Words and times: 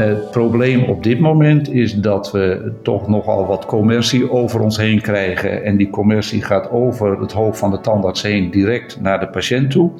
Het 0.00 0.30
probleem 0.30 0.84
op 0.84 1.02
dit 1.02 1.20
moment 1.20 1.72
is 1.72 1.94
dat 1.94 2.32
we 2.32 2.72
toch 2.82 3.08
nogal 3.08 3.46
wat 3.46 3.66
commercie 3.66 4.30
over 4.30 4.60
ons 4.60 4.76
heen 4.76 5.00
krijgen. 5.00 5.64
En 5.64 5.76
die 5.76 5.90
commercie 5.90 6.42
gaat 6.42 6.70
over 6.70 7.20
het 7.20 7.32
hoofd 7.32 7.58
van 7.58 7.70
de 7.70 7.80
tandarts 7.80 8.22
heen 8.22 8.50
direct 8.50 9.00
naar 9.00 9.20
de 9.20 9.28
patiënt 9.28 9.70
toe. 9.70 9.90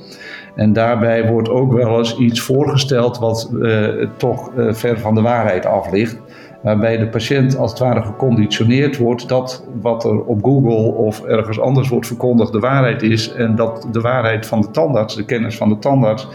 En 0.55 0.73
daarbij 0.73 1.29
wordt 1.29 1.49
ook 1.49 1.73
wel 1.73 1.99
eens 1.99 2.17
iets 2.17 2.41
voorgesteld 2.41 3.19
wat 3.19 3.51
uh, 3.55 3.89
toch 4.17 4.51
uh, 4.57 4.73
ver 4.73 4.99
van 4.99 5.15
de 5.15 5.21
waarheid 5.21 5.67
af 5.67 5.91
ligt. 5.91 6.21
Waarbij 6.63 6.97
de 6.97 7.09
patiënt 7.09 7.57
als 7.57 7.71
het 7.71 7.81
ware 7.81 8.03
geconditioneerd 8.03 8.97
wordt 8.97 9.29
dat 9.29 9.65
wat 9.81 10.05
er 10.05 10.21
op 10.25 10.45
Google 10.45 10.95
of 10.95 11.25
ergens 11.25 11.61
anders 11.61 11.89
wordt 11.89 12.07
verkondigd 12.07 12.53
de 12.53 12.59
waarheid 12.59 13.03
is. 13.03 13.33
En 13.33 13.55
dat 13.57 13.87
de 13.93 14.01
waarheid 14.01 14.47
van 14.47 14.61
de 14.61 14.71
tandarts, 14.71 15.17
de 15.17 15.25
kennis 15.25 15.57
van 15.57 15.69
de 15.69 15.79
tandarts, 15.79 16.29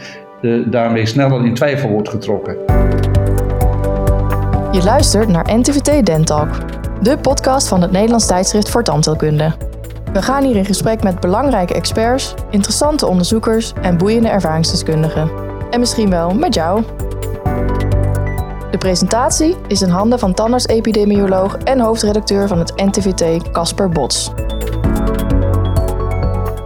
daarmee 0.65 1.05
sneller 1.05 1.45
in 1.45 1.53
twijfel 1.53 1.89
wordt 1.89 2.09
getrokken. 2.09 2.57
Je 4.75 4.83
luistert 4.83 5.27
naar 5.27 5.57
NTVT 5.57 6.05
Dentalk, 6.05 6.49
de 7.01 7.17
podcast 7.17 7.67
van 7.67 7.81
het 7.81 7.91
Nederlands 7.91 8.25
tijdschrift 8.25 8.69
voor 8.69 8.83
tandheelkunde. 8.83 9.55
We 10.13 10.21
gaan 10.21 10.43
hier 10.43 10.55
in 10.55 10.65
gesprek 10.65 11.03
met 11.03 11.19
belangrijke 11.19 11.73
experts, 11.73 12.33
interessante 12.49 13.07
onderzoekers 13.07 13.73
en 13.81 13.97
boeiende 13.97 14.29
ervaringsdeskundigen. 14.29 15.29
En 15.69 15.79
misschien 15.79 16.09
wel 16.09 16.33
met 16.33 16.53
jou. 16.53 16.83
De 18.71 18.77
presentatie 18.77 19.55
is 19.67 19.81
in 19.81 19.89
handen 19.89 20.19
van 20.19 20.33
tandarts-epidemioloog 20.33 21.57
en 21.57 21.79
hoofdredacteur 21.79 22.47
van 22.47 22.59
het 22.59 22.75
NTVT, 22.75 23.51
Casper 23.51 23.89
Bots. 23.89 24.31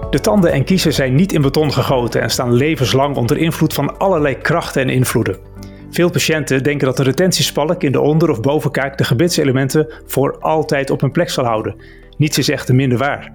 De 0.09 0.19
tanden 0.21 0.51
en 0.51 0.63
kiezen 0.63 0.93
zijn 0.93 1.15
niet 1.15 1.31
in 1.31 1.41
beton 1.41 1.73
gegoten 1.73 2.21
en 2.21 2.29
staan 2.29 2.53
levenslang 2.53 3.15
onder 3.15 3.37
invloed 3.37 3.73
van 3.73 3.97
allerlei 3.97 4.37
krachten 4.37 4.81
en 4.81 4.89
invloeden. 4.89 5.48
Veel 5.91 6.09
patiënten 6.09 6.63
denken 6.63 6.87
dat 6.87 6.97
de 6.97 7.03
retentiespalk 7.03 7.83
in 7.83 7.91
de 7.91 8.01
onder- 8.01 8.29
of 8.29 8.41
bovenkaak 8.41 8.97
de 8.97 9.03
gebitselementen 9.03 9.93
voor 10.05 10.37
altijd 10.39 10.89
op 10.89 11.01
hun 11.01 11.11
plek 11.11 11.29
zal 11.29 11.45
houden. 11.45 11.75
Niets 12.17 12.37
is 12.37 12.49
echter 12.49 12.75
minder 12.75 12.97
waar. 12.97 13.31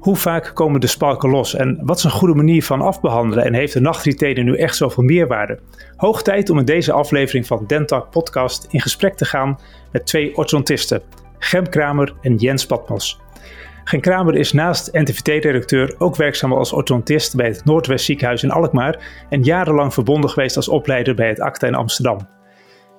Hoe 0.00 0.16
vaak 0.16 0.50
komen 0.54 0.80
de 0.80 0.86
spalken 0.86 1.30
los 1.30 1.54
en 1.54 1.78
wat 1.82 1.98
is 1.98 2.04
een 2.04 2.10
goede 2.10 2.34
manier 2.34 2.64
van 2.64 2.80
afbehandelen 2.80 3.44
en 3.44 3.54
heeft 3.54 3.72
de 3.72 3.80
nachtritene 3.80 4.42
nu 4.42 4.56
echt 4.56 4.76
zoveel 4.76 5.02
meerwaarde? 5.02 5.58
Hoog 5.96 6.22
tijd 6.22 6.50
om 6.50 6.58
in 6.58 6.64
deze 6.64 6.92
aflevering 6.92 7.46
van 7.46 7.64
Dentalk 7.66 8.10
podcast 8.10 8.66
in 8.70 8.80
gesprek 8.80 9.14
te 9.14 9.24
gaan 9.24 9.58
met 9.92 10.06
twee 10.06 10.36
orthodontisten, 10.36 11.02
Gem 11.38 11.68
Kramer 11.68 12.14
en 12.20 12.36
Jens 12.36 12.66
Patmos. 12.66 13.20
Gen 13.88 14.00
Kramer 14.00 14.34
is 14.34 14.52
naast 14.52 14.92
NTVT-redacteur 14.92 15.94
ook 15.98 16.16
werkzaam 16.16 16.52
als 16.52 16.72
orthodontist 16.72 17.36
bij 17.36 17.46
het 17.46 17.64
Noordwest 17.64 18.04
Ziekenhuis 18.04 18.42
in 18.42 18.50
Alkmaar 18.50 19.24
en 19.28 19.42
jarenlang 19.42 19.94
verbonden 19.94 20.30
geweest 20.30 20.56
als 20.56 20.68
opleider 20.68 21.14
bij 21.14 21.28
het 21.28 21.40
ACTA 21.40 21.66
in 21.66 21.74
Amsterdam. 21.74 22.28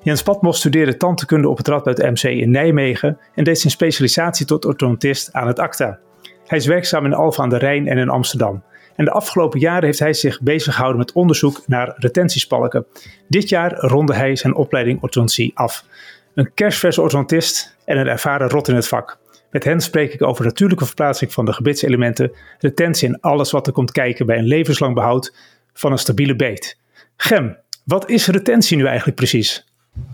Jens 0.02 0.24
Patmos 0.24 0.58
studeerde 0.58 0.98
tandheelkunde 0.98 1.50
op 1.50 1.58
het 1.58 1.68
Radboud 1.68 1.98
MC 1.98 2.24
in 2.24 2.52
Nijmegen 2.52 3.20
en 3.36 3.44
deed 3.44 3.60
zijn 3.60 3.74
specialisatie 3.74 4.46
tot 4.46 4.66
orthodontist 4.66 5.34
aan 5.34 5.48
het 5.48 5.60
ACTA. 5.60 6.00
Hij 6.46 6.58
is 6.58 6.66
werkzaam 6.66 7.06
in 7.06 7.14
Alphen 7.14 7.44
aan 7.44 7.50
de 7.50 7.58
Rijn 7.58 7.88
en 7.88 7.98
in 7.98 8.10
Amsterdam. 8.10 8.64
En 8.96 9.06
de 9.06 9.12
afgelopen 9.12 9.60
jaren 9.60 9.86
heeft 9.86 10.00
hij 10.00 10.14
zich 10.14 10.42
bezig 10.42 10.74
gehouden 10.74 11.00
met 11.00 11.12
onderzoek 11.12 11.62
naar 11.66 11.94
retentiespalken. 11.98 12.86
Dit 13.28 13.50
jaar 13.50 13.74
ronde 13.74 14.14
hij 14.14 14.36
zijn 14.36 14.56
opleiding 14.56 15.02
orthodontie 15.02 15.52
af. 15.54 15.86
Een 16.34 16.52
kerstverse 16.54 17.02
orthodontist 17.02 17.78
en 17.86 17.98
een 17.98 18.08
ervaren 18.08 18.50
rot 18.50 18.68
in 18.68 18.76
het 18.76 18.88
vak. 18.88 19.18
Met 19.52 19.64
hen 19.64 19.82
spreek 19.82 20.14
ik 20.14 20.24
over 20.24 20.46
natuurlijke 20.46 20.86
verplaatsing 20.86 21.34
van 21.34 21.46
de 21.46 21.54
gebitselementen, 21.54 22.32
retentie 22.60 23.08
en 23.08 23.20
alles 23.20 23.52
wat 23.52 23.68
er 23.68 23.74
komt 23.74 23.92
kijken 23.92 24.26
bij 24.26 24.38
een 24.38 24.48
levenslang 24.48 24.94
behoud 24.94 25.36
van 25.74 25.92
een 25.92 25.98
stabiele 25.98 26.36
beet. 26.36 26.80
Gem, 27.16 27.58
wat 27.86 28.10
is 28.10 28.28
retentie 28.28 28.78
nu 28.78 28.86
eigenlijk 28.86 29.18
precies? 29.18 29.66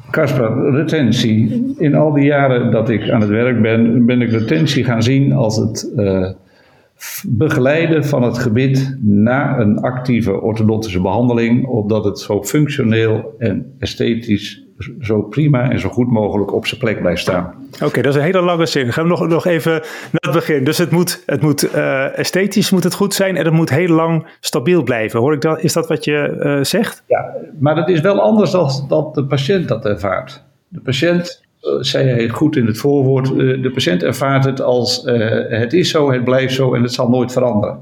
Kasper, 0.10 0.72
retentie. 0.72 1.74
In 1.78 1.96
al 1.96 2.14
die 2.14 2.26
jaren 2.26 2.72
dat 2.72 2.90
ik 2.90 3.10
aan 3.10 3.22
het 3.22 3.30
werk 3.30 3.62
ben, 3.62 4.06
ben 4.06 4.22
ik 4.22 4.30
retentie 4.30 4.84
gaan 4.84 5.04
zien 5.04 5.34
als 5.34 5.58
het 5.58 5.92
uh, 5.96 6.32
begeleiden 7.28 8.06
van 8.06 8.24
het 8.24 8.38
gebit 8.38 8.98
na 9.02 9.60
een 9.60 9.80
actieve 9.80 10.42
orthodontische 10.42 11.02
behandeling, 11.02 11.68
opdat 11.68 12.06
het 12.06 12.20
zo 12.20 12.44
functioneel 12.44 13.36
en 13.38 13.76
esthetisch 13.80 14.63
zo 15.02 15.22
prima 15.22 15.70
en 15.70 15.80
zo 15.80 15.90
goed 15.90 16.12
mogelijk 16.12 16.54
op 16.54 16.66
zijn 16.66 16.80
plek 16.80 17.00
blijft 17.00 17.22
staan. 17.22 17.54
Oké, 17.84 18.02
dat 18.02 18.14
is 18.14 18.16
een 18.16 18.26
hele 18.26 18.42
lange 18.42 18.66
zin. 18.66 18.94
Gaan 18.94 19.04
we 19.04 19.10
nog, 19.10 19.28
nog 19.28 19.46
even 19.46 19.72
naar 19.72 19.82
het 20.12 20.32
begin. 20.32 20.64
Dus 20.64 20.78
het 20.78 20.92
moet, 20.92 21.24
het 21.26 21.42
moet 21.42 21.76
uh, 21.76 22.18
esthetisch 22.18 22.72
moet 22.72 22.84
het 22.84 22.94
goed 22.94 23.14
zijn 23.14 23.38
en 23.38 23.46
het 23.46 23.54
moet 23.54 23.70
heel 23.70 23.88
lang 23.88 24.28
stabiel 24.40 24.84
blijven. 24.84 25.20
Hoor 25.20 25.34
ik 25.34 25.42
dat? 25.42 25.64
Is 25.64 25.74
dat 25.74 25.88
wat 25.88 26.04
je 26.04 26.38
uh, 26.40 26.64
zegt? 26.64 27.04
Ja, 27.08 27.36
maar 27.60 27.76
het 27.76 27.88
is 27.88 28.02
wel 28.02 28.22
anders 28.22 28.52
dan 28.52 28.70
dat 28.88 29.16
de 29.16 29.26
patiënt 29.26 29.68
dat 29.68 29.86
ervaart. 29.86 30.44
De 30.68 30.80
patiënt, 30.80 31.44
uh, 31.62 31.72
zei 31.80 32.10
hij 32.10 32.30
goed 32.30 32.56
in 32.56 32.66
het 32.66 32.78
voorwoord, 32.78 33.28
de 33.38 33.72
patiënt 33.74 34.04
ervaart 34.04 34.46
het 34.46 34.62
als 34.62 35.02
het 35.50 35.74
is 35.74 35.90
zo, 35.90 36.12
het 36.12 36.24
blijft 36.24 36.54
zo 36.54 36.74
en 36.74 36.82
het 36.82 36.94
zal 36.94 37.10
nooit 37.10 37.32
veranderen. 37.32 37.80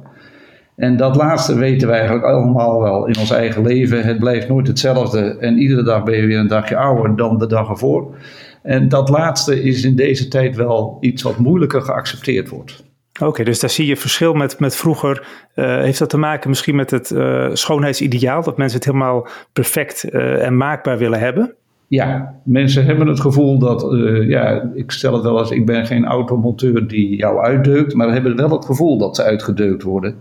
En 0.75 0.97
dat 0.97 1.15
laatste 1.15 1.55
weten 1.55 1.87
wij 1.87 1.97
eigenlijk 1.97 2.27
allemaal 2.27 2.81
wel 2.81 3.07
in 3.07 3.17
ons 3.17 3.31
eigen 3.31 3.63
leven. 3.63 4.03
Het 4.03 4.19
blijft 4.19 4.47
nooit 4.47 4.67
hetzelfde 4.67 5.37
en 5.39 5.57
iedere 5.57 5.83
dag 5.83 6.03
ben 6.03 6.17
je 6.17 6.25
weer 6.25 6.39
een 6.39 6.47
dagje 6.47 6.77
ouder 6.77 7.15
dan 7.15 7.37
de 7.37 7.47
dag 7.47 7.69
ervoor. 7.69 8.15
En 8.63 8.89
dat 8.89 9.09
laatste 9.09 9.63
is 9.63 9.83
in 9.83 9.95
deze 9.95 10.27
tijd 10.27 10.55
wel 10.55 10.97
iets 10.99 11.21
wat 11.21 11.37
moeilijker 11.37 11.81
geaccepteerd 11.81 12.49
wordt. 12.49 12.83
Oké, 13.13 13.29
okay, 13.29 13.45
dus 13.45 13.59
daar 13.59 13.69
zie 13.69 13.85
je 13.85 13.97
verschil 13.97 14.33
met, 14.33 14.59
met 14.59 14.75
vroeger. 14.75 15.27
Uh, 15.55 15.77
heeft 15.77 15.99
dat 15.99 16.09
te 16.09 16.17
maken 16.17 16.49
misschien 16.49 16.75
met 16.75 16.91
het 16.91 17.09
uh, 17.09 17.49
schoonheidsideaal? 17.53 18.43
Dat 18.43 18.57
mensen 18.57 18.77
het 18.77 18.87
helemaal 18.87 19.27
perfect 19.53 20.05
uh, 20.11 20.45
en 20.45 20.57
maakbaar 20.57 20.97
willen 20.97 21.19
hebben? 21.19 21.53
Ja, 21.87 22.35
mensen 22.43 22.85
hebben 22.85 23.07
het 23.07 23.19
gevoel 23.19 23.59
dat, 23.59 23.85
ja, 24.27 24.71
ik 24.73 24.91
stel 24.91 25.13
het 25.13 25.23
wel 25.23 25.39
eens, 25.39 25.51
ik 25.51 25.65
ben 25.65 25.85
geen 25.85 26.05
automonteur 26.05 26.87
die 26.87 27.15
jou 27.15 27.39
uitdeukt, 27.39 27.93
maar 27.93 28.13
hebben 28.13 28.35
wel 28.35 28.49
het 28.49 28.65
gevoel 28.65 28.97
dat 28.97 29.15
ze 29.15 29.23
uitgedeukt 29.23 29.83
worden. 29.83 30.15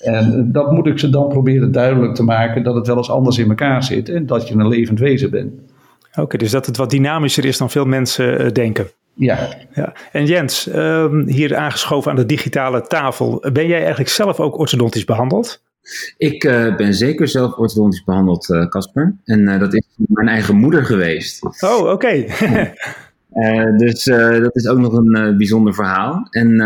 En 0.00 0.52
dat 0.52 0.72
moet 0.72 0.86
ik 0.86 0.98
ze 0.98 1.10
dan 1.10 1.28
proberen 1.28 1.72
duidelijk 1.72 2.14
te 2.14 2.22
maken 2.22 2.62
dat 2.62 2.74
het 2.74 2.86
wel 2.86 2.96
eens 2.96 3.10
anders 3.10 3.38
in 3.38 3.48
elkaar 3.48 3.84
zit 3.84 4.08
en 4.08 4.26
dat 4.26 4.48
je 4.48 4.54
een 4.54 4.68
levend 4.68 4.98
wezen 4.98 5.30
bent. 5.30 5.52
Oké, 6.10 6.20
okay, 6.20 6.38
dus 6.38 6.50
dat 6.50 6.66
het 6.66 6.76
wat 6.76 6.90
dynamischer 6.90 7.44
is 7.44 7.58
dan 7.58 7.70
veel 7.70 7.84
mensen 7.84 8.40
uh, 8.40 8.52
denken. 8.52 8.86
Ja. 9.14 9.38
ja. 9.74 9.92
En 10.12 10.26
Jens, 10.26 10.66
um, 10.74 11.28
hier 11.28 11.56
aangeschoven 11.56 12.10
aan 12.10 12.16
de 12.16 12.26
digitale 12.26 12.82
tafel. 12.82 13.44
Ben 13.52 13.66
jij 13.66 13.78
eigenlijk 13.78 14.08
zelf 14.08 14.40
ook 14.40 14.58
orthodontisch 14.58 15.04
behandeld? 15.04 15.62
Ik 16.16 16.44
uh, 16.44 16.76
ben 16.76 16.94
zeker 16.94 17.28
zelf 17.28 17.56
orthodontisch 17.56 18.04
behandeld, 18.04 18.66
Casper. 18.68 19.16
Uh, 19.24 19.36
en 19.36 19.58
dat 19.58 19.74
is 19.74 19.82
mijn 19.96 20.28
eigen 20.28 20.56
moeder 20.56 20.84
geweest. 20.84 21.62
Oh, 21.64 21.78
oké. 21.78 21.90
Okay. 21.90 22.28
dus 23.76 24.04
dat 24.42 24.56
is 24.56 24.66
ook 24.66 24.78
nog 24.78 24.92
een 24.92 25.36
bijzonder 25.36 25.74
verhaal. 25.74 26.26
En 26.30 26.60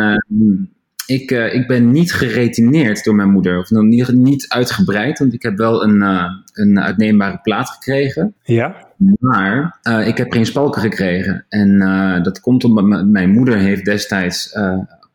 ik, 1.07 1.31
uh, 1.31 1.55
ik 1.55 1.67
ben 1.67 1.91
niet 1.91 2.13
geretineerd 2.13 3.05
door 3.05 3.15
mijn 3.15 3.31
moeder, 3.31 3.59
of 3.59 3.71
niet, 3.71 4.09
niet 4.09 4.49
uitgebreid, 4.49 5.19
want 5.19 5.33
ik 5.33 5.43
heb 5.43 5.57
wel 5.57 5.85
een, 5.85 6.03
uh, 6.03 6.25
een 6.53 6.81
uitneembare 6.81 7.39
plaat 7.43 7.71
gekregen. 7.71 8.35
Ja. 8.43 8.87
Maar 9.19 9.79
uh, 9.83 10.07
ik 10.07 10.17
heb 10.17 10.33
geen 10.33 10.47
spalken 10.47 10.81
gekregen. 10.81 11.45
En 11.49 11.79
dat 12.23 12.41
komt 12.41 12.65
omdat 12.65 13.05
mijn 13.07 13.31
moeder 13.31 13.57
heeft 13.59 13.85
destijds 13.85 14.53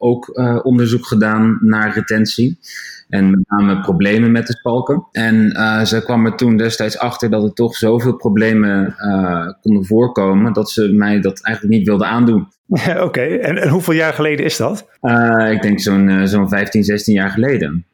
ook 0.01 0.39
onderzoek 0.63 1.05
gedaan 1.05 1.57
naar 1.61 1.93
retentie. 1.93 2.59
En 3.11 3.29
met 3.29 3.39
name 3.47 3.81
problemen 3.81 4.31
met 4.31 4.47
de 4.47 4.53
spalken. 4.53 5.07
En 5.11 5.35
uh, 5.35 5.83
ze 5.83 6.03
kwam 6.03 6.25
er 6.25 6.35
toen 6.35 6.57
destijds 6.57 6.97
achter 6.97 7.29
dat 7.29 7.43
er 7.43 7.53
toch 7.53 7.75
zoveel 7.75 8.15
problemen 8.15 8.95
uh, 8.97 9.47
konden 9.61 9.85
voorkomen. 9.85 10.53
dat 10.53 10.71
ze 10.71 10.91
mij 10.93 11.21
dat 11.21 11.41
eigenlijk 11.43 11.77
niet 11.77 11.87
wilde 11.87 12.05
aandoen. 12.05 12.47
Oké, 12.67 13.01
okay. 13.01 13.37
en, 13.37 13.57
en, 13.57 13.69
hoeveel 13.69 13.93
jaar 13.93 14.13
geleden 14.13 14.45
is 14.45 14.57
dat? 14.57 14.87
Ik 15.51 15.61
denk 15.61 15.79
zo'n 15.79 16.27
zo'n 16.27 16.49
15, 16.49 16.83
16 16.83 17.13
jaar 17.13 17.29
geleden. 17.29 17.85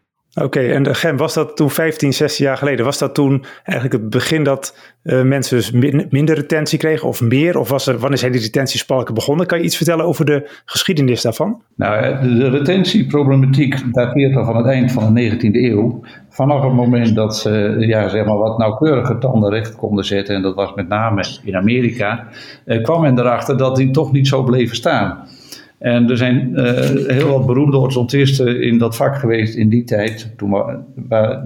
Oké, 0.43 0.59
en 0.59 0.95
Gem, 0.95 1.17
was 1.17 1.33
dat 1.33 1.55
toen 1.55 1.69
15, 1.69 2.13
16 2.13 2.45
jaar 2.45 2.57
geleden? 2.57 2.85
Was 2.85 2.97
dat 2.97 3.15
toen 3.15 3.43
eigenlijk 3.63 4.03
het 4.03 4.09
begin 4.09 4.43
dat 4.43 4.77
uh, 5.03 5.21
mensen 5.21 5.57
dus 5.57 5.71
min, 5.71 6.07
minder 6.09 6.35
retentie 6.35 6.79
kregen 6.79 7.07
of 7.07 7.21
meer? 7.21 7.57
Of 7.57 7.69
was 7.69 7.87
er, 7.87 7.97
wanneer 7.97 8.17
zijn 8.17 8.31
die 8.31 8.41
retentiespalken 8.41 9.13
begonnen? 9.13 9.45
Kan 9.45 9.57
je 9.57 9.63
iets 9.63 9.75
vertellen 9.77 10.05
over 10.05 10.25
de 10.25 10.49
geschiedenis 10.65 11.21
daarvan? 11.21 11.61
Nou, 11.75 12.21
de, 12.21 12.37
de 12.37 12.49
retentieproblematiek 12.49 13.93
dateert 13.93 14.35
al 14.35 14.45
van 14.45 14.55
het 14.55 14.65
eind 14.65 14.91
van 14.91 15.13
de 15.13 15.31
19e 15.31 15.39
eeuw. 15.51 16.01
Vanaf 16.29 16.63
het 16.63 16.73
moment 16.73 17.15
dat 17.15 17.37
ze 17.37 17.75
ja, 17.79 18.07
zeg 18.07 18.25
maar 18.25 18.37
wat 18.37 18.57
nauwkeuriger 18.57 19.17
tanden 19.17 19.49
recht 19.49 19.75
konden 19.75 20.05
zetten, 20.05 20.35
en 20.35 20.41
dat 20.41 20.55
was 20.55 20.73
met 20.73 20.87
name 20.87 21.25
in 21.43 21.55
Amerika, 21.55 22.27
eh, 22.65 22.83
kwam 22.83 23.01
men 23.01 23.19
erachter 23.19 23.57
dat 23.57 23.75
die 23.75 23.91
toch 23.91 24.11
niet 24.11 24.27
zo 24.27 24.43
bleven 24.43 24.75
staan. 24.75 25.27
En 25.77 26.09
er 26.09 26.17
zijn 26.17 26.51
uh, 26.53 26.65
heel 27.07 27.29
wat 27.29 27.45
beroemde 27.45 27.77
orthodontisten 27.77 28.61
in 28.61 28.77
dat 28.77 28.95
vak 28.95 29.17
geweest 29.17 29.55
in 29.55 29.69
die 29.69 29.83
tijd. 29.83 30.33
Toen 30.37 30.55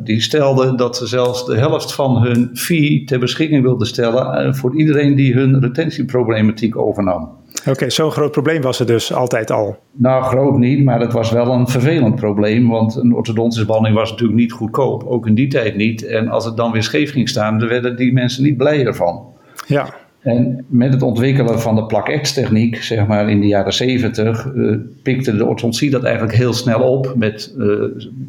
die 0.03 0.21
stelden 0.21 0.77
dat 0.77 0.97
ze 0.97 1.07
zelfs 1.07 1.45
de 1.45 1.57
helft 1.57 1.93
van 1.93 2.21
hun 2.21 2.49
fee 2.53 3.03
ter 3.03 3.19
beschikking 3.19 3.63
wilden 3.63 3.87
stellen 3.87 4.47
uh, 4.47 4.53
voor 4.53 4.75
iedereen 4.75 5.15
die 5.15 5.33
hun 5.33 5.59
retentieproblematiek 5.59 6.77
overnam. 6.77 7.29
Oké, 7.59 7.69
okay, 7.69 7.89
zo'n 7.89 8.11
groot 8.11 8.31
probleem 8.31 8.61
was 8.61 8.79
er 8.79 8.85
dus 8.85 9.13
altijd 9.13 9.51
al? 9.51 9.77
Nou, 9.91 10.23
groot 10.23 10.57
niet, 10.57 10.83
maar 10.83 10.99
het 10.99 11.13
was 11.13 11.31
wel 11.31 11.51
een 11.51 11.67
vervelend 11.67 12.15
probleem. 12.15 12.69
Want 12.69 12.95
een 12.95 13.15
orthodontische 13.15 13.65
behandeling 13.65 13.99
was 13.99 14.11
natuurlijk 14.11 14.39
niet 14.39 14.51
goedkoop. 14.51 15.03
Ook 15.03 15.27
in 15.27 15.35
die 15.35 15.47
tijd 15.47 15.75
niet. 15.75 16.05
En 16.05 16.27
als 16.27 16.45
het 16.45 16.57
dan 16.57 16.71
weer 16.71 16.83
scheef 16.83 17.11
ging 17.11 17.29
staan, 17.29 17.59
dan 17.59 17.67
werden 17.67 17.95
die 17.95 18.13
mensen 18.13 18.43
niet 18.43 18.57
blijer 18.57 18.95
van. 18.95 19.25
Ja. 19.67 19.93
En 20.21 20.65
met 20.67 20.93
het 20.93 21.01
ontwikkelen 21.01 21.61
van 21.61 21.75
de 21.75 21.85
plak-X-techniek, 21.85 22.75
zeg 22.83 23.07
maar 23.07 23.29
in 23.29 23.41
de 23.41 23.47
jaren 23.47 23.73
70, 23.73 24.45
uh, 24.45 24.77
pikte 25.03 25.35
de 25.35 25.45
orthodontie 25.45 25.89
dat 25.89 26.03
eigenlijk 26.03 26.35
heel 26.35 26.53
snel 26.53 26.79
op 26.79 27.13
met 27.15 27.53
uh, 27.57 27.83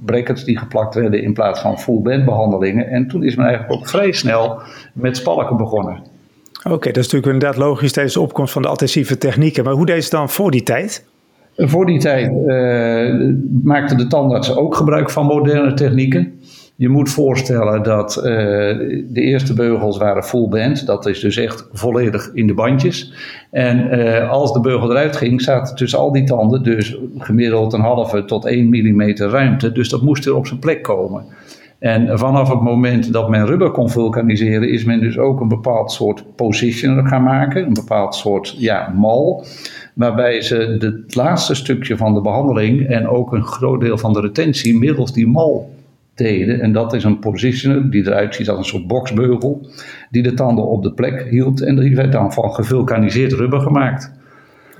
brackets 0.04 0.44
die 0.44 0.58
geplakt 0.58 0.94
werden 0.94 1.22
in 1.22 1.32
plaats 1.32 1.60
van 1.60 1.78
full-band 1.78 2.24
behandelingen. 2.24 2.86
En 2.88 3.08
toen 3.08 3.24
is 3.24 3.34
men 3.34 3.46
eigenlijk 3.46 3.74
ook 3.74 3.88
vrij 3.88 4.12
snel 4.12 4.60
met 4.92 5.16
spalken 5.16 5.56
begonnen. 5.56 5.98
Oké, 6.64 6.86
dat 6.86 6.96
is 6.96 7.12
natuurlijk 7.12 7.32
inderdaad 7.32 7.56
logisch 7.56 7.92
tijdens 7.92 8.14
de 8.14 8.20
opkomst 8.20 8.52
van 8.52 8.62
de 8.62 8.68
adhesieve 8.68 9.18
technieken. 9.18 9.64
Maar 9.64 9.72
hoe 9.72 9.86
deed 9.86 10.04
ze 10.04 10.10
dan 10.10 10.28
voor 10.28 10.50
die 10.50 10.62
tijd? 10.62 11.04
Voor 11.56 11.86
die 11.86 11.98
tijd 11.98 12.32
uh, 12.46 13.34
maakten 13.62 13.96
de 13.96 14.06
tandartsen 14.06 14.56
ook 14.56 14.74
gebruik 14.74 15.10
van 15.10 15.26
moderne 15.26 15.74
technieken. 15.74 16.40
Je 16.82 16.88
moet 16.88 17.10
voorstellen 17.10 17.82
dat 17.82 18.16
uh, 18.16 18.22
de 18.22 19.20
eerste 19.20 19.54
beugels 19.54 19.98
waren 19.98 20.24
full 20.24 20.48
band. 20.48 20.86
Dat 20.86 21.06
is 21.06 21.20
dus 21.20 21.36
echt 21.36 21.68
volledig 21.72 22.30
in 22.34 22.46
de 22.46 22.54
bandjes. 22.54 23.12
En 23.50 23.98
uh, 23.98 24.30
als 24.30 24.52
de 24.52 24.60
beugel 24.60 24.90
eruit 24.90 25.16
ging, 25.16 25.42
zaten 25.42 25.76
tussen 25.76 25.98
al 25.98 26.12
die 26.12 26.24
tanden 26.24 26.62
dus 26.62 26.96
gemiddeld 27.18 27.72
een 27.72 27.80
halve 27.80 28.24
tot 28.24 28.44
1 28.44 28.68
mm 28.68 29.16
ruimte. 29.16 29.72
Dus 29.72 29.88
dat 29.88 30.02
moest 30.02 30.26
er 30.26 30.36
op 30.36 30.46
zijn 30.46 30.58
plek 30.58 30.82
komen. 30.82 31.24
En 31.78 32.18
vanaf 32.18 32.48
het 32.48 32.60
moment 32.60 33.12
dat 33.12 33.28
men 33.28 33.46
rubber 33.46 33.70
kon 33.70 33.90
vulkaniseren, 33.90 34.68
is 34.68 34.84
men 34.84 35.00
dus 35.00 35.18
ook 35.18 35.40
een 35.40 35.48
bepaald 35.48 35.92
soort 35.92 36.24
positioner 36.36 37.06
gaan 37.06 37.22
maken. 37.22 37.66
Een 37.66 37.74
bepaald 37.74 38.14
soort 38.14 38.54
ja, 38.58 38.92
mal. 38.96 39.44
Waarbij 39.94 40.40
ze 40.40 40.76
het 40.78 41.14
laatste 41.14 41.54
stukje 41.54 41.96
van 41.96 42.14
de 42.14 42.20
behandeling 42.20 42.86
en 42.86 43.08
ook 43.08 43.32
een 43.32 43.44
groot 43.44 43.80
deel 43.80 43.98
van 43.98 44.12
de 44.12 44.20
retentie 44.20 44.78
middels 44.78 45.12
die 45.12 45.26
mal 45.26 45.80
deden. 46.14 46.60
En 46.60 46.72
dat 46.72 46.92
is 46.92 47.04
een 47.04 47.18
positioner 47.18 47.90
die 47.90 48.06
eruit 48.06 48.34
ziet 48.34 48.48
als 48.48 48.58
een 48.58 48.64
soort 48.64 48.86
boksbeugel, 48.86 49.66
die 50.10 50.22
de 50.22 50.34
tanden 50.34 50.66
op 50.66 50.82
de 50.82 50.92
plek 50.92 51.26
hield. 51.30 51.62
En 51.62 51.76
die 51.76 51.96
werd 51.96 52.12
dan 52.12 52.32
van 52.32 52.54
gevulkaniseerd 52.54 53.32
rubber 53.32 53.60
gemaakt. 53.60 54.12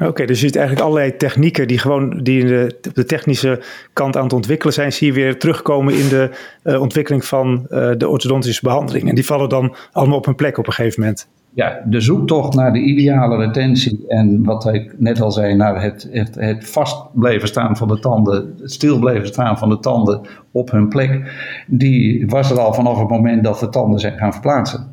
Oké, 0.01 0.25
dus 0.25 0.41
je 0.41 0.47
ziet 0.47 0.57
eigenlijk 0.57 0.87
allerlei 0.87 1.17
technieken 1.17 1.69
die 1.69 1.79
gewoon 1.79 2.23
die 2.23 2.45
de, 2.45 2.79
op 2.89 2.95
de 2.95 3.05
technische 3.05 3.61
kant 3.93 4.17
aan 4.17 4.23
het 4.23 4.33
ontwikkelen 4.33 4.75
zijn, 4.75 4.93
zie 4.93 5.07
je 5.07 5.13
weer 5.13 5.39
terugkomen 5.39 5.95
in 5.95 6.09
de 6.09 6.31
uh, 6.65 6.81
ontwikkeling 6.81 7.25
van 7.25 7.67
uh, 7.71 7.91
de 7.97 8.09
orthodontische 8.09 8.63
behandeling. 8.63 9.09
En 9.09 9.15
die 9.15 9.25
vallen 9.25 9.49
dan 9.49 9.75
allemaal 9.93 10.17
op 10.17 10.25
hun 10.25 10.35
plek 10.35 10.59
op 10.59 10.67
een 10.67 10.73
gegeven 10.73 11.01
moment. 11.01 11.29
Ja, 11.55 11.83
de 11.87 12.01
zoektocht 12.01 12.55
naar 12.55 12.73
de 12.73 12.79
ideale 12.79 13.37
retentie 13.37 14.05
en 14.09 14.45
wat 14.45 14.67
ik 14.67 14.95
net 14.99 15.21
al 15.21 15.33
zei, 15.33 15.55
naar 15.55 15.83
het, 15.83 16.09
het, 16.11 16.35
het 16.35 16.71
vast 16.71 17.07
blijven 17.15 17.49
staan 17.49 17.77
van 17.77 17.89
de 17.89 17.99
tanden, 17.99 18.55
het 18.61 18.73
stil 18.73 18.99
blijven 18.99 19.27
staan 19.27 19.59
van 19.59 19.69
de 19.69 19.79
tanden 19.79 20.21
op 20.53 20.71
hun 20.71 20.89
plek, 20.89 21.33
die 21.67 22.27
was 22.27 22.51
er 22.51 22.59
al 22.59 22.75
vanaf 22.75 22.99
het 22.99 23.09
moment 23.09 23.45
dat 23.45 23.61
de 23.61 23.69
tanden 23.69 24.01
zijn 24.01 24.19
gaan 24.19 24.33
verplaatsen. 24.33 24.91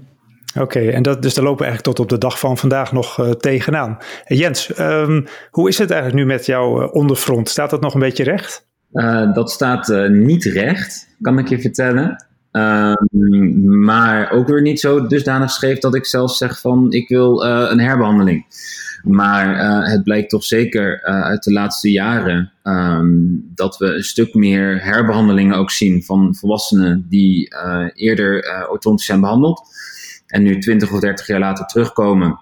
Oké, 0.60 0.80
en 0.80 1.04
dat, 1.04 1.22
dus 1.22 1.34
daar 1.34 1.44
lopen 1.44 1.60
we 1.60 1.66
eigenlijk 1.66 1.96
tot 1.96 2.06
op 2.06 2.20
de 2.20 2.28
dag 2.28 2.40
van 2.40 2.58
vandaag 2.58 2.92
nog 2.92 3.18
uh, 3.20 3.32
tegenaan. 3.32 3.98
Jens, 4.26 4.80
um, 4.80 5.26
hoe 5.52 5.70
is 5.70 5.78
het 5.78 5.92
eigenlijk 5.92 6.22
nu 6.22 6.28
met 6.28 6.46
jouw 6.46 6.82
uh, 6.82 6.94
onderfront? 6.94 7.50
Staat 7.50 7.70
dat 7.70 7.82
nog 7.82 7.94
een 7.94 8.00
beetje 8.00 8.24
recht? 8.24 8.68
Uh, 8.92 9.34
dat 9.34 9.52
staat 9.52 9.88
niet 10.10 10.44
recht, 10.44 11.16
kan 11.22 11.40
ik 11.40 11.48
je 11.48 11.62
vertellen. 11.62 12.29
Um, 12.51 13.86
maar 13.86 14.31
ook 14.31 14.48
weer 14.48 14.62
niet 14.62 14.80
zo 14.80 15.07
dusdanig 15.07 15.51
scheef 15.51 15.80
dat 15.80 15.96
ik 15.96 16.06
zelf 16.06 16.36
zeg 16.36 16.60
van 16.60 16.92
ik 16.92 17.07
wil 17.07 17.44
een 17.46 17.80
herbehandeling. 17.80 18.46
Maar 19.04 19.57
het 19.90 20.04
blijkt 20.04 20.30
toch 20.30 20.44
zeker 20.44 21.01
uit 21.04 21.44
de 21.44 21.51
laatste 21.51 21.92
jaren 21.92 22.51
um, 22.63 23.51
dat 23.56 23.78
we 23.78 23.86
een 23.86 24.04
stuk 24.04 24.34
meer 24.34 24.84
herbehandelingen 24.84 25.56
ook 25.56 25.72
zien 25.72 26.04
van 26.04 26.36
volwassenen 26.36 27.06
die 27.10 27.56
eerder 27.94 28.68
orthodontisch 28.69 29.06
zijn 29.06 29.22
behandeld 29.22 29.62
en 30.28 30.44
nu 30.44 30.60
20 30.60 30.92
of 30.92 31.00
30 31.00 31.28
jaar 31.28 31.40
later 31.40 31.66
terugkomen 31.66 32.40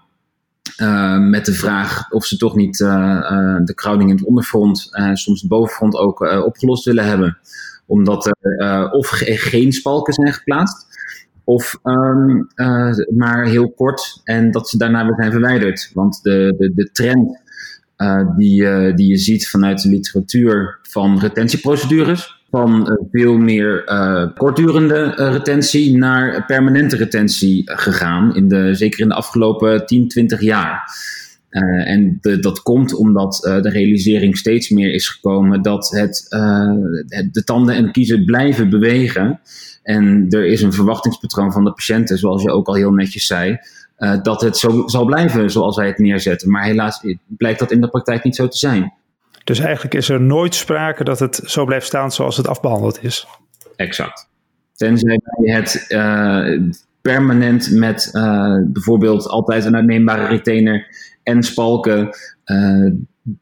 met 1.20 1.46
de 1.46 1.54
vraag 1.54 2.12
of 2.12 2.26
ze 2.26 2.38
toch 2.38 2.56
niet 2.56 2.78
de 2.78 3.72
crowding 3.76 4.10
in 4.10 4.16
het 4.16 4.26
onderfront, 4.26 4.90
soms 5.14 5.42
het 5.42 5.50
bovenfront 5.50 5.96
ook 5.96 6.20
opgelost 6.46 6.86
willen 6.86 7.06
hebben. 7.06 7.38
Omdat 7.88 8.26
er 8.26 8.92
of 8.92 9.08
geen 9.24 9.72
spalken 9.72 10.14
zijn 10.14 10.34
geplaatst, 10.34 10.86
of 11.44 11.80
um, 11.84 12.48
maar 13.16 13.46
heel 13.46 13.72
kort 13.72 14.22
en 14.24 14.52
dat 14.52 14.70
ze 14.70 14.78
daarna 14.78 15.06
weer 15.06 15.16
zijn 15.16 15.32
verwijderd. 15.32 15.92
Want 15.94 16.20
de, 16.24 16.56
de, 16.58 16.74
de 16.74 16.92
trend 16.92 17.40
die, 18.36 18.94
die 18.94 19.08
je 19.08 19.18
ziet 19.18 19.50
vanuit 19.50 19.82
de 19.82 19.90
literatuur 19.90 20.80
van 20.82 21.20
retentieprocedures, 21.20 22.38
van 22.50 22.98
veel 23.12 23.38
meer 23.38 23.84
kortdurende 24.38 25.14
retentie 25.16 25.98
naar 25.98 26.46
permanente 26.46 26.96
retentie 26.96 27.62
gegaan. 27.66 28.36
In 28.36 28.48
de, 28.48 28.74
zeker 28.76 29.00
in 29.00 29.08
de 29.08 29.14
afgelopen 29.14 29.86
10, 29.86 30.08
20 30.08 30.42
jaar. 30.42 30.92
En 31.50 32.18
de, 32.22 32.40
dat 32.40 32.62
komt 32.62 32.94
omdat 32.94 33.40
de 33.62 33.70
realisering 33.70 34.38
steeds 34.38 34.70
meer 34.70 34.94
is 34.94 35.10
gekomen 35.10 35.62
dat 35.62 35.90
het, 35.90 36.26
het, 37.08 37.34
de 37.34 37.44
tanden 37.44 37.76
en 37.76 37.92
kiezen 37.92 38.26
blijven 38.26 38.70
bewegen. 38.70 39.40
En 39.84 40.26
er 40.30 40.46
is 40.46 40.62
een 40.62 40.74
verwachtingspatroon 40.74 41.52
van 41.52 41.64
de 41.64 41.72
patiënten, 41.72 42.18
zoals 42.18 42.42
je 42.44 42.52
ook 42.52 42.68
al 42.68 42.76
heel 42.76 42.92
netjes 42.92 43.26
zei, 43.26 43.58
dat 44.22 44.42
het 44.42 44.58
zo 44.58 44.88
zal 44.88 45.06
blijven 45.06 45.52
zoals 45.52 45.76
wij 45.76 45.88
het 45.88 45.98
neerzetten. 45.98 46.52
Maar 46.52 46.64
helaas 46.64 47.04
blijkt 47.28 47.60
dat 47.60 47.72
in 47.72 47.82
de 47.82 47.90
praktijk 47.90 48.24
niet 48.24 48.36
zo 48.36 48.48
te 48.48 48.58
zijn. 48.58 48.94
Dus 49.44 49.60
eigenlijk 49.60 49.96
is 49.96 50.10
er 50.10 50.22
nooit 50.22 50.56
sprake 50.56 51.04
dat 51.04 51.20
het 51.20 51.42
zo 51.44 51.66
blijft 51.66 51.86
staan 51.86 52.12
zoals 52.12 52.38
het 52.38 52.48
afbehandeld 52.48 53.04
is. 53.04 53.28
Exact. 53.76 54.30
Tenzij 54.76 55.20
je 55.44 55.52
het 55.52 55.86
permanent 57.02 57.72
met 57.72 58.10
bijvoorbeeld 58.64 59.28
altijd 59.28 59.66
een 59.66 59.76
uitneembare 59.76 60.28
retainer 60.28 60.86
en 61.28 61.44
spalken 61.44 62.10
uh, 62.46 62.92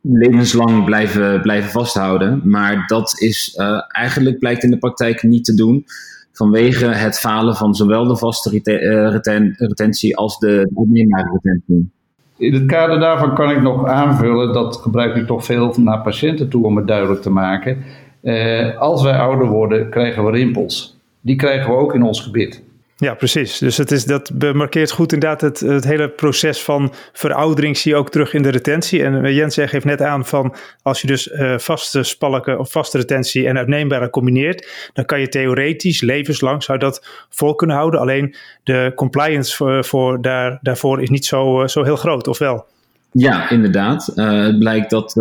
levenslang 0.02 0.86
blijven, 0.86 1.42
blijven 1.42 1.72
vasthouden. 1.72 2.42
Maar 2.44 2.84
dat 2.88 3.22
is 3.22 3.60
eigenlijk 3.88 4.40
blijkt 4.40 4.64
in 4.64 4.72
de 4.72 4.78
praktijk 4.78 5.24
niet 5.24 5.46
te 5.46 5.54
doen 5.54 5.86
vanwege 6.32 6.86
het 6.86 7.20
falen 7.20 7.56
van 7.56 7.76
zowel 7.76 8.08
de 8.08 8.18
vaste 8.18 8.50
reten 8.50 9.22
retentie 9.58 10.18
als 10.18 10.40
de 10.40 10.72
uitneembare 10.76 11.40
retentie. 11.42 11.90
In 12.38 12.54
het 12.54 12.66
kader 12.66 13.00
daarvan 13.00 13.36
kan 13.36 13.52
ik 13.52 13.62
nog 13.62 13.88
aanvullen, 13.88 14.54
dat 14.54 14.76
gebruik 14.76 15.16
ik 15.16 15.28
toch 15.28 15.46
veel 15.46 15.74
naar 15.78 16.02
patiënten 16.02 16.50
toe 16.50 16.66
om 16.66 16.76
het 16.76 16.88
duidelijk 16.88 17.22
te 17.22 17.30
maken. 17.30 17.84
Eh, 18.22 18.78
als 18.78 19.04
wij 19.04 19.18
ouder 19.18 19.48
worden, 19.48 19.90
krijgen 19.90 20.26
we 20.26 20.32
rimpels. 20.32 21.00
Die 21.22 21.36
krijgen 21.36 21.72
we 21.72 21.78
ook 21.78 21.94
in 21.94 22.04
ons 22.04 22.22
gebit. 22.22 22.64
Ja, 22.98 23.14
precies. 23.14 23.58
Dus 23.58 23.78
het 23.78 23.92
is, 23.92 24.06
dat 24.06 24.32
markeert 24.54 24.92
goed 24.92 25.14
inderdaad 25.14 25.42
het, 25.42 25.60
het 25.60 25.84
hele 25.84 26.10
proces 26.10 26.62
van 26.62 26.94
veroudering 27.14 27.78
zie 27.78 27.92
je 27.92 27.98
ook 27.98 28.10
terug 28.10 28.34
in 28.34 28.42
de 28.42 28.50
retentie. 28.50 29.04
En 29.04 29.26
eh, 29.26 29.36
Jens 29.36 29.56
geeft 29.56 29.86
net 29.86 30.02
aan 30.02 30.26
van 30.26 30.56
als 30.82 31.02
je 31.02 31.08
dus 31.08 31.28
uh, 31.28 31.58
vaste 31.58 32.04
spalken 32.04 32.60
of 32.60 32.72
vaste 32.72 32.98
retentie 32.98 33.48
en 33.48 33.58
uitneembare 33.58 34.10
combineert, 34.10 34.90
dan 34.94 35.06
kan 35.06 35.20
je 35.20 35.28
theoretisch 35.28 36.02
levenslang 36.02 36.64
zou 36.64 36.80
dat 36.80 37.06
vol 37.30 37.56
kunnen 37.56 37.76
houden. 37.76 38.00
Alleen 38.00 38.36
de 38.64 38.92
compliance 38.96 39.56
voor, 39.56 39.86
voor 39.86 40.22
daar, 40.22 40.60
daarvoor 40.62 41.02
is 41.02 41.10
niet 41.10 41.26
zo, 41.26 41.68
zo 41.68 41.84
heel 41.84 41.96
groot, 41.96 42.28
of 42.28 42.38
wel? 42.38 42.66
Ja, 43.12 43.50
inderdaad. 43.50 44.12
Het 44.16 44.60
blijkt 44.60 44.90
dat, 44.90 45.14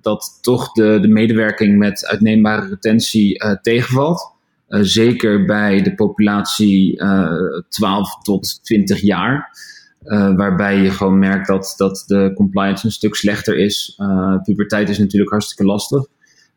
dat 0.00 0.38
toch 0.40 0.72
de, 0.72 0.98
de 1.00 1.08
medewerking 1.08 1.78
met 1.78 2.06
uitneembare 2.06 2.68
retentie 2.68 3.58
tegenvalt. 3.62 4.33
Uh, 4.74 4.80
zeker 4.82 5.44
bij 5.44 5.82
de 5.82 5.94
populatie 5.94 7.02
uh, 7.02 7.32
12 7.68 8.22
tot 8.22 8.64
20 8.64 9.00
jaar. 9.00 9.58
Uh, 10.04 10.34
waarbij 10.36 10.82
je 10.82 10.90
gewoon 10.90 11.18
merkt 11.18 11.46
dat, 11.46 11.74
dat 11.76 12.04
de 12.06 12.32
compliance 12.34 12.86
een 12.86 12.92
stuk 12.92 13.14
slechter 13.14 13.58
is. 13.58 14.00
puberteit 14.42 14.88
is 14.88 14.98
natuurlijk 14.98 15.30
hartstikke 15.30 15.64
lastig. 15.64 16.04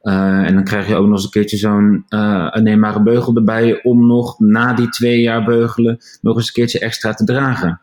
en 0.01 0.53
dan 0.53 0.63
krijg 0.63 0.88
je 0.88 0.95
ook 0.95 1.05
nog 1.05 1.15
eens 1.15 1.24
een 1.24 1.29
keertje 1.29 1.57
zo'n 1.57 2.05
aanneembare 2.07 3.03
beugel 3.03 3.36
erbij 3.36 3.83
om 3.83 4.07
nog 4.07 4.39
na 4.39 4.74
die 4.74 4.89
twee 4.89 5.21
jaar 5.21 5.43
beugelen 5.43 5.97
nog 6.21 6.36
eens 6.36 6.47
een 6.47 6.53
keertje 6.53 6.79
extra 6.79 7.13
te 7.13 7.24
dragen. 7.24 7.81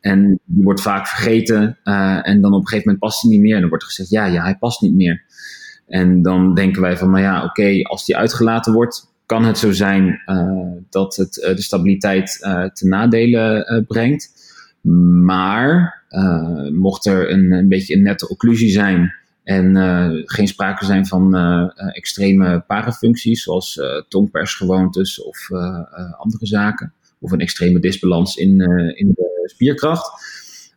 En 0.00 0.40
die 0.44 0.64
wordt 0.64 0.82
vaak 0.82 1.06
vergeten 1.06 1.78
en 2.22 2.40
dan 2.40 2.52
op 2.52 2.60
een 2.60 2.68
gegeven 2.68 2.86
moment 2.86 2.98
past 2.98 3.22
hij 3.22 3.30
niet 3.30 3.40
meer. 3.40 3.54
En 3.54 3.60
dan 3.60 3.68
wordt 3.68 3.84
gezegd, 3.84 4.10
ja, 4.10 4.24
ja, 4.24 4.42
hij 4.42 4.56
past 4.56 4.80
niet 4.80 4.94
meer. 4.94 5.24
En 5.86 6.22
dan 6.22 6.54
denken 6.54 6.82
wij 6.82 6.96
van, 6.96 7.10
nou 7.10 7.22
ja, 7.22 7.44
oké, 7.44 7.82
als 7.82 8.04
die 8.04 8.16
uitgelaten 8.16 8.72
wordt, 8.72 9.13
kan 9.26 9.44
het 9.44 9.58
zo 9.58 9.72
zijn 9.72 10.22
uh, 10.26 10.72
dat 10.90 11.16
het 11.16 11.36
uh, 11.36 11.56
de 11.56 11.62
stabiliteit 11.62 12.38
uh, 12.40 12.64
ten 12.64 12.88
nadele 12.88 13.84
brengt. 13.88 14.42
Maar 15.24 16.02
mocht 16.72 17.06
er 17.06 17.30
een, 17.30 17.52
een 17.52 17.68
beetje 17.68 17.94
een 17.94 18.02
nette 18.02 18.28
occlusie 18.28 18.70
zijn 18.70 19.14
en 19.44 19.76
geen 20.24 20.48
sprake 20.48 20.84
zijn 20.84 21.06
van 21.06 21.36
extreme 21.92 22.64
parafuncties, 22.66 23.42
zoals 23.42 23.80
tongpersgewoontes 24.08 25.22
of 25.22 25.48
andere 26.18 26.46
zaken, 26.46 26.92
of 27.20 27.32
een 27.32 27.40
extreme 27.40 27.80
disbalans 27.80 28.36
in, 28.36 28.60
in 28.96 29.12
de 29.14 29.42
spierkracht, 29.44 30.10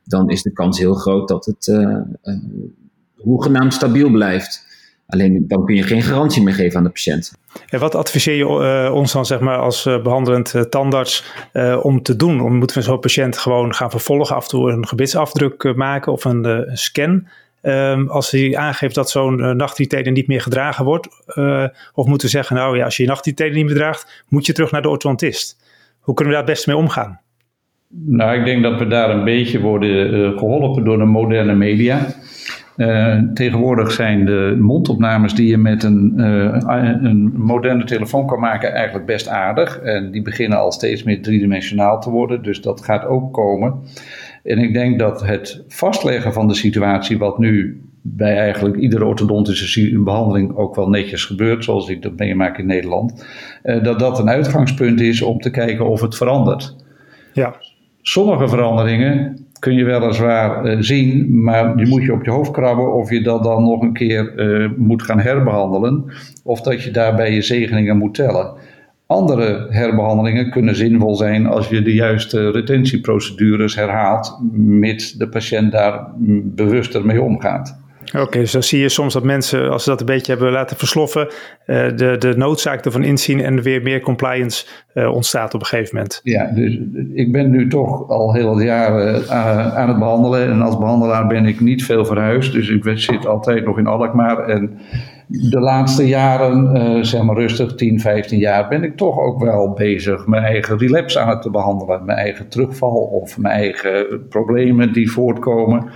dan 0.04 0.30
is 0.30 0.42
de 0.42 0.54
kans 0.54 0.80
heel 0.80 0.94
groot 0.94 1.28
dat 1.28 1.46
het 1.46 1.74
hoegenaamd 3.16 3.74
stabiel 3.74 4.12
blijft. 4.12 4.67
Alleen 5.08 5.46
dan 5.48 5.66
kun 5.66 5.76
je 5.76 5.84
geen 5.84 6.02
garantie 6.02 6.44
meer 6.44 6.54
geven 6.54 6.78
aan 6.78 6.84
de 6.84 6.90
patiënt. 6.90 7.34
En 7.70 7.80
wat 7.80 7.96
adviseer 7.96 8.36
je 8.36 8.92
ons 8.92 9.12
dan 9.12 9.26
zeg 9.26 9.40
maar 9.40 9.58
als 9.58 9.84
behandelend 9.84 10.56
tandarts 10.70 11.24
om 11.82 12.02
te 12.02 12.16
doen? 12.16 12.42
Om, 12.42 12.56
moeten 12.56 12.78
we 12.78 12.84
zo'n 12.84 13.00
patiënt 13.00 13.38
gewoon 13.38 13.74
gaan 13.74 13.90
vervolgen, 13.90 14.36
af 14.36 14.44
en 14.44 14.50
toe 14.50 14.72
een 14.72 14.88
gebitsafdruk 14.88 15.74
maken 15.76 16.12
of 16.12 16.26
een 16.26 16.70
scan? 16.74 17.28
Ehm, 17.62 18.08
als 18.08 18.32
hij 18.32 18.58
aangeeft 18.58 18.96
dat 18.96 19.10
zo'n 19.10 19.40
uh, 19.40 20.02
niet 20.02 20.28
meer 20.28 20.42
gedragen 20.42 20.86
wordt. 20.86 21.08
of 21.94 22.06
moeten 22.06 22.28
we 22.28 22.34
zeggen, 22.34 22.56
nou 22.56 22.78
ja, 22.78 22.84
als 22.84 22.98
je 22.98 23.04
je 23.04 23.50
niet 23.52 23.66
meer 23.66 23.76
draagt, 23.76 24.24
moet 24.28 24.46
je 24.46 24.54
terug 24.54 24.72
naar 24.72 24.82
de 24.82 24.90
orthodontist. 24.90 25.58
Hoe 26.00 26.16
kunnen 26.16 26.34
we 26.34 26.40
daar 26.40 26.48
het 26.48 26.56
beste 26.56 26.70
mee 26.70 26.80
omgaan? 26.80 27.20
Nou, 27.90 28.40
ik 28.40 28.46
denk 28.46 28.64
dat 28.64 28.80
we 28.80 28.88
daar 28.88 29.10
een 29.10 29.24
beetje 29.24 29.60
worden 29.60 30.14
uh, 30.14 30.38
geholpen 30.38 30.84
door 30.84 30.98
de 30.98 31.06
moderne 31.06 31.56
media. 31.56 32.08
Uh, 32.78 33.18
tegenwoordig 33.34 33.92
zijn 33.92 34.26
de 34.26 34.56
mondopnames 34.60 35.34
die 35.34 35.48
je 35.48 35.58
met 35.58 35.84
een, 35.84 36.14
uh, 36.18 36.58
een 37.02 37.34
moderne 37.36 37.84
telefoon 37.84 38.28
kan 38.28 38.40
maken 38.40 38.74
eigenlijk 38.74 39.06
best 39.06 39.28
aardig. 39.28 39.80
En 39.80 40.12
die 40.12 40.22
beginnen 40.22 40.60
al 40.60 40.72
steeds 40.72 41.04
meer 41.04 41.22
driedimensionaal 41.22 42.02
te 42.02 42.10
worden, 42.10 42.44
dus 42.44 42.62
dat 42.62 42.84
gaat 42.84 43.06
ook 43.06 43.34
komen. 43.34 43.74
En 44.44 44.60
ik 44.60 44.74
denk 44.74 45.00
dat 45.00 45.26
het 45.26 45.64
vastleggen 45.68 46.34
van 46.34 46.48
de 46.48 46.54
situatie, 46.54 47.18
wat 47.18 47.38
nu 47.38 47.82
bij 48.02 48.38
eigenlijk 48.38 48.76
iedere 48.76 49.06
orthodontische 49.06 50.00
behandeling 50.04 50.56
ook 50.56 50.76
wel 50.76 50.90
netjes 50.90 51.26
gebeurt, 51.26 51.64
zoals 51.64 51.90
ik 51.90 52.02
dat 52.02 52.18
meemaak 52.18 52.58
in 52.58 52.66
Nederland, 52.66 53.26
dat 53.64 54.00
dat 54.00 54.20
een 54.20 54.30
uitgangspunt 54.30 55.02
is 55.02 55.22
om 55.22 55.40
te 55.40 55.50
kijken 55.50 55.88
of 55.88 56.02
het 56.02 56.16
verandert. 56.16 56.76
Ja. 57.34 57.56
Sommige 58.02 58.48
veranderingen 58.48 59.47
kun 59.60 59.74
je 59.74 59.84
weliswaar 59.84 60.66
uh, 60.66 60.78
zien, 60.80 61.44
maar 61.44 61.78
die 61.78 61.88
moet 61.88 62.04
je 62.04 62.14
op 62.14 62.26
je 62.26 62.32
hoofd 62.32 62.52
krabben 62.52 62.94
of 62.94 63.10
je 63.10 63.22
dat 63.22 63.44
dan 63.44 63.64
nog 63.64 63.82
een 63.82 63.94
keer 63.94 64.34
uh, 64.36 64.70
moet 64.78 65.04
gaan 65.04 65.20
herbehandelen, 65.20 66.06
of 66.44 66.62
dat 66.62 66.84
je 66.84 66.92
daarbij 66.92 67.34
je 67.34 67.42
zegeningen 67.42 67.98
moet 67.98 68.14
tellen. 68.14 68.54
Andere 69.06 69.68
herbehandelingen 69.70 70.52
kunnen 70.52 70.76
zinvol 70.76 71.16
zijn 71.16 71.48
als 71.48 71.70
je 71.70 71.82
de 71.82 71.94
juiste 71.94 72.52
retentieprocedures 72.52 73.76
herhaalt, 73.76 74.40
mits 74.52 75.14
de 75.14 75.30
patiënt 75.30 75.72
daar 75.72 76.08
bewuster 76.44 77.06
mee 77.06 77.22
omgaat. 77.22 77.87
Oké, 78.16 78.40
dus 78.40 78.52
dan 78.52 78.64
zie 78.64 78.80
je 78.80 78.90
soms 78.90 79.14
dat 79.14 79.24
mensen, 79.24 79.72
als 79.72 79.84
ze 79.84 79.90
dat 79.90 80.00
een 80.00 80.06
beetje 80.06 80.32
hebben 80.32 80.52
laten 80.52 80.78
versloffen, 80.78 81.28
uh, 81.28 81.88
de, 81.96 82.16
de 82.18 82.34
noodzaak 82.38 82.86
ervan 82.86 83.04
inzien 83.04 83.42
en 83.42 83.62
weer 83.62 83.82
meer 83.82 84.02
compliance 84.02 84.66
uh, 84.94 85.14
ontstaat 85.14 85.54
op 85.54 85.60
een 85.60 85.66
gegeven 85.66 85.96
moment. 85.96 86.20
Ja, 86.24 86.52
dus 86.54 86.80
ik 87.14 87.32
ben 87.32 87.50
nu 87.50 87.68
toch 87.70 88.10
al 88.10 88.34
heel 88.34 88.54
wat 88.54 88.64
jaren 88.64 89.22
uh, 89.22 89.76
aan 89.76 89.88
het 89.88 90.00
behandelen. 90.00 90.50
En 90.50 90.62
als 90.62 90.78
behandelaar 90.78 91.28
ben 91.28 91.46
ik 91.46 91.60
niet 91.60 91.86
veel 91.86 92.06
verhuisd. 92.06 92.52
Dus 92.52 92.70
ik 92.70 93.00
zit 93.00 93.28
altijd 93.28 93.66
nog 93.66 93.78
in 93.78 93.88
Alkmaar. 93.88 94.48
En 94.48 94.78
de 95.28 95.60
laatste 95.60 96.08
jaren, 96.08 97.06
zeg 97.06 97.22
maar 97.22 97.36
rustig, 97.36 97.76
10, 97.76 98.00
15 98.00 98.40
jaar, 98.40 98.68
ben 98.68 98.84
ik 98.84 98.98
toch 98.98 99.20
ook 99.20 99.44
wel 99.44 99.74
bezig 99.74 100.28
mijn 100.28 100.44
eigen 100.44 100.78
relapse 100.78 101.20
aan 101.20 101.30
het 101.30 101.42
te 101.42 101.50
behandelen. 101.50 102.06
Mijn 102.06 102.18
eigen 102.18 102.48
terugval 102.48 102.96
of 102.96 103.38
mijn 103.38 103.54
eigen 103.54 104.28
problemen 104.30 104.94
die 104.94 105.12
voortkomen. 105.12 105.90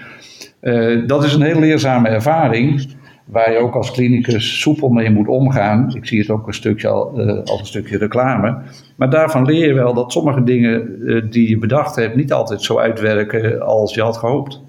Uh, 0.61 1.07
dat 1.07 1.23
is 1.23 1.33
een 1.33 1.41
heel 1.41 1.59
leerzame 1.59 2.09
ervaring, 2.09 2.95
waar 3.25 3.51
je 3.51 3.57
ook 3.57 3.75
als 3.75 3.91
klinicus 3.91 4.59
soepel 4.59 4.89
mee 4.89 5.09
moet 5.09 5.27
omgaan. 5.27 5.95
Ik 5.95 6.05
zie 6.05 6.19
het 6.19 6.29
ook 6.29 6.47
een 6.47 6.53
stukje 6.53 6.87
al, 6.87 7.19
uh, 7.19 7.43
als 7.43 7.59
een 7.59 7.65
stukje 7.65 7.97
reclame. 7.97 8.61
Maar 8.95 9.09
daarvan 9.09 9.45
leer 9.45 9.67
je 9.67 9.73
wel 9.73 9.93
dat 9.93 10.11
sommige 10.11 10.43
dingen 10.43 10.95
uh, 10.99 11.21
die 11.29 11.49
je 11.49 11.57
bedacht 11.57 11.95
hebt 11.95 12.15
niet 12.15 12.33
altijd 12.33 12.61
zo 12.61 12.77
uitwerken 12.77 13.61
als 13.61 13.93
je 13.93 14.01
had 14.01 14.17
gehoopt. 14.17 14.63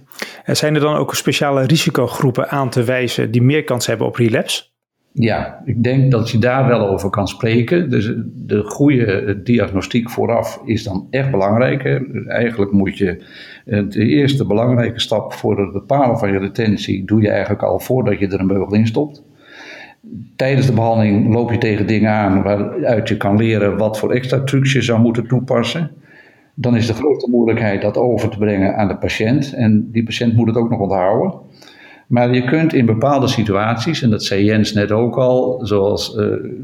En 0.45 0.57
zijn 0.57 0.75
er 0.75 0.81
dan 0.81 0.97
ook 0.97 1.15
speciale 1.15 1.67
risicogroepen 1.67 2.49
aan 2.49 2.71
te 2.71 2.85
wijzen 2.85 3.31
die 3.31 3.43
meer 3.43 3.65
kans 3.65 3.87
hebben 3.87 4.07
op 4.07 4.17
relapse? 4.17 4.72
Ja, 5.15 5.63
ik 5.65 5.83
denk 5.83 6.11
dat 6.11 6.31
je 6.31 6.39
daar 6.39 6.67
wel 6.67 6.89
over 6.89 7.11
kan 7.11 7.29
spreken. 7.29 7.91
Dus 7.91 8.13
de 8.35 8.63
goede 8.63 9.41
diagnostiek 9.43 10.11
vooraf 10.11 10.63
is 10.65 10.85
dan 10.85 11.07
echt 11.11 11.31
belangrijk. 11.31 11.83
Hè? 11.83 11.99
Eigenlijk 12.27 12.73
moet 12.73 12.99
je 12.99 13.25
de 13.65 14.07
eerste 14.07 14.47
belangrijke 14.47 15.01
stap 15.01 15.33
voor 15.33 15.61
het 15.61 15.73
bepalen 15.73 16.19
van 16.19 16.33
je 16.33 16.39
retentie 16.39 17.05
doe 17.05 17.21
je 17.21 17.31
eigenlijk 17.31 17.63
al 17.63 17.81
voordat 17.81 18.19
je 18.19 18.27
er 18.27 18.41
een 18.41 18.47
beugel 18.47 18.75
in 18.75 18.87
stopt. 18.87 19.23
Tijdens 20.37 20.67
de 20.67 20.73
behandeling 20.73 21.35
loop 21.35 21.51
je 21.51 21.59
tegen 21.59 21.87
dingen 21.87 22.11
aan 22.11 22.43
waaruit 22.43 23.09
je 23.09 23.17
kan 23.17 23.37
leren 23.37 23.77
wat 23.77 23.99
voor 23.99 24.13
extra 24.13 24.41
trucs 24.41 24.73
je 24.73 24.83
zou 24.83 25.01
moeten 25.01 25.27
toepassen. 25.27 25.91
Dan 26.55 26.77
is 26.77 26.87
de 26.87 26.95
grote 26.95 27.31
moeilijkheid 27.31 27.83
dat 27.83 27.97
over 27.97 28.29
te 28.29 28.39
brengen 28.39 28.77
aan 28.77 28.89
de 28.89 28.97
patiënt. 28.97 29.53
En 29.53 29.89
die 29.91 30.05
patiënt 30.05 30.35
moet 30.35 30.47
het 30.47 30.57
ook 30.57 30.71
nog 30.71 30.81
onthouden. 30.81 31.35
Maar 32.13 32.35
je 32.35 32.45
kunt 32.45 32.73
in 32.73 32.87
bepaalde 32.87 33.29
situaties, 33.29 34.03
en 34.03 34.11
dat 34.11 34.25
zei 34.25 34.45
Jens 34.45 34.73
net 34.73 34.91
ook 34.91 35.17
al, 35.17 35.61
zoals 35.63 36.17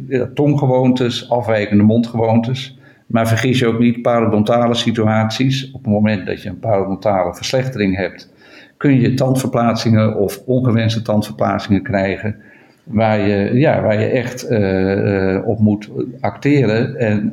uh, 0.08 0.22
tonggewoontes, 0.22 1.30
afwijkende 1.30 1.82
mondgewoontes. 1.82 2.78
Maar 3.06 3.28
vergis 3.28 3.58
je 3.58 3.66
ook 3.66 3.78
niet 3.78 4.02
parodontale 4.02 4.74
situaties. 4.74 5.70
Op 5.72 5.84
het 5.84 5.92
moment 5.92 6.26
dat 6.26 6.42
je 6.42 6.48
een 6.48 6.58
parodontale 6.58 7.34
verslechtering 7.34 7.96
hebt, 7.96 8.32
kun 8.76 9.00
je 9.00 9.14
tandverplaatsingen 9.14 10.16
of 10.16 10.42
ongewenste 10.46 11.02
tandverplaatsingen 11.02 11.82
krijgen. 11.82 12.36
Waar 12.84 13.28
je, 13.28 13.50
ja, 13.54 13.82
waar 13.82 14.00
je 14.00 14.06
echt 14.06 14.50
uh, 14.50 15.48
op 15.48 15.58
moet 15.58 15.90
acteren 16.20 16.96
en 16.96 17.32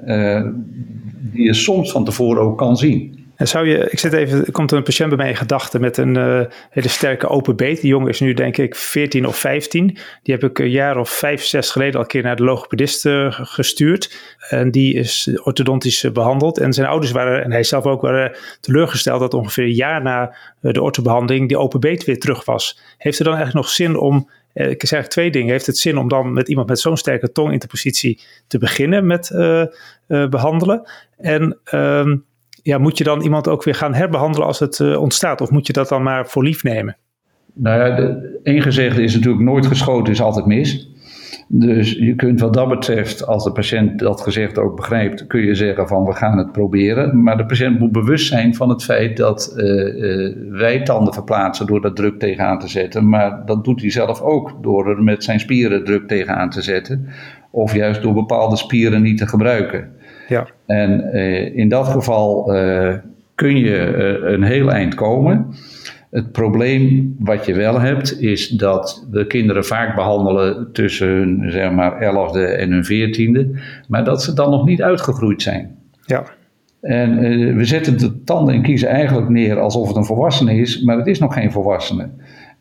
die 1.32 1.44
je 1.44 1.54
soms 1.54 1.92
van 1.92 2.06
tevoren 2.06 2.42
ook 2.42 2.58
kan 2.58 2.78
zien. 2.78 3.25
En 3.36 3.48
zou 3.48 3.68
je, 3.68 3.90
ik 3.90 4.00
zit 4.00 4.14
even, 4.14 4.46
er 4.46 4.52
komt 4.52 4.72
een 4.72 4.84
patiënt 4.84 5.10
bij 5.10 5.18
mij 5.18 5.30
in 5.30 5.36
gedachten 5.36 5.82
met 5.82 5.98
een 5.98 6.18
uh, 6.18 6.42
hele 6.70 6.88
sterke 6.88 7.28
open 7.28 7.56
beet. 7.56 7.82
Die 7.82 7.90
jongen 7.90 8.10
is 8.10 8.20
nu 8.20 8.34
denk 8.34 8.58
ik 8.58 8.76
14 8.76 9.28
of 9.28 9.38
15. 9.38 9.98
Die 10.24 10.34
heb 10.34 10.44
ik 10.44 10.60
een 10.60 10.70
jaar 10.70 10.98
of 10.98 11.10
vijf, 11.10 11.44
zes 11.44 11.72
geleden 11.72 11.96
al 11.96 12.02
een 12.02 12.08
keer 12.08 12.24
naar 12.24 12.36
de 12.36 12.44
logopedist 12.44 13.06
uh, 13.06 13.28
gestuurd. 13.32 14.36
En 14.50 14.72
die 14.72 14.94
is 14.94 15.30
orthodontisch 15.44 16.12
behandeld. 16.14 16.58
En 16.58 16.74
zijn 16.74 16.88
ouders 16.88 17.12
waren, 17.12 17.44
en 17.44 17.52
hij 17.52 17.64
zelf 17.64 17.86
ook, 17.86 18.02
waren 18.02 18.38
teleurgesteld 18.60 19.20
dat 19.20 19.34
ongeveer 19.34 19.64
een 19.64 19.72
jaar 19.72 20.02
na 20.02 20.36
de 20.60 20.82
orthobehandeling 20.82 21.48
die 21.48 21.58
open 21.58 21.80
beet 21.80 22.06
weer 22.06 22.20
terug 22.20 22.46
was. 22.46 22.80
Heeft 22.98 23.20
er 23.20 23.26
dan 23.26 23.34
eigenlijk 23.34 23.66
nog 23.66 23.76
zin 23.76 23.98
om 23.98 24.30
ik 24.54 24.64
zeg 24.64 24.70
eigenlijk 24.70 25.12
twee 25.12 25.32
dingen. 25.32 25.52
Heeft 25.52 25.66
het 25.66 25.78
zin 25.78 25.98
om 25.98 26.08
dan 26.08 26.34
met 26.34 26.48
iemand 26.48 26.68
met 26.68 26.80
zo'n 26.80 26.98
sterke 26.98 27.32
tonginterpositie 27.32 28.22
te 28.48 28.58
beginnen 28.58 29.06
met 29.06 29.30
behandelen? 30.08 30.90
En 31.18 31.58
um, 31.74 32.26
ja, 32.66 32.78
moet 32.78 32.98
je 32.98 33.04
dan 33.04 33.22
iemand 33.22 33.48
ook 33.48 33.64
weer 33.64 33.76
gaan 33.76 33.94
herbehandelen 33.94 34.48
als 34.48 34.60
het 34.60 34.80
uh, 34.80 35.02
ontstaat? 35.02 35.42
Of 35.42 35.50
moet 35.50 35.68
je 35.68 35.74
dat 35.74 35.90
dan 35.90 36.04
maar 36.04 36.28
voor 36.28 36.44
lief 36.44 36.64
nemen? 36.64 36.98
Nou 37.54 37.80
ja, 37.80 38.18
één 38.44 38.62
gezegde 38.62 39.04
is 39.04 39.14
natuurlijk 39.14 39.44
nooit 39.44 39.66
geschoten, 39.66 40.14
is 40.14 40.22
altijd 40.22 40.46
mis. 40.46 40.90
Dus 41.48 41.92
je 41.92 42.16
kunt 42.16 42.40
wat 42.40 42.54
dat 42.54 42.70
betreft, 42.70 43.28
als 43.28 43.44
de 43.44 43.52
patiënt 43.52 44.00
dat 44.00 44.22
gezegd 44.22 44.58
ook 44.58 44.76
begrijpt, 44.76 45.28
kun 45.28 45.42
je 45.42 45.56
zeggen 45.56 45.88
van 45.88 46.06
we 46.06 46.14
gaan 46.14 46.38
het 46.38 46.52
proberen. 46.52 47.24
Maar 47.24 47.38
de 47.38 47.46
patiënt 47.46 47.80
moet 47.80 47.92
bewust 47.92 48.28
zijn 48.28 48.56
van 48.56 48.70
het 48.70 48.84
feit 48.84 49.18
dat 49.18 49.54
uh, 49.58 49.66
uh, 49.66 50.36
wij 50.50 50.84
tanden 50.84 51.14
verplaatsen 51.14 51.66
door 51.66 51.82
daar 51.82 51.94
druk 51.94 52.20
tegenaan 52.20 52.60
te 52.60 52.68
zetten. 52.68 53.10
Maar 53.10 53.46
dat 53.46 53.64
doet 53.64 53.82
hij 53.82 53.92
zelf 53.92 54.22
ook 54.22 54.58
door 54.62 54.90
er 54.90 55.04
met 55.04 55.24
zijn 55.24 55.40
spieren 55.40 55.84
druk 55.84 56.08
tegenaan 56.08 56.50
te 56.50 56.62
zetten. 56.62 57.08
Of 57.52 57.74
juist 57.74 58.02
door 58.02 58.14
bepaalde 58.14 58.56
spieren 58.56 59.02
niet 59.02 59.18
te 59.18 59.28
gebruiken. 59.28 59.94
Ja. 60.28 60.48
En 60.66 61.10
uh, 61.14 61.56
in 61.56 61.70
dat 61.70 61.88
geval 61.88 62.56
uh, 62.56 62.94
kun 63.36 63.58
je 63.58 63.96
uh, 64.24 64.32
een 64.32 64.44
heel 64.44 64.72
eind 64.72 64.96
komen. 64.96 65.48
Het 66.12 66.32
probleem 66.32 67.16
wat 67.20 67.46
je 67.46 67.54
wel 67.54 67.80
hebt, 67.80 68.22
is 68.22 68.50
dat 68.50 69.08
we 69.12 69.28
kinderen 69.28 69.66
vaak 69.66 69.96
behandelen 69.96 70.70
tussen 70.72 71.08
hun 71.08 71.52
zeg 71.52 71.72
maar, 71.72 71.94
11e 71.94 72.58
en 72.58 72.72
hun 72.72 72.86
14e, 72.86 73.60
maar 73.88 74.04
dat 74.04 74.24
ze 74.24 74.34
dan 74.34 74.50
nog 74.50 74.66
niet 74.66 74.82
uitgegroeid 74.82 75.42
zijn. 75.42 75.76
Ja. 76.06 76.24
En 76.82 77.18
we 77.56 77.66
zetten 77.66 77.98
de 77.98 78.24
tanden 78.24 78.54
en 78.54 78.62
kiezen 78.62 78.88
eigenlijk 78.88 79.30
neer 79.30 79.60
alsof 79.60 79.88
het 79.88 79.98
een 79.98 80.06
volwassene 80.06 80.56
is, 80.56 80.84
maar 80.84 80.98
het 80.98 81.08
is 81.08 81.20
nog 81.20 81.34
geen 81.34 81.52
volwassene. 81.52 82.10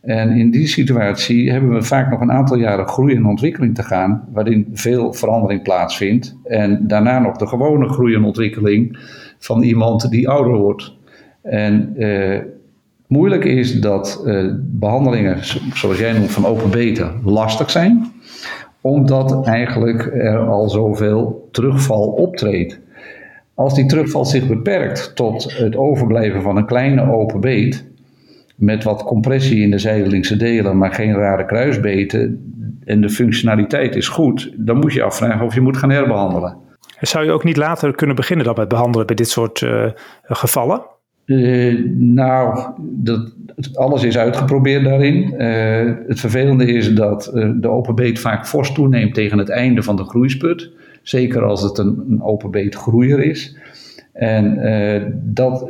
En 0.05 0.31
in 0.31 0.51
die 0.51 0.67
situatie 0.67 1.51
hebben 1.51 1.73
we 1.75 1.83
vaak 1.83 2.11
nog 2.11 2.21
een 2.21 2.33
aantal 2.33 2.57
jaren 2.57 2.89
groei 2.89 3.15
en 3.15 3.27
ontwikkeling 3.27 3.75
te 3.75 3.83
gaan, 3.83 4.29
waarin 4.33 4.71
veel 4.73 5.13
verandering 5.13 5.63
plaatsvindt. 5.63 6.37
En 6.45 6.87
daarna 6.87 7.19
nog 7.19 7.37
de 7.37 7.47
gewone 7.47 7.89
groei 7.89 8.15
en 8.15 8.25
ontwikkeling 8.25 8.99
van 9.39 9.63
iemand 9.63 10.11
die 10.11 10.29
ouder 10.29 10.57
wordt. 10.57 10.93
En 11.43 11.97
eh, 11.97 12.41
moeilijk 13.07 13.45
is 13.45 13.81
dat 13.81 14.23
eh, 14.27 14.51
behandelingen, 14.59 15.39
zoals 15.75 15.99
jij 15.99 16.13
noemt, 16.13 16.31
van 16.31 16.47
open 16.47 16.71
beta 16.71 17.13
lastig 17.23 17.71
zijn, 17.71 18.13
omdat 18.81 19.47
eigenlijk 19.47 20.07
er 20.07 20.39
al 20.39 20.69
zoveel 20.69 21.49
terugval 21.51 22.07
optreedt. 22.07 22.81
Als 23.55 23.75
die 23.75 23.87
terugval 23.87 24.25
zich 24.25 24.47
beperkt 24.47 25.13
tot 25.15 25.59
het 25.59 25.77
overblijven 25.77 26.43
van 26.43 26.57
een 26.57 26.67
kleine 26.67 27.13
open 27.13 27.41
beet, 27.41 27.85
met 28.55 28.85
wat 28.85 29.05
compressie 29.05 29.63
in 29.63 29.71
de 29.71 29.79
zijdelingse 29.79 30.37
delen, 30.37 30.79
maar 30.79 30.95
geen 30.95 31.15
rare 31.15 31.45
kruisbeten 31.45 32.53
en 32.85 33.01
de 33.01 33.09
functionaliteit 33.09 33.97
is 33.97 34.09
goed, 34.09 34.53
dan 34.57 34.79
moet 34.79 34.93
je 34.93 35.03
afvragen 35.03 35.47
of 35.47 35.55
je 35.55 35.61
moet 35.61 35.77
gaan 35.77 35.91
herbehandelen. 35.91 36.57
Zou 37.01 37.25
je 37.25 37.31
ook 37.31 37.45
niet 37.45 37.57
later 37.57 37.95
kunnen 37.95 38.17
beginnen 38.17 38.47
dan 38.47 38.55
met 38.59 38.69
behandelen 38.69 39.07
bij 39.07 39.17
dit 39.17 39.29
soort 39.29 39.61
uh, 39.61 39.87
gevallen? 40.23 40.83
nou, 41.97 42.59
dat, 42.79 43.33
alles 43.75 44.03
is 44.03 44.19
uitgeprobeerd 44.19 44.85
daarin. 44.85 45.35
het 46.07 46.21
vervelende 46.21 46.67
is 46.67 46.95
dat 46.95 47.31
de 47.61 47.69
open 47.69 47.95
beet 47.95 48.21
vaak 48.21 48.47
fors 48.47 48.73
toeneemt 48.73 49.15
tegen 49.15 49.39
het 49.39 49.49
einde 49.49 49.83
van 49.83 49.97
de 49.97 50.05
groeisput. 50.05 50.71
Zeker 51.03 51.43
als 51.43 51.63
het 51.63 51.79
een, 51.79 52.05
een 52.09 52.23
open 52.23 52.51
beet 52.51 52.75
groeier 52.75 53.25
is. 53.25 53.57
En 54.13 54.59
dat 55.23 55.69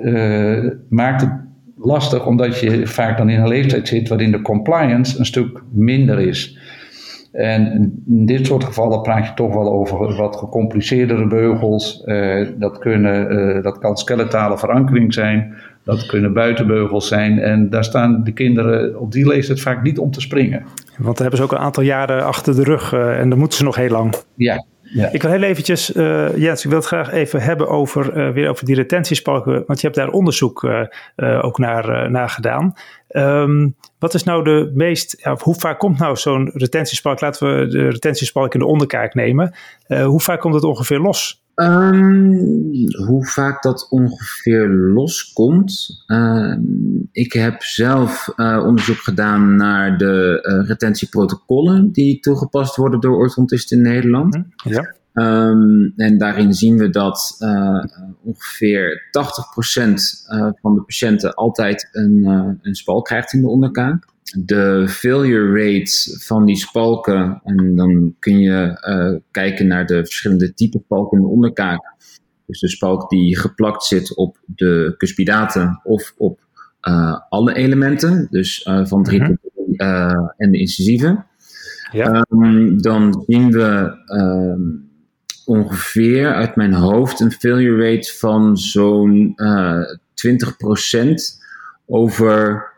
maakt 0.89 1.21
het 1.21 1.44
lastig 1.85 2.27
omdat 2.27 2.61
je 2.61 2.87
vaak 2.87 3.17
dan 3.17 3.29
in 3.29 3.41
een 3.41 3.49
leeftijd 3.49 3.89
zit 3.89 4.09
waarin 4.09 4.31
de 4.31 4.43
compliance 4.43 5.19
een 5.19 5.27
stuk 5.27 5.63
minder 5.71 6.21
is. 6.21 6.59
En 7.33 7.93
in 8.07 8.27
dit 8.27 8.47
soort 8.47 8.65
gevallen 8.65 9.03
praat 9.03 9.27
je 9.27 9.35
toch 9.35 9.55
wel 9.55 9.73
over 9.73 10.17
wat 10.17 10.37
gecompliceerdere 10.37 11.27
beugels. 11.27 12.03
Uh, 12.05 12.49
dat, 12.59 12.79
kunnen, 12.79 13.33
uh, 13.33 13.63
dat 13.63 13.79
kan 13.79 13.97
skeletale 13.97 14.59
verankering 14.59 15.15
zijn, 15.15 15.55
dat 15.85 16.07
kunnen 16.07 16.33
buitenbeugels 16.33 17.09
zijn. 17.09 17.39
En 17.39 17.71
daar 17.71 17.85
staan 17.85 18.25
de 18.25 18.33
kinderen 18.33 19.01
op 19.01 19.13
die 19.13 19.27
leeftijd 19.27 19.61
vaak 19.61 19.83
niet 19.83 19.99
om 19.99 20.11
te 20.11 20.21
springen. 20.21 20.63
Want 20.99 21.17
daar 21.17 21.29
hebben 21.29 21.37
ze 21.37 21.43
ook 21.43 21.53
een 21.53 21.67
aantal 21.67 21.83
jaren 21.83 22.25
achter 22.25 22.55
de 22.55 22.63
rug 22.63 22.93
uh, 22.93 23.21
en 23.21 23.29
dan 23.29 23.39
moeten 23.39 23.59
ze 23.59 23.65
nog 23.65 23.77
heel 23.77 23.91
lang. 23.91 24.15
Ja, 24.35 24.65
ja. 24.95 25.09
Ik 25.13 25.23
wil 25.23 25.31
heel 25.31 25.43
eventjes, 25.43 25.95
uh, 25.95 26.37
Jens, 26.37 26.65
ik 26.65 26.71
wil 26.71 26.79
het 26.79 26.87
graag 26.87 27.13
even 27.13 27.41
hebben 27.41 27.69
over, 27.69 28.17
uh, 28.17 28.31
weer 28.35 28.49
over 28.49 28.65
die 28.65 28.75
retentiespalken, 28.75 29.65
want 29.67 29.81
je 29.81 29.87
hebt 29.87 29.99
daar 29.99 30.11
onderzoek 30.11 30.63
uh, 30.63 31.45
ook 31.45 31.59
naar, 31.59 32.29
gedaan. 32.31 32.75
Um, 33.09 33.77
wat 33.99 34.15
is 34.15 34.23
nou 34.23 34.45
de 34.45 34.71
meest, 34.75 35.17
ja, 35.19 35.37
hoe 35.41 35.55
vaak 35.55 35.79
komt 35.79 35.99
nou 35.99 36.17
zo'n 36.17 36.51
retentiespalk, 36.55 37.21
laten 37.21 37.59
we 37.59 37.67
de 37.67 37.89
retentiespalk 37.89 38.55
in 38.55 38.61
de 38.61 38.67
onderkaak 38.67 39.15
nemen, 39.15 39.55
hoe 39.87 40.21
vaak 40.21 40.41
komt 40.41 40.55
het 40.55 40.65
ongeveer 40.65 40.99
los? 40.99 41.44
Um, 41.55 42.91
hoe 43.07 43.27
vaak 43.27 43.63
dat 43.63 43.87
ongeveer 43.91 44.69
loskomt. 44.69 46.03
Uh, 46.07 46.57
ik 47.13 47.33
heb 47.33 47.63
zelf 47.63 48.33
uh, 48.37 48.63
onderzoek 48.67 48.97
gedaan 48.97 49.57
naar 49.57 49.99
de 49.99 50.39
uh, 50.43 50.69
retentieprotocollen 50.69 51.93
die 51.93 52.21
toegepast 52.21 52.77
worden 52.77 53.01
door 53.01 53.17
orthodontisten 53.17 53.77
in 53.77 53.83
Nederland. 53.83 54.35
Mhm, 54.35 54.75
ja. 54.75 54.95
Um, 55.13 55.93
en 55.97 56.19
daarin 56.19 56.55
zien 56.55 56.79
we 56.79 56.91
dat 56.91 57.37
ongeveer 58.23 59.03
80% 59.07 59.11
van 60.61 60.75
de 60.75 60.83
patiënten 60.87 61.35
altijd 61.35 61.89
een, 61.93 62.25
een 62.63 62.75
spal 62.75 63.03
krijgt 63.03 63.33
in 63.33 63.41
de 63.41 63.49
onderkaak 63.49 64.13
de 64.33 64.89
failure 64.89 65.65
rate 65.65 66.19
van 66.19 66.45
die 66.45 66.57
spalken, 66.57 67.41
en 67.45 67.77
dan 67.77 68.15
kun 68.19 68.39
je 68.39 68.87
uh, 68.89 69.21
kijken 69.31 69.67
naar 69.67 69.87
de 69.87 70.05
verschillende 70.05 70.55
typen 70.55 70.81
spalken 70.85 71.19
in 71.19 71.25
de 71.25 71.31
onderkaak. 71.31 71.93
Dus 72.47 72.61
de 72.61 72.69
spalk 72.69 73.11
die 73.11 73.39
geplakt 73.39 73.85
zit 73.85 74.17
op 74.17 74.39
de 74.47 74.95
cuspidaten 74.97 75.81
of 75.83 76.15
op 76.17 76.41
uh, 76.89 77.19
alle 77.29 77.55
elementen, 77.55 78.27
dus 78.31 78.67
uh, 78.67 78.87
van 78.87 79.03
3 79.03 79.27
tot 79.27 79.39
3 79.55 79.77
en 80.37 80.51
de 80.51 80.59
incisieve. 80.59 81.25
Ja. 81.93 82.25
Um, 82.31 82.83
dan 82.83 83.25
zien 83.27 83.51
we 83.51 83.97
um, 84.07 84.91
ongeveer 85.45 86.35
uit 86.35 86.57
mijn 86.57 86.73
hoofd 86.73 87.21
een 87.21 87.33
failure 87.33 87.91
rate 87.91 88.13
van 88.19 88.57
zo'n 88.57 89.35
20% 90.15 90.35
over 91.87 92.73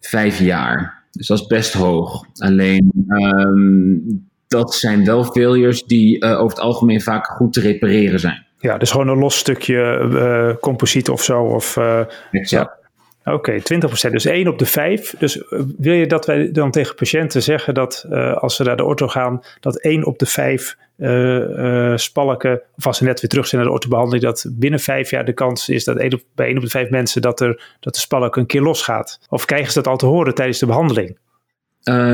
vijf 0.00 0.38
jaar. 0.38 1.04
Dus 1.10 1.26
dat 1.26 1.38
is 1.38 1.46
best 1.46 1.72
hoog. 1.72 2.24
Alleen 2.38 3.06
um, 3.08 4.28
dat 4.46 4.74
zijn 4.74 5.04
wel 5.04 5.24
failures 5.24 5.84
die 5.84 6.24
uh, 6.24 6.30
over 6.30 6.56
het 6.56 6.58
algemeen 6.58 7.00
vaak 7.00 7.26
goed 7.26 7.52
te 7.52 7.60
repareren 7.60 8.20
zijn. 8.20 8.46
Ja, 8.58 8.78
dus 8.78 8.90
gewoon 8.90 9.08
een 9.08 9.18
los 9.18 9.38
stukje 9.38 10.08
uh, 10.12 10.56
composiet 10.60 11.08
of 11.08 11.22
zo. 11.22 11.42
Of, 11.42 11.76
uh, 11.76 12.00
ja. 12.30 12.78
Oké, 13.32 13.62
okay, 13.62 14.08
20%. 14.08 14.10
Dus 14.10 14.24
1 14.24 14.48
op 14.48 14.58
de 14.58 14.66
5. 14.66 15.14
Dus 15.18 15.42
wil 15.78 15.94
je 15.94 16.06
dat 16.06 16.26
wij 16.26 16.50
dan 16.52 16.70
tegen 16.70 16.94
patiënten 16.94 17.42
zeggen 17.42 17.74
dat 17.74 18.06
uh, 18.10 18.36
als 18.36 18.56
ze 18.56 18.62
naar 18.62 18.76
de 18.76 18.84
ortho 18.84 19.08
gaan, 19.08 19.40
dat 19.60 19.80
1 19.80 20.06
op 20.06 20.18
de 20.18 20.26
5 20.26 20.76
uh, 20.96 21.38
uh, 21.38 21.96
spalken, 21.96 22.60
of 22.76 22.86
als 22.86 22.98
ze 22.98 23.04
net 23.04 23.20
weer 23.20 23.30
terug 23.30 23.46
zijn 23.46 23.60
naar 23.60 23.70
de 23.70 23.76
orthobehandeling, 23.76 24.24
dat 24.24 24.46
binnen 24.50 24.80
5 24.80 25.10
jaar 25.10 25.24
de 25.24 25.32
kans 25.32 25.68
is 25.68 25.84
dat 25.84 25.96
1 25.96 26.12
op, 26.12 26.22
bij 26.34 26.46
1 26.46 26.56
op 26.56 26.62
de 26.62 26.68
5 26.68 26.90
mensen 26.90 27.22
dat, 27.22 27.40
er, 27.40 27.76
dat 27.80 27.94
de 27.94 28.00
spalk 28.00 28.36
een 28.36 28.46
keer 28.46 28.62
losgaat? 28.62 29.20
Of 29.28 29.44
krijgen 29.44 29.72
ze 29.72 29.82
dat 29.82 29.86
al 29.86 29.96
te 29.96 30.06
horen 30.06 30.34
tijdens 30.34 30.58
de 30.58 30.66
behandeling? 30.66 31.18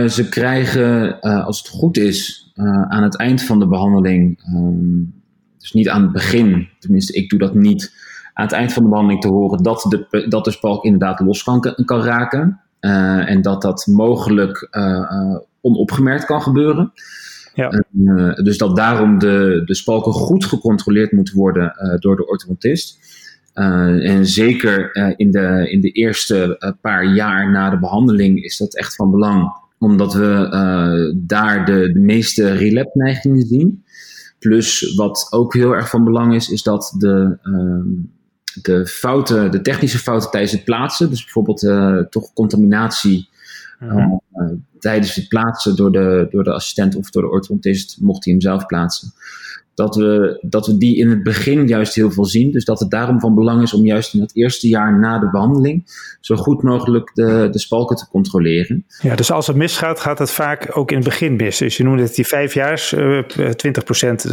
ze 0.09 0.27
krijgen, 0.31 1.21
als 1.21 1.59
het 1.59 1.69
goed 1.69 1.97
is, 1.97 2.51
aan 2.89 3.03
het 3.03 3.17
eind 3.17 3.43
van 3.43 3.59
de 3.59 3.67
behandeling, 3.67 4.43
um, 4.49 5.23
dus 5.59 5.73
niet 5.73 5.89
aan 5.89 6.03
het 6.03 6.13
begin, 6.13 6.69
tenminste 6.79 7.13
ik 7.13 7.29
doe 7.29 7.39
dat 7.39 7.55
niet, 7.55 7.93
aan 8.37 8.45
het 8.45 8.55
eind 8.55 8.73
van 8.73 8.83
de 8.83 8.89
behandeling 8.89 9.23
te 9.23 9.29
horen 9.29 9.63
dat 9.63 9.87
de, 9.89 10.27
dat 10.29 10.45
de 10.45 10.51
spalk 10.51 10.85
inderdaad 10.85 11.21
los 11.21 11.43
kan, 11.43 11.61
kan 11.85 12.03
raken. 12.03 12.61
Uh, 12.81 13.31
en 13.31 13.43
dat 13.43 13.63
dat 13.63 13.87
mogelijk 13.87 14.69
uh, 14.71 14.83
uh, 14.83 15.39
onopgemerkt 15.61 16.25
kan 16.25 16.43
gebeuren. 16.43 16.93
Ja. 17.55 17.85
dus 18.43 18.59
dat 18.59 18.77
daarom 18.77 19.19
de, 19.19 19.63
de 19.65 19.75
spalken 19.75 20.13
goed 20.13 20.45
gecontroleerd 20.45 21.13
moeten 21.13 21.37
worden 21.37 21.73
door 21.99 22.17
de 22.17 22.27
orthodontist. 22.27 22.99
en 23.53 24.27
zeker 24.27 24.95
in, 25.17 25.31
de, 25.31 25.71
in 25.71 25.81
de 25.81 25.91
eerste 25.91 26.75
paar 26.81 27.05
jaar 27.05 27.51
na 27.51 27.71
de 27.71 27.79
behandeling 27.79 28.43
is 28.43 28.57
dat 28.57 28.77
echt 28.77 28.95
van 28.95 29.11
belang. 29.11 29.53
Omdat 29.79 30.15
we 30.15 31.15
daar 31.17 31.65
de, 31.65 31.93
de 31.93 32.01
meeste 32.01 32.53
relapse-neigingen 32.53 33.47
zien. 33.47 33.85
Plus 34.39 34.95
wat 34.95 35.27
ook 35.31 35.55
heel 35.55 35.73
erg 35.73 35.89
van 35.89 36.05
belang 36.05 36.35
is, 36.35 36.51
is 36.51 36.63
dat 36.63 36.95
de, 36.99 37.39
ehm, 37.43 37.89
de 38.63 38.87
fouten, 38.87 39.51
de 39.51 39.61
technische 39.61 39.99
fouten 39.99 40.31
tijdens 40.31 40.53
het 40.53 40.65
plaatsen, 40.65 41.11
dus 41.11 41.25
bijvoorbeeld 41.25 41.63
uh, 41.63 41.99
toch 41.99 42.33
contaminatie 42.33 43.29
uh, 43.83 43.97
uh, 44.35 44.51
tijdens 44.79 45.15
het 45.15 45.29
plaatsen 45.29 45.77
door 45.77 45.93
de, 45.93 46.27
door 46.31 46.45
de 46.45 46.53
assistent 46.53 46.97
of 46.97 47.11
door 47.11 47.23
de 47.23 47.29
orthodontist, 47.29 48.01
mocht 48.01 48.25
hij 48.25 48.33
hem 48.33 48.43
zelf 48.43 48.67
plaatsen. 48.67 49.13
Dat 49.77 49.97
we, 49.97 50.39
dat 50.41 50.67
we 50.67 50.79
die 50.79 50.97
in 50.97 51.11
het 51.11 51.23
begin 51.23 51.67
juist 51.67 51.95
heel 51.95 52.11
veel 52.11 52.25
zien. 52.25 52.51
Dus 52.51 52.65
dat 52.65 52.81
het 52.81 52.91
daarom 52.91 53.21
van 53.21 53.35
belang 53.35 53.63
is 53.63 53.75
om 53.75 53.85
juist 53.85 54.15
in 54.15 54.21
het 54.21 54.37
eerste 54.37 54.69
jaar 54.69 54.99
na 54.99 55.19
de 55.19 55.31
behandeling 55.31 55.85
zo 56.21 56.37
goed 56.37 56.63
mogelijk 56.63 57.11
de, 57.15 57.49
de 57.51 57.59
spalken 57.59 57.97
te 57.97 58.09
controleren. 58.09 58.87
Ja, 59.03 59.15
dus 59.15 59.31
als 59.31 59.47
het 59.47 59.57
misgaat, 59.57 60.01
gaat 60.01 60.19
het 60.19 60.31
vaak 60.31 60.77
ook 60.77 60.91
in 60.91 60.97
het 60.97 61.05
begin 61.05 61.37
mis. 61.37 61.59
Dus 61.59 61.77
je 61.77 61.85
noemde 61.85 62.03
het 62.03 62.15
die 62.15 62.27
vijf 62.27 62.55
jaar, 62.55 62.91
uh, 62.95 63.23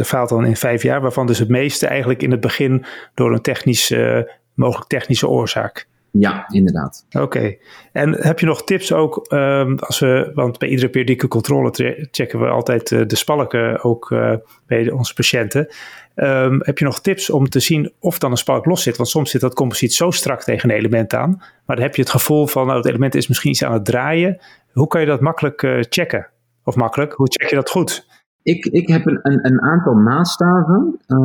faalt 0.06 0.28
dan 0.28 0.44
in 0.44 0.56
vijf 0.56 0.82
jaar, 0.82 1.00
waarvan 1.00 1.26
dus 1.26 1.38
het 1.38 1.48
meeste 1.48 1.86
eigenlijk 1.86 2.22
in 2.22 2.30
het 2.30 2.40
begin 2.40 2.84
door 3.14 3.32
een 3.32 3.42
technisch, 3.42 3.90
uh, 3.90 4.18
mogelijk 4.54 4.88
technische 4.88 5.28
oorzaak. 5.28 5.86
Ja, 6.18 6.48
inderdaad. 6.48 7.06
Oké. 7.10 7.56
En 7.92 8.22
heb 8.22 8.38
je 8.38 8.46
nog 8.46 8.64
tips 8.64 8.92
ook, 8.92 9.32
um, 9.32 9.78
als 9.78 9.98
we, 9.98 10.30
want 10.34 10.58
bij 10.58 10.68
iedere 10.68 10.88
periodieke 10.88 11.28
controle 11.28 11.70
checken 12.10 12.40
we 12.40 12.46
altijd 12.46 12.90
uh, 12.90 13.06
de 13.06 13.16
spalken 13.16 13.84
ook 13.84 14.10
uh, 14.10 14.34
bij 14.66 14.90
onze 14.90 15.14
patiënten. 15.14 15.68
Um, 16.14 16.60
heb 16.62 16.78
je 16.78 16.84
nog 16.84 17.00
tips 17.00 17.30
om 17.30 17.48
te 17.48 17.60
zien 17.60 17.92
of 17.98 18.18
dan 18.18 18.30
een 18.30 18.36
spalk 18.36 18.64
los 18.64 18.82
zit? 18.82 18.96
Want 18.96 19.08
soms 19.08 19.30
zit 19.30 19.40
dat 19.40 19.54
composiet 19.54 19.94
zo 19.94 20.10
strak 20.10 20.42
tegen 20.42 20.70
een 20.70 20.76
element 20.76 21.14
aan, 21.14 21.30
maar 21.66 21.76
dan 21.76 21.84
heb 21.84 21.94
je 21.96 22.02
het 22.02 22.10
gevoel 22.10 22.46
van, 22.46 22.66
nou, 22.66 22.78
het 22.78 22.86
element 22.86 23.14
is 23.14 23.28
misschien 23.28 23.50
iets 23.50 23.64
aan 23.64 23.72
het 23.72 23.84
draaien. 23.84 24.40
Hoe 24.72 24.86
kan 24.86 25.00
je 25.00 25.06
dat 25.06 25.20
makkelijk 25.20 25.62
uh, 25.62 25.82
checken? 25.88 26.28
Of 26.64 26.74
makkelijk, 26.74 27.12
hoe 27.12 27.26
check 27.28 27.50
je 27.50 27.56
dat 27.56 27.70
goed? 27.70 28.06
Ik, 28.44 28.66
ik 28.66 28.88
heb 28.88 29.06
een, 29.06 29.18
een, 29.22 29.46
een 29.46 29.62
aantal 29.62 29.94
maatstaven. 29.94 31.00
Uh, 31.08 31.18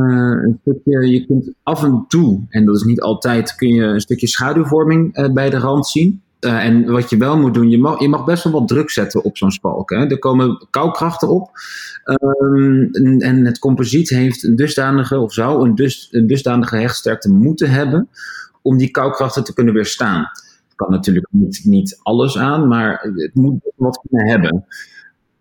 een 0.44 0.60
stukje, 0.62 1.12
je 1.12 1.26
kunt 1.26 1.54
af 1.64 1.84
en 1.84 2.06
toe, 2.08 2.46
en 2.50 2.66
dat 2.66 2.76
is 2.76 2.84
niet 2.84 3.02
altijd, 3.02 3.56
kun 3.56 3.74
je 3.74 3.84
een 3.84 4.02
stukje 4.02 4.28
schaduwvorming 4.28 5.18
uh, 5.18 5.34
bij 5.34 5.50
de 5.50 5.58
rand 5.58 5.88
zien. 5.88 6.22
Uh, 6.40 6.66
en 6.66 6.92
wat 6.92 7.10
je 7.10 7.18
wel 7.18 7.38
moet 7.38 7.54
doen, 7.54 7.70
je 7.70 7.78
mag, 7.78 8.00
je 8.00 8.10
mag 8.10 8.26
best 8.26 8.44
wel 8.44 8.54
wat 8.54 8.68
druk 8.68 8.90
zetten 8.90 9.24
op 9.24 9.38
zo'n 9.38 9.52
spalk. 9.52 9.90
Hè. 9.90 10.10
Er 10.10 10.20
komen 10.20 10.68
koukrachten 10.70 11.30
op. 11.30 11.50
Um, 12.40 12.90
en, 12.92 13.20
en, 13.20 13.46
het 13.46 13.60
composiet 13.60 14.10
heeft 14.10 14.44
een 14.44 14.56
dusdanige, 14.56 15.20
of 15.20 15.34
zou 15.34 15.68
een, 15.68 15.76
dus, 15.76 16.08
een 16.12 16.28
dusdanige 16.28 16.76
hechtsterkte 16.76 17.32
moeten 17.32 17.70
hebben 17.70 18.10
om 18.62 18.78
die 18.78 18.92
koukrachten 18.92 19.44
te 19.44 19.54
kunnen 19.54 19.74
weerstaan. 19.74 20.20
Het 20.68 20.76
kan 20.76 20.92
natuurlijk 20.92 21.28
niet, 21.30 21.62
niet 21.64 22.00
alles 22.04 22.38
aan, 22.38 22.68
maar 22.68 23.00
het 23.16 23.36
moet 23.36 23.72
wat 23.76 24.02
kunnen 24.08 24.30
hebben. 24.30 24.66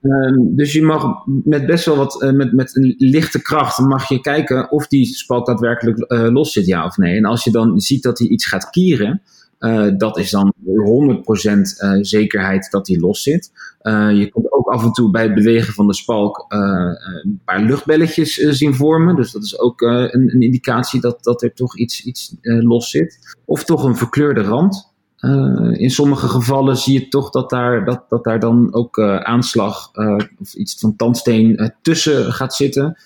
Um, 0.08 0.56
dus 0.56 0.72
je 0.72 0.82
mag 0.82 1.22
met 1.44 1.66
best 1.66 1.84
wel 1.84 1.96
wat, 1.96 2.22
uh, 2.22 2.30
met, 2.30 2.52
met 2.52 2.76
een 2.76 2.94
lichte 2.98 3.42
kracht, 3.42 3.78
mag 3.78 4.08
je 4.08 4.20
kijken 4.20 4.70
of 4.70 4.86
die 4.86 5.06
spalk 5.06 5.46
daadwerkelijk 5.46 6.12
uh, 6.12 6.28
los 6.28 6.52
zit, 6.52 6.66
ja 6.66 6.84
of 6.84 6.96
nee. 6.96 7.16
En 7.16 7.24
als 7.24 7.44
je 7.44 7.50
dan 7.50 7.80
ziet 7.80 8.02
dat 8.02 8.18
hij 8.18 8.28
iets 8.28 8.46
gaat 8.46 8.70
kieren, 8.70 9.22
uh, 9.60 9.86
dat 9.96 10.18
is 10.18 10.30
dan 10.30 10.54
100% 10.64 12.00
zekerheid 12.00 12.70
dat 12.70 12.88
hij 12.88 12.96
los 12.98 13.22
zit. 13.22 13.50
je 14.12 14.28
kunt 14.32 14.52
ook 14.52 14.68
af 14.68 14.84
en 14.84 14.92
toe 14.92 15.10
bij 15.10 15.22
het 15.22 15.34
bewegen 15.34 15.72
van 15.72 15.86
de 15.86 15.94
spalk 15.94 16.44
een 16.48 17.40
paar 17.44 17.62
luchtbelletjes 17.62 18.34
zien 18.34 18.74
vormen. 18.74 19.16
Dus 19.16 19.32
dat 19.32 19.42
is 19.42 19.58
ook 19.58 19.80
een, 19.80 20.14
een, 20.14 20.40
indicatie 20.40 21.00
dat, 21.00 21.24
dat 21.24 21.42
er 21.42 21.54
toch 21.54 21.76
iets, 21.76 22.04
iets 22.04 22.36
los 22.42 22.90
zit. 22.90 23.36
Of 23.44 23.64
toch 23.64 23.84
een 23.84 23.96
verkleurde 23.96 24.42
rand. 24.42 24.87
Uh, 25.20 25.80
in 25.80 25.90
sommige 25.90 26.28
gevallen 26.28 26.76
zie 26.76 27.00
je 27.00 27.08
toch 27.08 27.30
dat 27.30 27.50
daar, 27.50 27.84
dat, 27.84 28.04
dat 28.08 28.24
daar 28.24 28.40
dan 28.40 28.74
ook 28.74 28.96
uh, 28.96 29.16
aanslag 29.16 29.90
uh, 29.94 30.16
of 30.38 30.54
iets 30.54 30.78
van 30.78 30.96
tandsteen 30.96 31.72
tussen 31.82 32.32
gaat 32.32 32.54
zitten. 32.54 32.98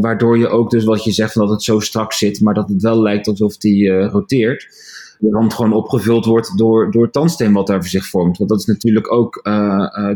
waardoor 0.00 0.38
je 0.38 0.48
ook 0.48 0.70
dus 0.70 0.84
wat 0.84 1.04
je 1.04 1.12
zegt 1.12 1.34
dat 1.34 1.48
het 1.48 1.62
zo 1.62 1.80
strak 1.80 2.12
zit, 2.12 2.40
maar 2.40 2.54
dat 2.54 2.68
het 2.68 2.82
wel 2.82 3.02
lijkt 3.02 3.28
alsof 3.28 3.56
die 3.56 4.00
roteert. 4.00 4.66
De 5.18 5.30
rand 5.30 5.54
gewoon 5.54 5.72
opgevuld 5.72 6.24
wordt 6.24 6.58
door, 6.58 6.90
door 6.90 7.10
tandsteen 7.10 7.52
wat 7.52 7.66
daar 7.66 7.80
voor 7.80 7.88
zich 7.88 8.06
vormt. 8.06 8.38
Want 8.38 8.50
dat 8.50 8.58
is 8.58 8.66
natuurlijk 8.66 9.12
ook 9.12 9.42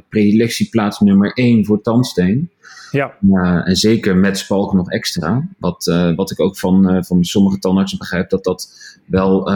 predilectieplaats 0.09 1.01
nummer 1.01 1.33
één 1.33 1.65
voor 1.65 1.83
tandsteen. 1.83 2.51
Ja. 2.91 3.17
en 3.65 3.77
zeker 3.77 4.17
met 4.17 4.39
spalk 4.39 4.73
nog 4.73 4.91
extra. 4.91 5.49
Wat, 5.59 5.85
wat 6.17 6.31
ik 6.31 6.41
ook 6.41 6.59
van, 6.59 7.05
van 7.05 7.25
sommige 7.25 7.59
tandartsen 7.59 7.99
begrijp, 7.99 8.31
dat 8.31 8.45
dat 8.45 8.73
wel 9.07 9.51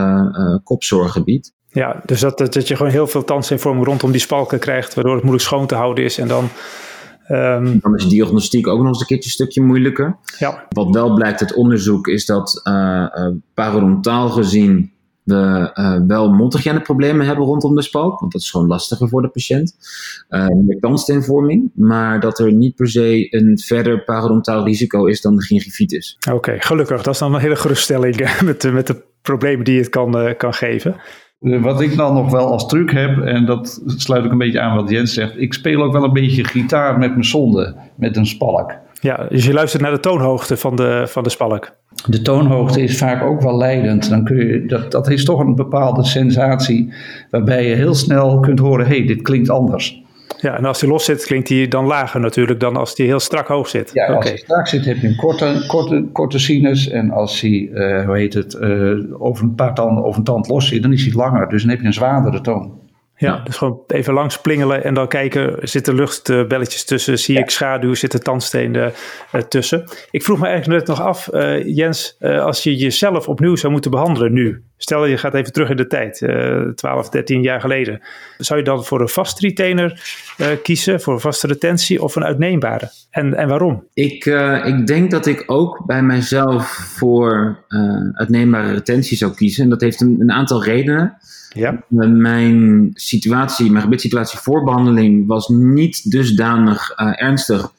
kopzorgen 0.65 1.25
biedt. 1.25 1.55
Ja, 1.77 2.03
dus 2.05 2.21
dat, 2.21 2.39
dat 2.39 2.69
je 2.69 2.77
gewoon 2.77 2.93
heel 2.93 3.07
veel 3.07 3.25
tandsteenvorming 3.25 3.87
rondom 3.87 4.11
die 4.11 4.21
spalken 4.21 4.59
krijgt, 4.59 4.95
waardoor 4.95 5.15
het 5.15 5.23
moeilijk 5.23 5.49
schoon 5.49 5.67
te 5.67 5.75
houden 5.75 6.05
is. 6.05 6.19
En 6.19 6.29
dan, 6.29 6.49
um... 7.29 7.79
dan 7.81 7.95
is 7.95 8.09
diagnostiek 8.09 8.67
ook 8.67 8.79
nog 8.79 8.89
eens 8.89 9.01
een 9.01 9.07
keertje 9.07 9.29
een 9.29 9.35
stukje 9.35 9.63
moeilijker. 9.63 10.17
Ja. 10.39 10.67
Wat 10.69 10.91
wel 10.91 11.15
blijkt 11.15 11.41
uit 11.41 11.55
onderzoek 11.55 12.07
is 12.07 12.27
dat 12.27 12.61
uh, 12.65 12.73
uh, 12.75 13.29
parodontaal 13.55 14.29
gezien 14.29 14.93
we 15.27 15.71
uh, 15.75 15.97
wel 16.07 16.31
mondhygiëne 16.31 16.81
problemen 16.81 17.27
hebben 17.27 17.45
rondom 17.45 17.75
de 17.75 17.83
spalk, 17.83 18.21
want 18.21 18.33
dat 18.33 18.41
is 18.41 18.51
gewoon 18.51 18.67
lastiger 18.67 19.09
voor 19.09 19.23
de 19.23 19.29
patiënt. 19.29 19.77
Uh, 20.31 20.47
meer 20.47 20.79
tandsteenvorming, 20.81 21.71
maar 21.75 22.21
dat 22.21 22.39
er 22.39 22.53
niet 22.53 22.75
per 22.75 22.89
se 22.89 23.27
een 23.31 23.59
verder 23.59 24.05
parodontaal 24.05 24.65
risico 24.65 25.05
is 25.07 25.21
dan 25.21 25.37
de 25.37 25.43
gingivitis. 25.43 26.19
Oké, 26.33 26.57
gelukkig. 26.59 27.03
Dat 27.03 27.15
is 27.15 27.21
dan 27.21 27.35
een 27.35 27.41
hele 27.41 27.57
geruststelling 27.57 28.41
met, 28.45 28.61
de, 28.61 28.73
met 28.73 28.87
de 28.87 29.05
problemen 29.23 29.65
die 29.65 29.79
het 29.79 29.89
kan, 29.89 30.35
kan 30.37 30.55
geven. 30.55 30.97
Eh, 31.41 31.63
wat 31.63 31.81
ik 31.81 31.97
dan 31.97 32.15
nog 32.15 32.31
wel 32.31 32.51
als 32.51 32.67
truc 32.67 32.91
heb, 32.91 33.19
en 33.19 33.47
dat 33.47 33.83
sluit 33.87 34.25
ook 34.25 34.31
een 34.31 34.39
beetje 34.39 34.61
aan 34.61 34.77
wat 34.77 34.91
Jens 34.91 35.15
zegt, 35.15 35.33
ik 35.37 35.55
speel 35.55 35.83
ook 35.83 35.93
wel 35.93 36.05
een 36.05 36.13
beetje 36.13 36.45
gitaar 36.45 36.99
met 36.99 37.11
mijn 37.11 37.25
zonde, 37.25 37.77
met 37.97 38.17
een 38.17 38.27
spalk. 38.27 38.73
Ja, 39.01 39.27
dus 39.29 39.45
je 39.45 39.53
luistert 39.53 39.83
naar 39.83 39.93
de 39.93 40.01
toonhoogte 40.01 40.57
van 40.57 40.77
de, 40.77 41.05
van 41.07 41.23
de 41.23 41.31
spalk. 41.31 41.73
De 42.09 42.23
toonhoogte 42.23 42.83
is 42.83 42.99
vaak 42.99 43.23
ook 43.23 43.41
wel 43.41 43.57
leidend. 43.57 44.09
Dan 44.09 44.25
kun 44.25 44.37
je, 44.37 44.67
dat, 44.67 44.91
dat 44.91 45.11
is 45.11 45.25
toch 45.25 45.41
een 45.41 45.55
bepaalde 45.55 46.05
sensatie 46.05 46.93
waarbij 47.31 47.69
je 47.69 47.75
heel 47.75 47.95
snel 47.95 48.41
kunt 48.41 48.59
horen, 48.59 48.87
hé, 48.87 48.97
hey, 48.97 49.07
dit 49.07 49.23
klinkt 49.23 49.51
anders. 49.51 50.05
Ja, 50.41 50.57
en 50.57 50.65
als 50.65 50.81
hij 50.81 50.91
los 50.91 51.05
zit, 51.05 51.25
klinkt 51.25 51.49
hij 51.49 51.69
dan 51.69 51.87
lager 51.87 52.21
natuurlijk 52.21 52.61
dan 52.61 52.77
als 52.77 52.97
hij 52.97 53.07
heel 53.07 53.21
strak 53.21 53.47
hoog 53.47 53.69
zit. 53.69 53.91
Ja, 53.93 54.07
als 54.07 54.29
hij 54.29 54.37
strak 54.37 54.69
zit 54.69 54.85
heb 54.85 54.97
je 54.97 55.09
een 55.09 55.17
korte, 55.17 55.65
korte, 55.67 56.09
korte 56.13 56.39
sinus. 56.39 56.89
En 56.89 57.11
als 57.11 57.41
hij, 57.41 57.51
uh, 57.51 58.05
hoe 58.05 58.17
heet 58.17 58.35
het, 58.35 58.55
uh, 58.61 59.23
over 59.23 59.45
een 59.45 59.55
paar 59.55 59.75
tanden 59.75 60.05
of 60.05 60.17
een 60.17 60.25
tand 60.25 60.49
los 60.49 60.69
zit, 60.69 60.83
dan 60.83 60.93
is 60.93 61.05
hij 61.05 61.15
langer. 61.15 61.49
Dus 61.49 61.63
dan 61.63 61.71
heb 61.71 61.81
je 61.81 61.87
een 61.87 61.93
zwaardere 61.93 62.41
toon. 62.41 62.73
Ja, 63.19 63.41
dus 63.45 63.57
gewoon 63.57 63.83
even 63.87 64.15
langs 64.15 64.41
plingelen 64.41 64.85
en 64.85 64.95
dan 64.95 65.09
kijken, 65.09 65.69
zitten 65.69 65.95
luchtbelletjes 65.95 66.85
tussen, 66.85 67.19
zie 67.19 67.39
ik 67.39 67.51
schaduw, 67.51 67.95
zitten 67.95 68.23
tandstenen 68.23 68.93
uh, 69.33 69.43
tussen. 69.43 69.85
Ik 70.11 70.23
vroeg 70.23 70.39
me 70.39 70.47
eigenlijk 70.47 70.79
net 70.79 70.97
nog 70.97 71.07
af, 71.07 71.29
uh, 71.33 71.77
Jens, 71.77 72.17
uh, 72.21 72.45
als 72.45 72.63
je 72.63 72.77
jezelf 72.77 73.29
opnieuw 73.29 73.57
zou 73.57 73.73
moeten 73.73 73.91
behandelen 73.91 74.33
nu, 74.33 74.65
stel 74.77 75.07
je 75.07 75.17
gaat 75.17 75.35
even 75.35 75.53
terug 75.53 75.71
in 75.71 75.77
de 75.77 75.87
tijd, 75.87 76.19
12, 76.77 77.09
13 77.09 77.43
jaar 77.43 77.61
geleden, 77.61 78.01
zou 78.39 78.59
je 78.59 78.65
dan 78.65 78.85
voor 78.85 79.01
een 79.01 79.09
vast 79.09 79.41
retainer 79.41 80.01
kiezen, 80.63 81.01
voor 81.01 81.13
een 81.15 81.21
vaste 81.21 81.47
retentie 81.47 82.03
of 82.03 82.17
een 82.17 82.25
uitneembare? 82.25 82.91
En, 83.11 83.35
en 83.35 83.49
waarom? 83.49 83.85
Ik, 83.95 84.25
ik 84.65 84.87
denk 84.87 85.11
dat 85.11 85.27
ik 85.27 85.45
ook 85.47 85.83
bij 85.87 86.03
mijzelf 86.03 86.67
voor 86.97 87.59
uitneembare 88.13 88.73
retentie 88.73 89.17
zou 89.17 89.35
kiezen 89.35 89.65
en 89.65 89.71
dat 89.71 89.81
heeft 89.81 90.01
een, 90.01 90.17
een 90.19 90.33
aantal 90.33 90.65
redenen. 90.65 91.17
Ja. 91.57 91.85
Mijn 91.89 92.91
situatie, 92.95 93.71
mijn 93.71 93.83
gebedssituatie 93.83 94.39
voor 94.39 94.65
behandeling 94.65 95.27
was 95.27 95.49
niet 95.49 96.11
dusdanig 96.11 96.99
uh, 97.01 97.23
ernstig 97.23 97.73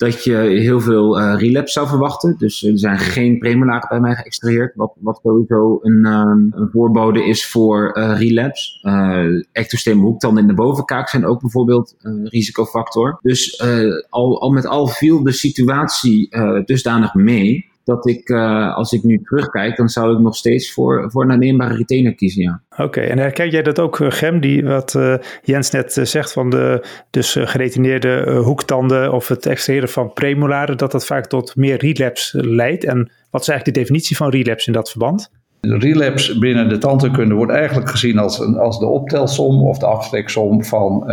dat 0.00 0.24
je 0.24 0.36
heel 0.36 0.80
veel 0.80 1.20
uh, 1.20 1.34
relapse 1.38 1.72
zou 1.72 1.88
verwachten. 1.88 2.34
Dus 2.38 2.62
er 2.62 2.78
zijn 2.78 2.98
geen 2.98 3.38
premolaren 3.38 3.88
bij 3.88 4.00
mij 4.00 4.14
geëxtraheerd, 4.14 4.72
wat, 4.74 4.92
wat 5.00 5.20
sowieso 5.22 5.78
een, 5.82 6.06
um, 6.06 6.48
een 6.54 6.68
voorbode 6.72 7.24
is 7.24 7.46
voor 7.46 7.96
uh, 7.98 8.18
relapse. 8.18 8.78
Uh, 8.82 9.44
ectostemhoektanden 9.52 10.10
hoektanden 10.10 10.42
in 10.42 10.48
de 10.48 10.54
bovenkaak 10.54 11.08
zijn 11.08 11.26
ook 11.26 11.40
bijvoorbeeld 11.40 11.94
een 11.98 12.28
risicofactor. 12.28 13.18
Dus 13.22 13.62
al, 14.08 14.40
al 14.40 14.50
met 14.50 14.66
al 14.66 14.86
viel 14.86 15.22
de 15.22 15.32
situatie 15.32 16.28
dusdanig 16.64 17.14
mee 17.14 17.69
dat 17.84 18.08
ik, 18.08 18.28
uh, 18.28 18.76
als 18.76 18.92
ik 18.92 19.02
nu 19.02 19.20
terugkijk, 19.22 19.76
dan 19.76 19.88
zou 19.88 20.12
ik 20.14 20.18
nog 20.18 20.36
steeds 20.36 20.72
voor, 20.72 21.10
voor 21.10 21.22
een 21.22 21.32
aanneembare 21.32 21.76
retainer 21.76 22.14
kiezen, 22.14 22.42
ja. 22.42 22.60
Oké, 22.76 23.00
en 23.00 23.18
herken 23.18 23.50
jij 23.50 23.62
dat 23.62 23.78
ook, 23.78 24.00
eh, 24.00 24.10
Gem, 24.10 24.40
die, 24.40 24.64
wat 24.64 24.94
uh, 24.94 25.14
Jens 25.42 25.70
net 25.70 26.00
zegt 26.02 26.32
van 26.32 26.50
de 26.50 26.86
dus 27.10 27.32
geretineerde 27.32 28.40
hoektanden 28.44 29.12
of 29.12 29.28
het 29.28 29.46
extraheren 29.46 29.88
van 29.88 30.12
premolaren, 30.12 30.76
dat 30.76 30.92
dat 30.92 31.06
vaak 31.06 31.26
tot 31.26 31.56
meer 31.56 31.76
relapse 31.76 32.46
leidt? 32.46 32.84
En 32.84 33.10
wat 33.30 33.40
is 33.40 33.48
eigenlijk 33.48 33.64
de 33.64 33.82
definitie 33.82 34.16
van 34.16 34.30
relapse 34.30 34.66
in 34.66 34.72
dat 34.72 34.90
verband? 34.90 35.30
De 35.60 35.78
relapse 35.78 36.38
binnen 36.38 36.68
de 36.68 36.78
tandheelkunde 36.78 37.34
wordt 37.34 37.52
eigenlijk 37.52 37.90
gezien 37.90 38.18
als, 38.18 38.38
een, 38.38 38.58
als 38.58 38.78
de 38.78 38.86
optelsom 38.86 39.62
of 39.62 39.78
de 39.78 39.86
aftreksom 39.86 40.64
van 40.64 41.02
uh, 41.02 41.08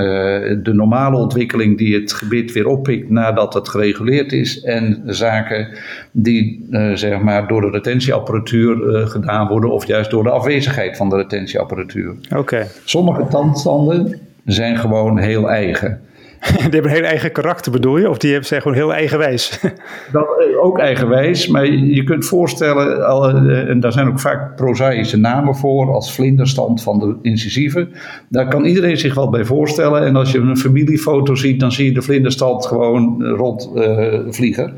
de 0.64 0.74
normale 0.74 1.18
ontwikkeling 1.18 1.78
die 1.78 1.96
het 1.96 2.14
gebied 2.14 2.52
weer 2.52 2.68
oppikt 2.68 3.10
nadat 3.10 3.54
het 3.54 3.70
gereguleerd 3.70 4.32
is 4.32 4.62
en 4.62 5.02
zaken 5.06 5.68
die 6.12 6.68
uh, 6.70 6.94
zeg 6.94 7.22
maar 7.22 7.48
door 7.48 7.62
de 7.62 7.70
retentieapparatuur 7.70 8.76
uh, 8.78 9.08
gedaan 9.08 9.48
worden 9.48 9.72
of 9.72 9.86
juist 9.86 10.12
door 10.12 10.24
de 10.24 10.30
afwezigheid 10.30 10.98
van 10.98 11.10
de 11.10 11.16
retentieapparatuur. 11.16 12.16
Oké. 12.36 12.68
Sommige 12.84 13.28
tandstanden 13.28 14.20
zijn 14.46 14.78
gewoon 14.78 15.18
heel 15.18 15.50
eigen. 15.50 16.02
die 16.54 16.62
hebben 16.62 16.84
een 16.84 16.98
heel 16.98 17.04
eigen 17.04 17.32
karakter, 17.32 17.72
bedoel 17.72 17.98
je? 17.98 18.10
Of 18.10 18.18
die 18.18 18.44
zijn 18.44 18.62
gewoon 18.62 18.78
heel 18.78 18.94
eigenwijs? 18.94 19.60
Dat, 20.12 20.28
eh, 20.40 20.64
ook 20.64 20.80
eigenwijs, 20.80 21.48
maar 21.48 21.66
je 21.66 22.04
kunt 22.04 22.26
voorstellen, 22.26 23.06
eh, 23.06 23.70
en 23.70 23.80
daar 23.80 23.92
zijn 23.92 24.08
ook 24.08 24.20
vaak 24.20 24.56
prozaïsche 24.56 25.18
namen 25.18 25.56
voor, 25.56 25.92
als 25.94 26.14
vlinderstand 26.14 26.84
van 26.84 27.00
de 27.00 27.16
incisieve. 27.22 27.88
Daar 28.30 28.48
kan 28.48 28.66
iedereen 28.66 28.98
zich 28.98 29.16
wel 29.16 29.30
bij 29.30 29.46
voorstellen. 29.46 30.06
En 30.06 30.16
als 30.16 30.32
je 30.32 30.40
een 30.40 30.58
familiefoto 30.58 31.36
ziet, 31.36 31.60
dan 31.60 31.72
zie 31.72 31.86
je 31.86 31.94
de 31.94 32.02
vlinderstand 32.02 32.66
gewoon 32.66 33.24
rond 33.24 33.72
uh, 33.76 34.20
vliegen. 34.30 34.74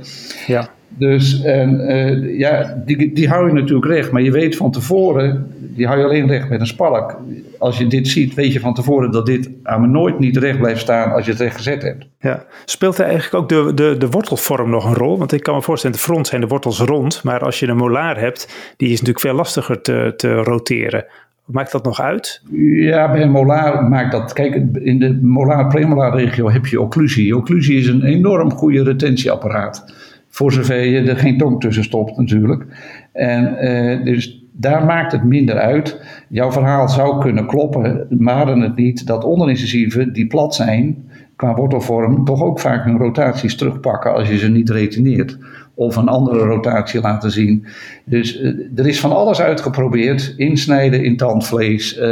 Ja. 0.48 0.70
Dus 0.98 1.42
en, 1.42 1.80
uh, 1.80 2.40
ja, 2.40 2.82
die, 2.86 3.14
die 3.14 3.28
hou 3.28 3.48
je 3.48 3.54
natuurlijk 3.54 3.88
recht, 3.88 4.12
maar 4.12 4.22
je 4.22 4.32
weet 4.32 4.56
van 4.56 4.72
tevoren, 4.72 5.48
die 5.58 5.88
hou 5.88 6.00
je 6.00 6.06
alleen 6.06 6.28
recht 6.28 6.50
met 6.50 6.60
een 6.60 6.68
spalk. 6.68 7.22
Als 7.58 7.78
je 7.78 7.88
dit 7.88 8.08
ziet, 8.08 8.34
weet 8.34 8.54
je 8.54 8.60
van 8.60 8.74
tevoren 8.74 9.12
dat 9.12 9.26
dit 9.26 9.50
aan 9.64 9.82
me 9.82 9.88
nooit 9.88 10.20
niet 10.20 10.38
recht 10.38 10.58
blijft 10.58 10.82
staan 10.82 11.12
als 11.12 11.26
je 11.26 11.32
het 11.32 11.40
recht 11.40 11.56
gezet 11.56 11.82
hebt. 11.82 12.06
Ja. 12.20 12.46
Speelt 12.66 12.98
er 12.98 13.06
eigenlijk 13.06 13.34
ook 13.34 13.50
de, 13.50 13.74
de, 13.74 13.96
de 13.98 14.10
wortelvorm 14.10 14.70
nog 14.70 14.86
een 14.86 14.94
rol? 14.94 15.18
Want 15.18 15.32
ik 15.32 15.44
kan 15.44 15.56
me 15.56 15.62
voorstellen, 15.62 15.96
de 15.96 16.02
front 16.02 16.28
zijn 16.28 16.42
de 16.42 16.48
wortels 16.48 16.80
rond, 16.80 17.24
maar 17.24 17.40
als 17.40 17.60
je 17.60 17.68
een 17.68 17.78
molaar 17.78 18.20
hebt, 18.20 18.74
die 18.78 18.88
is 18.88 18.94
natuurlijk 18.94 19.20
veel 19.20 19.34
lastiger 19.34 19.82
te, 19.82 20.14
te 20.16 20.34
roteren. 20.34 21.06
Maakt 21.46 21.72
dat 21.72 21.84
nog 21.84 22.02
uit? 22.02 22.42
Ja, 22.62 23.12
bij 23.12 23.22
een 23.22 23.32
molaar 23.32 23.84
maakt 23.84 24.12
dat. 24.12 24.34
Kijk, 24.34 24.56
in 24.74 25.00
de 25.00 25.20
molaar-premolaar 25.22 26.16
regio 26.16 26.50
heb 26.50 26.66
je 26.66 26.82
occlusie. 26.82 27.38
Occlusie 27.38 27.78
is 27.78 27.88
een 27.88 28.04
enorm 28.04 28.52
goede 28.52 28.84
retentieapparaat. 28.84 29.94
Voor 30.30 30.52
zover 30.52 30.86
je 30.86 31.02
er 31.02 31.18
geen 31.18 31.38
tong 31.38 31.62
tussen 31.62 31.84
stopt, 31.84 32.18
natuurlijk. 32.18 32.66
En 33.12 33.58
uh, 33.62 34.06
dus 34.06 34.44
daar 34.52 34.86
maakt 34.86 35.12
het 35.12 35.24
minder 35.24 35.56
uit. 35.56 36.02
Jouw 36.28 36.52
verhaal 36.52 36.90
zou 36.90 37.22
kunnen 37.22 37.46
kloppen, 37.46 38.08
maar 38.10 38.48
het 38.48 38.76
niet 38.76 39.08
dat 39.08 39.24
onderincisieve 39.24 40.12
die 40.12 40.28
plat 40.28 40.56
zijn 40.56 41.08
qua 41.36 41.56
wortelvorm 41.56 42.26
toch 42.26 42.44
ook 42.44 42.60
vaak 42.60 42.86
hun 42.86 42.98
rotaties 42.98 43.56
terugpakken 43.56 44.14
als 44.14 44.30
je 44.30 44.38
ze 44.38 44.50
niet 44.50 44.70
retineert. 44.70 45.38
Of 45.74 45.96
een 45.96 46.08
andere 46.08 46.46
rotatie 46.46 47.02
laten 47.02 47.32
zien. 47.32 47.66
Dus 48.04 48.42
uh, 48.42 48.56
er 48.76 48.88
is 48.88 49.00
van 49.00 49.12
alles 49.12 49.42
uitgeprobeerd. 49.42 50.34
Insnijden 50.38 51.04
in 51.04 51.18
tandvlees, 51.18 51.98
uh, 51.98 52.04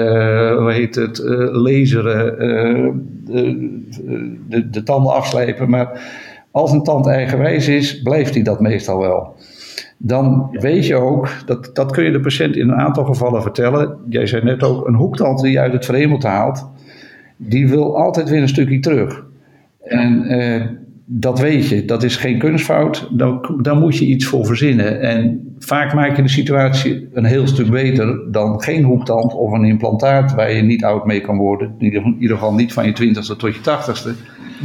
hoe 0.57 0.71
heet 0.71 0.95
het, 0.95 1.19
laseren, 1.51 2.37
de, 3.25 3.81
de, 4.47 4.69
de, 4.69 4.83
tanden 4.83 5.13
afslijpen. 5.13 5.69
Maar 5.69 6.01
als 6.51 6.71
een 6.71 6.83
tand 6.83 7.07
eigenwijs 7.07 7.67
is, 7.67 8.01
blijft 8.01 8.33
hij 8.33 8.43
dat 8.43 8.59
meestal 8.59 8.99
wel. 8.99 9.35
Dan 9.97 10.49
weet 10.51 10.85
je 10.85 10.95
ook, 10.95 11.29
dat, 11.45 11.69
dat 11.73 11.91
kun 11.91 12.03
je 12.03 12.11
de 12.11 12.19
patiënt 12.19 12.55
in 12.55 12.69
een 12.69 12.79
aantal 12.79 13.05
gevallen 13.05 13.41
vertellen. 13.41 13.97
Jij 14.09 14.27
zei 14.27 14.43
net 14.43 14.63
ook, 14.63 14.87
een 14.87 14.95
hoektand 14.95 15.41
die 15.41 15.51
je 15.51 15.59
uit 15.59 15.73
het 15.73 15.85
verhemelte 15.85 16.27
haalt, 16.27 16.69
die 17.37 17.69
wil 17.69 17.97
altijd 17.97 18.29
weer 18.29 18.41
een 18.41 18.47
stukje 18.47 18.79
terug. 18.79 19.25
En 19.83 20.23
eh, 20.23 20.65
dat 21.05 21.39
weet 21.39 21.67
je, 21.67 21.85
dat 21.85 22.03
is 22.03 22.15
geen 22.15 22.39
kunstfout, 22.39 23.09
dan, 23.11 23.59
dan 23.61 23.79
moet 23.79 23.97
je 23.97 24.05
iets 24.05 24.25
voor 24.25 24.45
verzinnen. 24.45 25.01
En 25.01 25.46
vaak 25.59 25.93
maak 25.93 26.15
je 26.15 26.21
de 26.21 26.29
situatie 26.29 27.09
een 27.13 27.25
heel 27.25 27.47
stuk 27.47 27.69
beter 27.69 28.31
dan 28.31 28.61
geen 28.61 28.83
hoektand 28.83 29.33
of 29.33 29.51
een 29.51 29.65
implantaat 29.65 30.35
waar 30.35 30.51
je 30.51 30.61
niet 30.61 30.83
oud 30.83 31.05
mee 31.05 31.21
kan 31.21 31.37
worden. 31.37 31.75
In 31.77 32.15
ieder 32.19 32.37
geval 32.37 32.53
niet 32.53 32.73
van 32.73 32.85
je 32.85 32.91
twintigste 32.91 33.35
tot 33.35 33.55
je 33.55 33.61
tachtigste. 33.61 34.13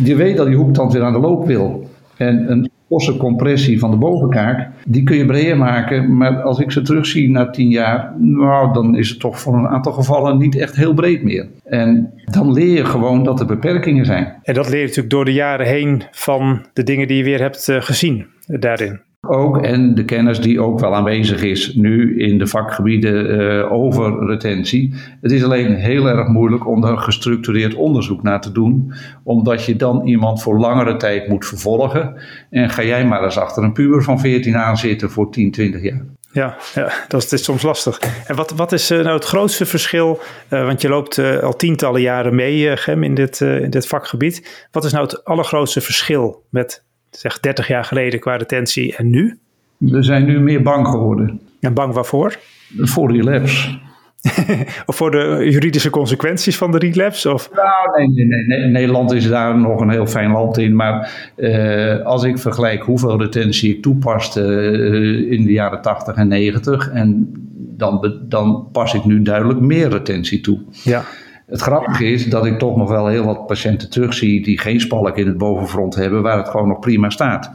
Je 0.05 0.14
weet 0.16 0.37
dat 0.37 0.46
die 0.46 0.57
hoektand 0.57 0.92
weer 0.92 1.02
aan 1.02 1.12
de 1.12 1.18
loop 1.18 1.46
wil. 1.46 1.90
En 2.16 2.50
een 2.50 2.70
forse 2.88 3.16
compressie 3.16 3.78
van 3.78 3.90
de 3.90 3.96
bovenkaak, 3.96 4.68
die 4.87 5.02
kun 5.02 5.16
je 5.16 5.26
breder 5.26 5.57
maken. 5.57 6.16
Maar 6.16 6.42
als 6.42 6.59
ik 6.59 6.70
ze 6.70 6.83
terugzie 6.83 7.31
na 7.31 7.50
tien 7.50 7.68
jaar, 7.68 8.14
nou, 8.18 8.72
dan 8.72 8.96
is 8.96 9.09
het 9.09 9.20
toch 9.20 9.40
voor 9.40 9.55
een 9.55 9.68
aantal 9.68 9.92
gevallen 9.92 10.38
niet 10.38 10.57
echt 10.57 10.76
heel 10.76 10.94
breed 10.94 11.22
meer. 11.22 11.48
En 11.64 12.12
dan 12.24 12.52
leer 12.52 12.76
je 12.76 12.85
gewoon 12.85 13.24
dat 13.24 13.40
er 13.40 13.46
beperkingen 13.46 14.05
zijn. 14.05 14.35
En 14.42 14.55
dat 14.55 14.68
leer 14.68 14.78
je 14.78 14.87
natuurlijk 14.87 15.11
door 15.11 15.24
de 15.24 15.33
jaren 15.33 15.66
heen 15.66 16.02
van 16.11 16.66
de 16.72 16.83
dingen 16.83 17.09
die 17.09 17.16
je 17.16 17.24
weer 17.24 17.40
hebt 17.40 17.68
uh, 17.68 17.81
gezien. 17.81 18.26
daarin. 18.46 19.00
Ook 19.28 19.62
en 19.62 19.94
de 19.94 20.04
kennis 20.04 20.40
die 20.40 20.61
ook 20.61 20.80
wel 20.80 20.94
aanwezig 20.94 21.42
is 21.42 21.74
nu 21.74 22.18
in 22.18 22.38
de 22.38 22.46
vakgebieden 22.46 23.40
uh, 23.40 23.72
over 23.72 24.26
retentie. 24.26 24.94
Het 25.20 25.32
is 25.32 25.44
alleen 25.44 25.74
heel 25.74 26.08
erg 26.08 26.28
moeilijk 26.28 26.66
om 26.66 26.80
daar 26.80 26.98
gestructureerd 26.98 27.74
onderzoek 27.74 28.22
naar 28.22 28.40
te 28.40 28.52
doen, 28.52 28.92
omdat 29.22 29.64
je 29.64 29.76
dan 29.76 30.06
iemand 30.06 30.42
voor 30.42 30.58
langere 30.58 30.96
tijd 30.96 31.28
moet 31.28 31.46
vervolgen. 31.46 32.14
En 32.50 32.70
ga 32.70 32.82
jij 32.82 33.06
maar 33.06 33.24
eens 33.24 33.38
achter 33.38 33.62
een 33.62 33.72
puber 33.72 34.02
van 34.02 34.20
14 34.20 34.56
aan 34.56 34.76
zitten 34.76 35.11
voor 35.11 35.30
10, 35.30 35.50
20 35.50 35.82
jaar. 35.82 36.04
Ja, 36.32 36.56
ja 36.74 36.92
dat, 37.08 37.32
is, 37.32 37.44
soms 37.44 37.62
lastig. 37.62 37.98
En 38.26 38.37
wat, 38.37 38.50
wat 38.50 38.72
is 38.72 38.88
nou 38.88 39.08
het 39.08 39.24
grootste 39.24 39.66
verschil? 39.66 40.20
Uh, 40.50 40.66
want 40.66 40.80
je 40.80 40.88
loopt 40.88 41.18
al 41.18 41.56
tientallen 41.56 42.00
jaren 42.00 42.35
mee, 42.35 42.76
Gem, 42.76 43.02
in 43.02 43.14
dit, 43.14 43.40
in 43.40 43.70
dit 43.70 43.87
vakgebied. 43.87 44.66
Wat 44.70 44.85
is 44.85 44.92
nou 44.92 45.04
het 45.04 45.24
allergrootste 45.24 45.80
verschil 45.80 46.44
met 46.48 46.85
zeg 47.16 47.40
30 47.40 47.68
jaar 47.68 47.85
geleden 47.85 48.20
qua 48.20 48.37
retentie 48.37 48.96
en 48.96 49.11
nu? 49.11 49.38
We 49.77 50.03
zijn 50.03 50.25
nu 50.25 50.40
meer 50.40 50.62
bang 50.62 50.87
geworden. 50.87 51.40
En 51.61 51.75
bang 51.75 51.94
waarvoor? 51.94 52.38
Voor 52.77 53.12
relapse. 53.12 53.79
of 54.87 54.96
voor 54.96 55.11
de 55.11 55.48
juridische 55.51 55.90
consequenties 55.90 56.57
van 56.57 56.70
de 56.70 56.79
relapse? 56.79 57.33
Of? 57.33 57.51
Nou, 57.55 58.09
nee, 58.14 58.27
nee, 58.27 58.46
nee, 58.46 58.70
Nederland 58.70 59.12
is 59.12 59.29
daar 59.29 59.59
nog 59.59 59.81
een 59.81 59.90
heel 59.90 60.07
fijn 60.07 60.31
land 60.31 60.59
in. 60.59 60.77
Maar 60.77 61.31
uh, 61.37 62.03
als 62.05 62.25
ik 62.25 62.38
vergelijk 62.38 62.83
hoeveel 62.83 63.20
retentie 63.20 63.77
ik 63.77 63.83
toepaste 63.83 64.40
uh, 64.40 65.33
in 65.33 65.44
de 65.44 65.53
jaren 65.53 65.83
80 65.83 66.16
en 66.16 66.29
90, 66.29 66.90
en 66.90 67.33
dan, 67.77 68.20
dan 68.22 68.68
pas 68.72 68.94
ik 68.94 69.05
nu 69.05 69.22
duidelijk 69.22 69.61
meer 69.61 69.88
retentie 69.88 70.40
toe. 70.40 70.61
Ja. 70.85 71.05
Het 71.53 71.61
grappige 71.61 72.05
is 72.05 72.29
dat 72.29 72.47
ik 72.47 72.59
toch 72.59 72.77
nog 72.77 72.91
wel 72.91 73.07
heel 73.07 73.25
wat 73.25 73.47
patiënten 73.47 73.91
terugzie 73.91 74.43
die 74.43 74.59
geen 74.59 74.81
spalk 74.81 75.17
in 75.17 75.27
het 75.27 75.38
bovenfront 75.38 75.95
hebben, 75.95 76.23
waar 76.23 76.37
het 76.37 76.49
gewoon 76.49 76.69
nog 76.69 76.79
prima 76.79 77.11
staat. 77.11 77.51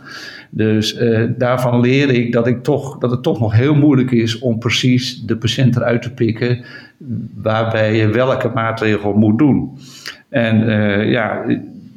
Dus 0.49 1.01
uh, 1.01 1.29
daarvan 1.37 1.79
leer 1.79 2.09
ik 2.09 2.31
dat, 2.31 2.47
ik 2.47 2.63
toch, 2.63 2.97
dat 2.97 3.11
het 3.11 3.23
toch 3.23 3.39
nog 3.39 3.53
heel 3.53 3.75
moeilijk 3.75 4.11
is 4.11 4.39
om 4.39 4.59
precies 4.59 5.21
de 5.21 5.37
patiënt 5.37 5.75
eruit 5.75 6.01
te 6.01 6.13
pikken 6.13 6.65
waarbij 7.35 7.95
je 7.95 8.07
welke 8.07 8.51
maatregel 8.53 9.13
moet 9.13 9.37
doen. 9.37 9.77
En 10.29 10.69
uh, 10.69 11.11
ja, 11.11 11.45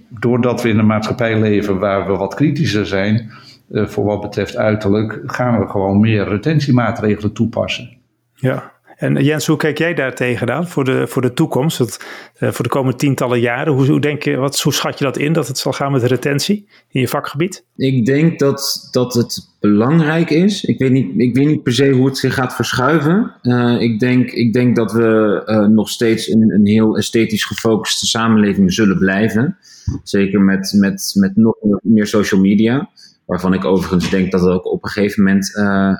doordat 0.08 0.62
we 0.62 0.68
in 0.68 0.78
een 0.78 0.86
maatschappij 0.86 1.40
leven 1.40 1.78
waar 1.78 2.06
we 2.06 2.16
wat 2.16 2.34
kritischer 2.34 2.86
zijn 2.86 3.30
uh, 3.70 3.86
voor 3.86 4.04
wat 4.04 4.20
betreft 4.20 4.56
uiterlijk, 4.56 5.20
gaan 5.26 5.60
we 5.60 5.68
gewoon 5.68 6.00
meer 6.00 6.28
retentiemaatregelen 6.28 7.32
toepassen. 7.32 7.96
Ja, 8.34 8.69
en 9.00 9.24
Jens, 9.24 9.46
hoe 9.46 9.56
kijk 9.56 9.78
jij 9.78 9.94
daar 9.94 10.14
tegenaan 10.14 10.68
voor 10.68 10.84
de, 10.84 11.06
voor 11.06 11.22
de 11.22 11.32
toekomst, 11.32 11.80
uh, 11.80 12.50
voor 12.50 12.64
de 12.64 12.70
komende 12.70 12.98
tientallen 12.98 13.40
jaren? 13.40 13.72
Hoe, 13.72 13.86
hoe, 13.86 14.00
denk 14.00 14.22
je, 14.22 14.36
wat, 14.36 14.60
hoe 14.60 14.72
schat 14.72 14.98
je 14.98 15.04
dat 15.04 15.18
in 15.18 15.32
dat 15.32 15.48
het 15.48 15.58
zal 15.58 15.72
gaan 15.72 15.92
met 15.92 16.02
retentie 16.02 16.66
in 16.90 17.00
je 17.00 17.08
vakgebied? 17.08 17.64
Ik 17.76 18.06
denk 18.06 18.38
dat, 18.38 18.88
dat 18.90 19.14
het 19.14 19.48
belangrijk 19.60 20.30
is. 20.30 20.64
Ik 20.64 20.78
weet, 20.78 20.90
niet, 20.90 21.20
ik 21.20 21.34
weet 21.34 21.46
niet 21.46 21.62
per 21.62 21.72
se 21.72 21.90
hoe 21.90 22.06
het 22.06 22.18
zich 22.18 22.34
gaat 22.34 22.54
verschuiven. 22.54 23.34
Uh, 23.42 23.80
ik, 23.80 24.00
denk, 24.00 24.30
ik 24.30 24.52
denk 24.52 24.76
dat 24.76 24.92
we 24.92 25.42
uh, 25.46 25.66
nog 25.66 25.88
steeds 25.88 26.28
in 26.28 26.50
een 26.50 26.66
heel 26.66 26.96
esthetisch 26.96 27.44
gefocuste 27.44 28.06
samenleving 28.06 28.72
zullen 28.72 28.98
blijven. 28.98 29.56
Zeker 30.02 30.40
met, 30.40 30.72
met, 30.76 31.12
met 31.14 31.36
nog 31.36 31.56
meer 31.82 32.06
social 32.06 32.40
media. 32.40 32.90
Waarvan 33.30 33.54
ik 33.54 33.64
overigens 33.64 34.10
denk 34.10 34.30
dat 34.30 34.40
het 34.40 34.50
ook 34.50 34.66
op 34.66 34.84
een 34.84 34.90
gegeven 34.90 35.22
moment 35.22 35.56
uh, 35.56 35.64
uh, 35.64 35.94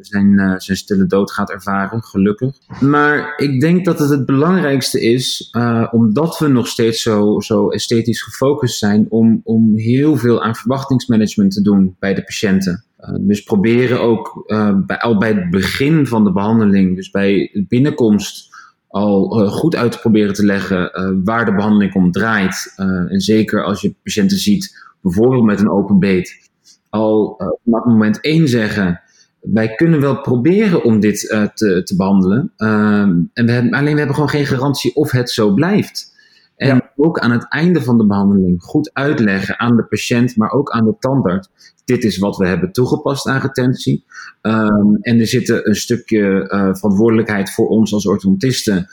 zijn, 0.00 0.32
uh, 0.32 0.54
zijn 0.56 0.76
stille 0.76 1.06
dood 1.06 1.32
gaat 1.32 1.50
ervaren, 1.50 2.02
gelukkig. 2.02 2.56
Maar 2.80 3.32
ik 3.36 3.60
denk 3.60 3.84
dat 3.84 3.98
het 3.98 4.10
het 4.10 4.26
belangrijkste 4.26 5.00
is, 5.00 5.54
omdat 5.90 6.38
we 6.38 6.48
nog 6.48 6.66
steeds 6.66 7.02
zo, 7.02 7.40
zo 7.40 7.68
esthetisch 7.68 8.22
gefocust 8.22 8.78
zijn, 8.78 9.06
om, 9.08 9.40
om 9.44 9.76
heel 9.76 10.16
veel 10.16 10.42
aan 10.42 10.54
verwachtingsmanagement 10.54 11.52
te 11.52 11.62
doen 11.62 11.96
bij 11.98 12.14
de 12.14 12.24
patiënten. 12.24 12.84
dus 13.20 13.42
proberen 13.42 14.00
ook 14.00 14.44
bij, 14.86 14.98
al 14.98 15.18
bij 15.18 15.32
het 15.32 15.50
begin 15.50 16.06
van 16.06 16.24
de 16.24 16.32
behandeling, 16.32 16.96
dus 16.96 17.10
bij 17.10 17.50
de 17.52 17.64
binnenkomst, 17.68 18.48
al 18.88 19.28
goed 19.48 19.76
uit 19.76 19.92
te 19.92 19.98
proberen 19.98 20.34
te 20.34 20.44
leggen 20.44 20.90
waar 21.24 21.44
de 21.44 21.54
behandeling 21.54 21.94
om 21.94 22.12
draait. 22.12 22.72
en 23.08 23.20
zeker 23.20 23.64
als 23.64 23.80
je 23.80 23.94
patiënten 24.02 24.38
ziet, 24.38 24.88
bijvoorbeeld 25.02 25.44
met 25.44 25.60
een 25.60 25.70
open 25.70 25.98
beet 25.98 26.49
al 26.90 27.36
uh, 27.38 27.48
vanaf 27.64 27.84
moment 27.84 28.20
één 28.20 28.48
zeggen. 28.48 29.00
Wij 29.40 29.74
kunnen 29.74 30.00
wel 30.00 30.20
proberen 30.20 30.84
om 30.84 31.00
dit 31.00 31.22
uh, 31.22 31.42
te, 31.42 31.82
te 31.82 31.96
behandelen. 31.96 32.52
Uh, 32.56 33.00
en 33.00 33.30
we 33.32 33.52
hebben, 33.52 33.72
alleen 33.72 33.92
we 33.92 33.98
hebben 33.98 34.14
gewoon 34.14 34.30
geen 34.30 34.46
garantie 34.46 34.94
of 34.94 35.10
het 35.10 35.30
zo 35.30 35.54
blijft. 35.54 36.18
En 36.56 36.74
ja. 36.74 36.90
ook 36.96 37.18
aan 37.18 37.30
het 37.30 37.46
einde 37.48 37.82
van 37.82 37.98
de 37.98 38.06
behandeling 38.06 38.62
goed 38.62 38.90
uitleggen 38.92 39.58
aan 39.58 39.76
de 39.76 39.84
patiënt, 39.84 40.36
maar 40.36 40.50
ook 40.50 40.70
aan 40.70 40.84
de 40.84 40.96
tandarts. 40.98 41.48
Dit 41.84 42.04
is 42.04 42.18
wat 42.18 42.36
we 42.36 42.46
hebben 42.46 42.72
toegepast 42.72 43.26
aan 43.26 43.40
retentie. 43.40 44.04
Um, 44.42 44.98
en 45.00 45.20
er 45.20 45.26
zit 45.26 45.48
een 45.48 45.74
stukje 45.74 46.20
uh, 46.20 46.74
verantwoordelijkheid 46.74 47.52
voor 47.52 47.68
ons 47.68 47.92
als 47.92 48.06
orthodontisten 48.06 48.86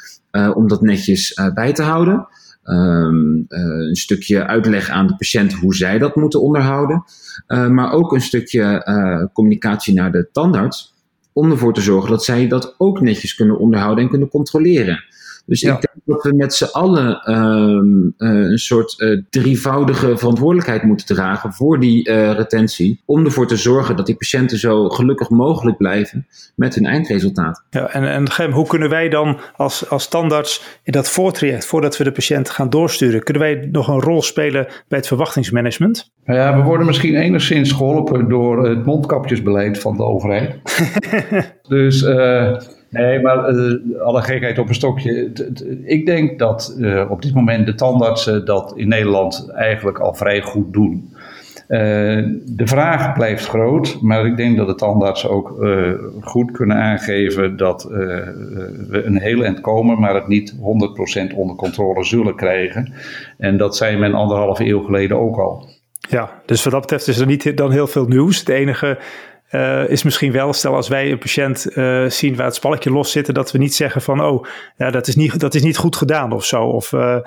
om 0.53 0.67
dat 0.67 0.81
netjes 0.81 1.41
bij 1.53 1.73
te 1.73 1.81
houden. 1.81 2.27
Um, 2.69 3.45
uh, 3.49 3.60
een 3.60 3.95
stukje 3.95 4.47
uitleg 4.47 4.89
aan 4.89 5.08
de 5.08 5.15
patiënt 5.15 5.53
hoe 5.53 5.75
zij 5.75 5.97
dat 5.97 6.15
moeten 6.15 6.41
onderhouden. 6.41 7.03
Uh, 7.47 7.67
maar 7.67 7.91
ook 7.91 8.13
een 8.13 8.21
stukje 8.21 8.86
uh, 8.88 9.34
communicatie 9.34 9.93
naar 9.93 10.12
de 10.12 10.30
tandarts. 10.32 10.93
Om 11.34 11.51
ervoor 11.51 11.73
te 11.73 11.82
zorgen 11.82 12.10
dat 12.10 12.23
zij 12.23 12.47
dat 12.47 12.75
ook 12.77 13.01
netjes 13.01 13.36
kunnen 13.36 13.60
onderhouden 13.60 14.03
en 14.03 14.10
kunnen 14.10 14.30
controleren. 14.30 15.03
Dus 15.47 15.62
ja. 15.62 15.73
ik 15.73 15.81
denk 15.81 16.05
dat 16.05 16.23
we 16.23 16.36
met 16.36 16.53
z'n 16.53 16.71
allen 16.71 17.31
um, 17.31 18.13
uh, 18.17 18.29
een 18.29 18.57
soort 18.57 18.99
uh, 18.99 19.21
drievoudige 19.29 20.17
verantwoordelijkheid 20.17 20.83
moeten 20.83 21.05
dragen 21.05 21.53
voor 21.53 21.79
die 21.79 22.10
uh, 22.10 22.31
retentie. 22.31 23.01
Om 23.05 23.25
ervoor 23.25 23.47
te 23.47 23.55
zorgen 23.55 23.95
dat 23.95 24.05
die 24.05 24.15
patiënten 24.15 24.57
zo 24.57 24.89
gelukkig 24.89 25.29
mogelijk 25.29 25.77
blijven 25.77 26.27
met 26.55 26.75
hun 26.75 26.86
eindresultaat. 26.86 27.63
Ja, 27.69 27.89
en, 27.89 28.03
en 28.03 28.31
Gem, 28.31 28.51
hoe 28.51 28.67
kunnen 28.67 28.89
wij 28.89 29.10
dan 29.10 29.39
als, 29.55 29.89
als 29.89 30.03
standaards 30.03 30.63
in 30.83 30.91
dat 30.91 31.10
voortraject, 31.10 31.65
voordat 31.65 31.97
we 31.97 32.03
de 32.03 32.12
patiënt 32.12 32.49
gaan 32.49 32.69
doorsturen, 32.69 33.23
kunnen 33.23 33.43
wij 33.43 33.69
nog 33.71 33.88
een 33.88 34.01
rol 34.01 34.21
spelen 34.21 34.65
bij 34.88 34.97
het 34.97 35.07
verwachtingsmanagement? 35.07 36.12
Nou 36.25 36.39
ja, 36.39 36.57
we 36.57 36.63
worden 36.63 36.86
misschien 36.86 37.15
enigszins 37.15 37.71
geholpen 37.71 38.29
door 38.29 38.69
het 38.69 38.86
mondkapjesbeleid 38.86 39.79
van 39.79 39.97
de 39.97 40.03
overheid. 40.03 40.55
dus 41.67 42.05
Nee, 42.89 43.21
maar 43.21 43.54
uh, 43.54 44.02
alle 44.02 44.21
gekheid 44.21 44.60
op 44.60 44.67
een 44.67 44.76
stokje. 44.76 45.32
Ik 45.84 46.06
denk 46.06 46.39
dat 46.39 46.76
uh, 46.80 47.12
op 47.12 47.21
dit 47.21 47.34
moment 47.34 47.65
de 47.65 47.76
tandartsen 47.76 48.45
dat 48.45 48.73
in 48.76 48.88
Nederland 48.88 49.50
eigenlijk 49.56 50.00
al 50.00 50.13
vrij 50.13 50.41
goed 50.41 50.73
doen. 50.73 51.15
Uh, 51.69 51.80
de 52.45 52.67
vraag 52.67 53.13
blijft 53.13 53.47
groot, 53.47 53.97
maar 54.02 54.26
ik 54.26 54.38
denk 54.38 54.58
dat 54.58 54.67
de 54.67 54.76
tandartsen 54.76 55.30
ook 55.30 55.65
goed 56.21 56.52
kunnen 56.52 56.78
aangeven 56.78 57.58
dat 57.58 57.84
we 57.84 59.02
een 59.06 59.19
heel 59.19 59.43
eind 59.43 59.62
komen, 59.62 60.00
maar 60.00 60.15
het 60.15 60.28
niet 60.28 60.56
100% 61.32 61.36
onder 61.36 61.56
controle 61.56 62.04
zullen 62.04 62.36
krijgen. 62.36 62.93
En 63.38 63.58
dat 63.58 63.78
zei 63.78 63.97
men 63.97 64.13
anderhalve 64.13 64.65
eeuw 64.65 64.82
geleden 64.82 65.19
ook 65.19 65.38
al. 65.38 65.69
Ja, 66.10 66.30
dus 66.45 66.63
wat 66.63 66.73
dat 66.73 66.82
betreft 66.82 67.08
is 67.08 67.19
er 67.19 67.26
niet 67.26 67.58
dan 67.58 67.71
heel 67.71 67.88
veel 67.88 68.06
nieuws. 68.08 68.39
Het 68.39 68.50
enige 68.50 68.97
uh, 69.51 69.89
is 69.89 70.03
misschien 70.03 70.31
wel, 70.31 70.53
stel 70.53 70.75
als 70.75 70.88
wij 70.88 71.12
een 71.12 71.17
patiënt 71.17 71.67
uh, 71.75 72.05
zien 72.05 72.36
waar 72.36 72.45
het 72.45 72.55
spalkje 72.55 72.91
los 72.91 73.12
zit, 73.12 73.36
dat 73.36 73.51
we 73.51 73.57
niet 73.57 73.75
zeggen 73.75 74.01
van, 74.01 74.23
oh, 74.23 74.45
dat, 74.77 75.07
is 75.07 75.15
niet, 75.15 75.39
dat 75.39 75.55
is 75.55 75.63
niet 75.63 75.77
goed 75.77 75.95
gedaan 75.95 76.31
of 76.31 76.45
zo. 76.45 76.63
Of 76.63 76.91
uh, 76.91 77.17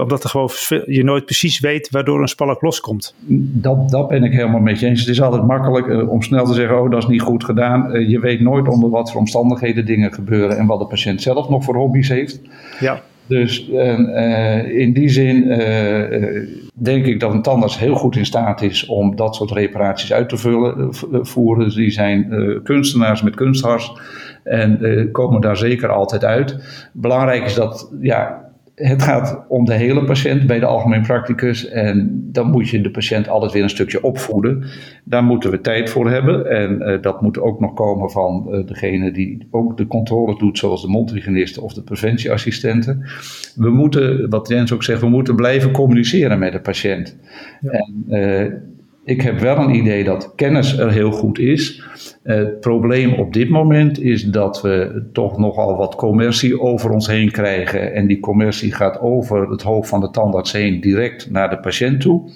omdat 0.00 0.24
er 0.24 0.30
gewoon 0.30 0.50
je 0.86 1.04
nooit 1.04 1.24
precies 1.24 1.60
weet 1.60 1.90
waardoor 1.90 2.20
een 2.20 2.28
spalk 2.28 2.62
loskomt. 2.62 3.14
Dat, 3.52 3.90
dat 3.90 4.08
ben 4.08 4.24
ik 4.24 4.32
helemaal 4.32 4.60
met 4.60 4.80
je 4.80 4.86
eens. 4.86 5.00
Het 5.00 5.08
is 5.08 5.22
altijd 5.22 5.46
makkelijk 5.46 6.10
om 6.10 6.22
snel 6.22 6.44
te 6.44 6.54
zeggen, 6.54 6.82
oh, 6.82 6.90
dat 6.90 7.02
is 7.02 7.08
niet 7.08 7.22
goed 7.22 7.44
gedaan. 7.44 8.08
je 8.08 8.20
weet 8.20 8.40
nooit 8.40 8.68
onder 8.68 8.90
wat 8.90 9.10
voor 9.10 9.20
omstandigheden 9.20 9.86
dingen 9.86 10.12
gebeuren 10.12 10.58
en 10.58 10.66
wat 10.66 10.78
de 10.78 10.86
patiënt 10.86 11.22
zelf 11.22 11.48
nog 11.48 11.64
voor 11.64 11.76
hobby's 11.76 12.08
heeft. 12.08 12.40
Ja. 12.80 13.02
Dus 13.26 13.68
uh, 13.68 14.78
in 14.78 14.92
die 14.92 15.08
zin 15.08 15.36
uh, 15.36 16.48
denk 16.74 17.06
ik 17.06 17.20
dat 17.20 17.32
een 17.32 17.42
tandarts 17.42 17.78
heel 17.78 17.94
goed 17.94 18.16
in 18.16 18.26
staat 18.26 18.62
is 18.62 18.86
om 18.86 19.16
dat 19.16 19.34
soort 19.34 19.50
reparaties 19.50 20.12
uit 20.12 20.28
te 20.28 20.36
vullen, 20.36 20.94
voeren. 21.26 21.74
Die 21.74 21.90
zijn 21.90 22.30
kunstenaars 22.62 23.22
met 23.22 23.34
kunsthars 23.34 23.92
en 24.42 25.08
komen 25.12 25.40
daar 25.40 25.56
zeker 25.56 25.88
altijd 25.88 26.24
uit. 26.24 26.56
Belangrijk 26.92 27.44
is 27.44 27.54
dat 27.54 27.92
ja, 28.00 28.45
het 28.76 29.02
gaat 29.02 29.44
om 29.48 29.64
de 29.64 29.74
hele 29.74 30.04
patiënt 30.04 30.46
bij 30.46 30.58
de 30.58 30.66
algemeen 30.66 31.02
practicus. 31.02 31.68
En 31.68 32.28
dan 32.32 32.50
moet 32.50 32.68
je 32.68 32.80
de 32.80 32.90
patiënt 32.90 33.28
altijd 33.28 33.52
weer 33.52 33.62
een 33.62 33.70
stukje 33.70 34.02
opvoeden. 34.02 34.64
Daar 35.04 35.24
moeten 35.24 35.50
we 35.50 35.60
tijd 35.60 35.90
voor 35.90 36.10
hebben. 36.10 36.50
En 36.50 36.82
uh, 36.82 37.02
dat 37.02 37.22
moet 37.22 37.40
ook 37.40 37.60
nog 37.60 37.74
komen 37.74 38.10
van 38.10 38.46
uh, 38.50 38.66
degene 38.66 39.10
die 39.10 39.46
ook 39.50 39.76
de 39.76 39.86
controle 39.86 40.38
doet, 40.38 40.58
zoals 40.58 40.82
de 40.82 40.88
mondhygiënisten 40.88 41.62
of 41.62 41.72
de 41.72 41.82
preventieassistenten. 41.82 43.04
We 43.54 43.70
moeten, 43.70 44.30
wat 44.30 44.48
Jens 44.48 44.72
ook 44.72 44.84
zegt, 44.84 45.00
we 45.00 45.08
moeten 45.08 45.36
blijven 45.36 45.70
communiceren 45.70 46.38
met 46.38 46.52
de 46.52 46.60
patiënt. 46.60 47.16
Ja. 47.60 47.70
En, 47.70 48.04
uh, 48.08 48.52
Ik 49.04 49.20
heb 49.20 49.38
wel 49.38 49.56
een 49.58 49.74
idee 49.74 50.04
dat 50.04 50.32
kennis 50.34 50.78
er 50.78 50.92
heel 50.92 51.10
goed 51.10 51.38
is. 51.38 51.84
Het 52.26 52.60
probleem 52.60 53.14
op 53.14 53.32
dit 53.32 53.48
moment 53.48 54.00
is 54.00 54.24
dat 54.24 54.60
we 54.62 55.02
toch 55.12 55.38
nogal 55.38 55.76
wat 55.76 55.94
commercie 55.94 56.60
over 56.60 56.90
ons 56.90 57.06
heen 57.06 57.30
krijgen. 57.30 57.94
En 57.94 58.06
die 58.06 58.20
commercie 58.20 58.72
gaat 58.72 59.00
over 59.00 59.50
het 59.50 59.62
hoofd 59.62 59.88
van 59.88 60.00
de 60.00 60.10
tandarts 60.10 60.52
heen 60.52 60.80
direct 60.80 61.30
naar 61.30 61.50
de 61.50 61.58
patiënt 61.58 62.00
toe. 62.00 62.30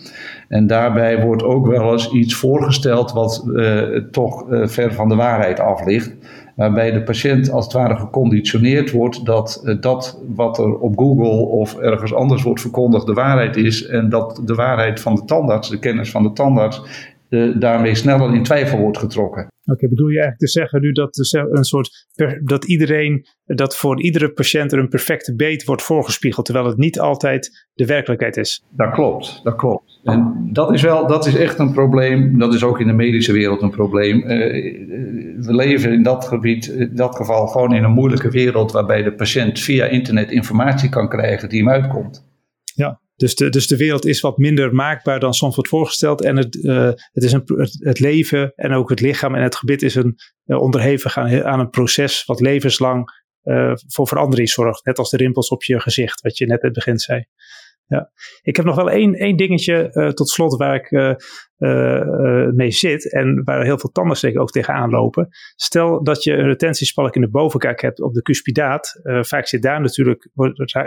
En 0.49 0.67
daarbij 0.67 1.25
wordt 1.25 1.43
ook 1.43 1.67
wel 1.67 1.93
eens 1.93 2.11
iets 2.13 2.35
voorgesteld 2.35 3.13
wat 3.13 3.45
uh, 3.47 3.83
toch 4.11 4.51
uh, 4.51 4.67
ver 4.67 4.95
van 4.95 5.09
de 5.09 5.15
waarheid 5.15 5.61
af 5.61 5.85
ligt. 5.85 6.15
Waarbij 6.57 6.91
de 6.91 7.03
patiënt 7.03 7.51
als 7.51 7.65
het 7.65 7.75
ware 7.75 7.97
geconditioneerd 7.97 8.91
wordt 8.91 9.25
dat 9.25 9.77
dat 9.81 10.23
wat 10.35 10.59
er 10.59 10.79
op 10.79 10.99
Google 10.99 11.47
of 11.47 11.79
ergens 11.79 12.15
anders 12.15 12.43
wordt 12.43 12.61
verkondigd 12.61 13.07
de 13.07 13.13
waarheid 13.13 13.57
is. 13.57 13.87
En 13.87 14.09
dat 14.09 14.43
de 14.45 14.55
waarheid 14.55 15.01
van 15.01 15.15
de 15.15 15.25
tandarts, 15.25 15.71
de 15.71 15.79
kennis 15.79 16.11
van 16.11 16.23
de 16.23 16.33
tandarts, 16.33 16.83
daarmee 17.59 17.95
sneller 17.95 18.35
in 18.35 18.43
twijfel 18.43 18.79
wordt 18.79 18.99
getrokken. 18.99 19.49
Oké, 19.65 19.89
bedoel 19.89 20.09
je 20.09 20.21
eigenlijk 20.21 20.53
te 20.53 20.59
zeggen 20.59 20.81
nu 20.81 20.93
dat 20.93 21.33
een 21.33 21.65
soort 21.65 22.07
dat 22.45 22.65
iedereen, 22.65 23.27
dat 23.45 23.77
voor 23.77 24.03
iedere 24.03 24.33
patiënt 24.33 24.73
er 24.73 24.79
een 24.79 24.89
perfecte 24.89 25.35
beet 25.35 25.65
wordt 25.65 25.83
voorgespiegeld, 25.83 26.47
terwijl 26.47 26.67
het 26.67 26.77
niet 26.77 27.01
altijd 27.01 27.69
de 27.75 27.87
werkelijkheid 27.87 28.37
is? 28.37 28.65
Dat 28.71 28.91
klopt, 28.91 29.41
dat 29.43 29.57
klopt. 29.57 30.01
En 30.05 30.49
dat 30.53 30.75
is 30.75 30.83
wel, 30.83 31.07
dat 31.07 31.27
is 31.27 31.37
echt 31.37 31.59
een 31.59 31.73
probleem. 31.73 32.39
Dat 32.39 32.55
is 32.55 32.65
ook 32.65 32.81
in 32.81 32.87
de 32.87 32.93
medische 32.93 33.33
wereld 33.33 33.63
een 33.63 33.71
probleem. 33.71 34.17
Uh, 34.17 34.27
we 35.47 35.55
leven 35.55 35.93
in 35.93 36.03
dat 36.03 36.25
gebied, 36.25 36.67
in 36.67 36.95
dat 36.95 37.17
geval 37.17 37.47
gewoon 37.47 37.75
in 37.75 37.85
een 37.85 37.91
moeilijke 37.91 38.31
wereld 38.31 38.73
waarbij 38.73 39.03
de 39.03 39.13
patiënt 39.13 39.61
via 39.61 39.85
internet 39.85 40.31
informatie 40.31 40.89
kan 40.89 41.09
krijgen 41.09 41.49
die 41.49 41.59
hem 41.59 41.71
uitkomt. 41.71 42.29
Dus 43.21 43.35
de, 43.35 43.49
dus 43.49 43.67
de 43.67 43.77
wereld 43.77 44.07
is 44.07 44.21
wat 44.21 44.39
minder 44.39 44.75
maakbaar 44.75 45.21
dan 45.21 45.35
soms 45.35 45.55
wordt 45.55 45.71
voorgesteld. 45.71 46.23
En 46.23 46.37
het, 46.37 46.55
uh, 46.55 46.85
het, 47.13 47.25
is 47.25 47.33
een, 47.33 47.43
het, 47.79 47.99
leven 47.99 48.53
en 48.55 48.73
ook 48.73 48.91
het 48.91 49.01
lichaam 49.01 49.35
en 49.35 49.43
het 49.43 49.57
gebit 49.57 49.83
is 49.83 49.95
een, 49.95 50.17
uh, 50.47 50.61
onderhevig 50.61 51.19
aan, 51.19 51.61
een 51.61 51.71
proces 51.71 52.25
wat 52.25 52.41
levenslang 52.41 53.09
uh, 53.45 53.73
voor 53.87 54.09
verandering 54.09 54.49
zorgt. 54.49 54.85
Net 54.85 54.99
als 54.99 55.11
de 55.11 55.17
rimpels 55.17 55.49
op 55.49 55.63
je 55.63 55.81
gezicht, 55.81 56.21
wat 56.21 56.39
je 56.39 56.47
net 56.47 56.61
in 56.61 56.65
het 56.65 56.75
begin 56.75 56.99
zei. 56.99 57.25
Ja. 57.91 58.11
Ik 58.43 58.57
heb 58.57 58.65
nog 58.65 58.77
wel 58.77 58.91
één, 58.91 59.15
één 59.15 59.37
dingetje 59.37 59.91
uh, 59.93 60.09
tot 60.09 60.29
slot 60.29 60.57
waar 60.57 60.75
ik 60.75 60.91
uh, 60.91 61.15
uh, 61.59 62.47
mee 62.47 62.71
zit 62.71 63.13
en 63.13 63.45
waar 63.45 63.65
heel 63.65 63.79
veel 63.79 63.91
tandartsen 63.91 64.41
ook 64.41 64.51
tegenaan 64.51 64.91
lopen. 64.91 65.29
Stel 65.55 66.03
dat 66.03 66.23
je 66.23 66.33
een 66.33 66.47
retentiespalk 66.47 67.15
in 67.15 67.21
de 67.21 67.31
bovenkaak 67.31 67.81
hebt 67.81 68.01
op 68.01 68.15
de 68.15 68.23
cuspidaat. 68.23 69.01
vaak 69.03 69.47
zit 69.47 69.63
daar 69.63 69.81
natuurlijk, 69.81 70.29